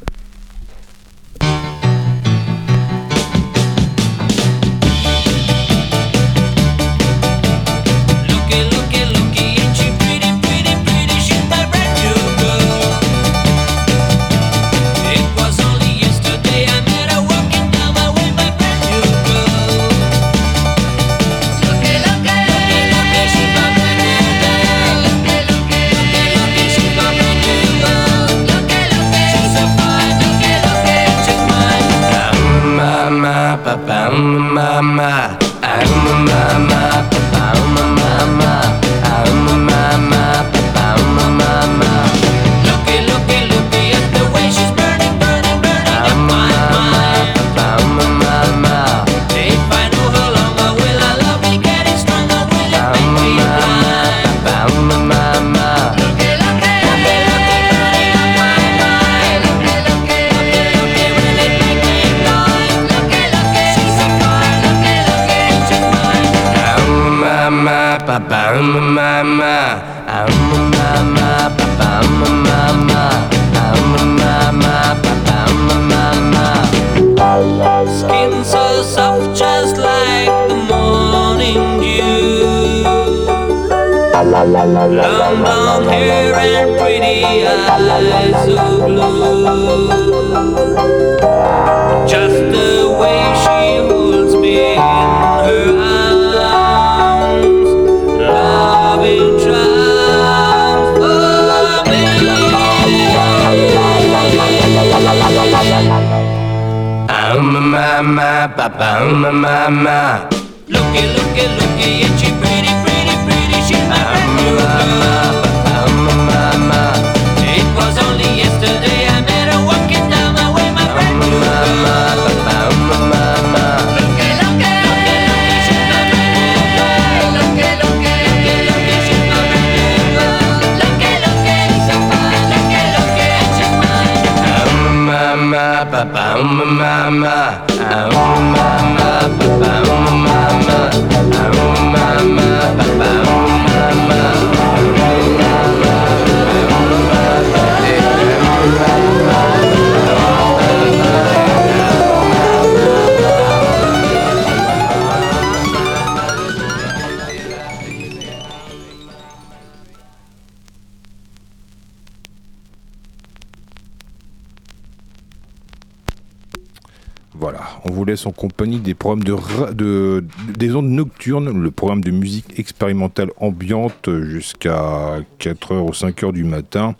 En 168.24 168.32
compagnie 168.32 168.78
des 168.78 168.94
programmes 168.94 169.24
de, 169.24 170.24
des 170.56 170.74
ondes 170.74 170.88
nocturnes, 170.88 171.62
le 171.62 171.70
programme 171.70 172.02
de 172.02 172.10
musique 172.10 172.58
expérimentale 172.58 173.30
ambiante 173.36 174.08
jusqu'à 174.22 175.18
4h 175.38 175.80
ou 175.80 175.90
5h 175.90 176.32
du 176.32 176.44
matin. 176.44 176.94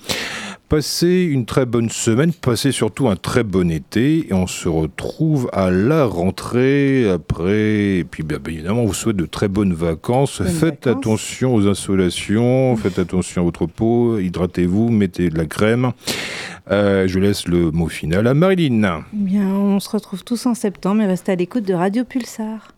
Passez 0.69 1.23
une 1.23 1.47
très 1.47 1.65
bonne 1.65 1.91
semaine, 1.91 2.33
passez 2.33 2.73
surtout 2.73 3.07
un 3.07 3.15
très 3.15 3.45
bon 3.45 3.71
été 3.71 4.27
et 4.29 4.33
on 4.33 4.49
se 4.49 4.69
retrouve 4.69 5.49
à 5.53 5.71
la 5.71 6.05
rentrée 6.07 7.09
après. 7.09 7.99
Et 7.99 8.05
puis 8.05 8.25
bien, 8.25 8.39
bien 8.39 8.55
évidemment, 8.55 8.83
on 8.83 8.87
vous 8.87 8.95
souhaite 8.95 9.15
de 9.15 9.27
très 9.27 9.47
bonnes 9.47 9.75
vacances. 9.75 10.43
Bonnes 10.43 10.51
faites 10.51 10.87
vacances. 10.87 11.05
attention 11.05 11.55
aux 11.55 11.69
insolations, 11.69 12.77
faites 12.77 12.99
attention 12.99 13.43
à 13.43 13.45
votre 13.45 13.67
peau, 13.67 14.19
hydratez-vous, 14.19 14.91
mettez 14.91 15.31
de 15.31 15.39
la 15.39 15.47
crème. 15.47 15.93
Euh, 16.69 17.07
je 17.07 17.21
laisse 17.21 17.47
le 17.47 17.71
mot 17.71 17.87
final 17.87 18.27
à 18.27 18.35
Marilyn. 18.35 19.05
On 19.77 19.81
se 19.81 19.91
retrouve 19.91 20.25
tous 20.25 20.47
en 20.47 20.55
septembre 20.55 21.03
et 21.03 21.07
restez 21.07 21.33
à 21.33 21.35
l'écoute 21.35 21.65
de 21.65 21.75
Radio 21.75 22.07
Pulsar. 22.07 22.76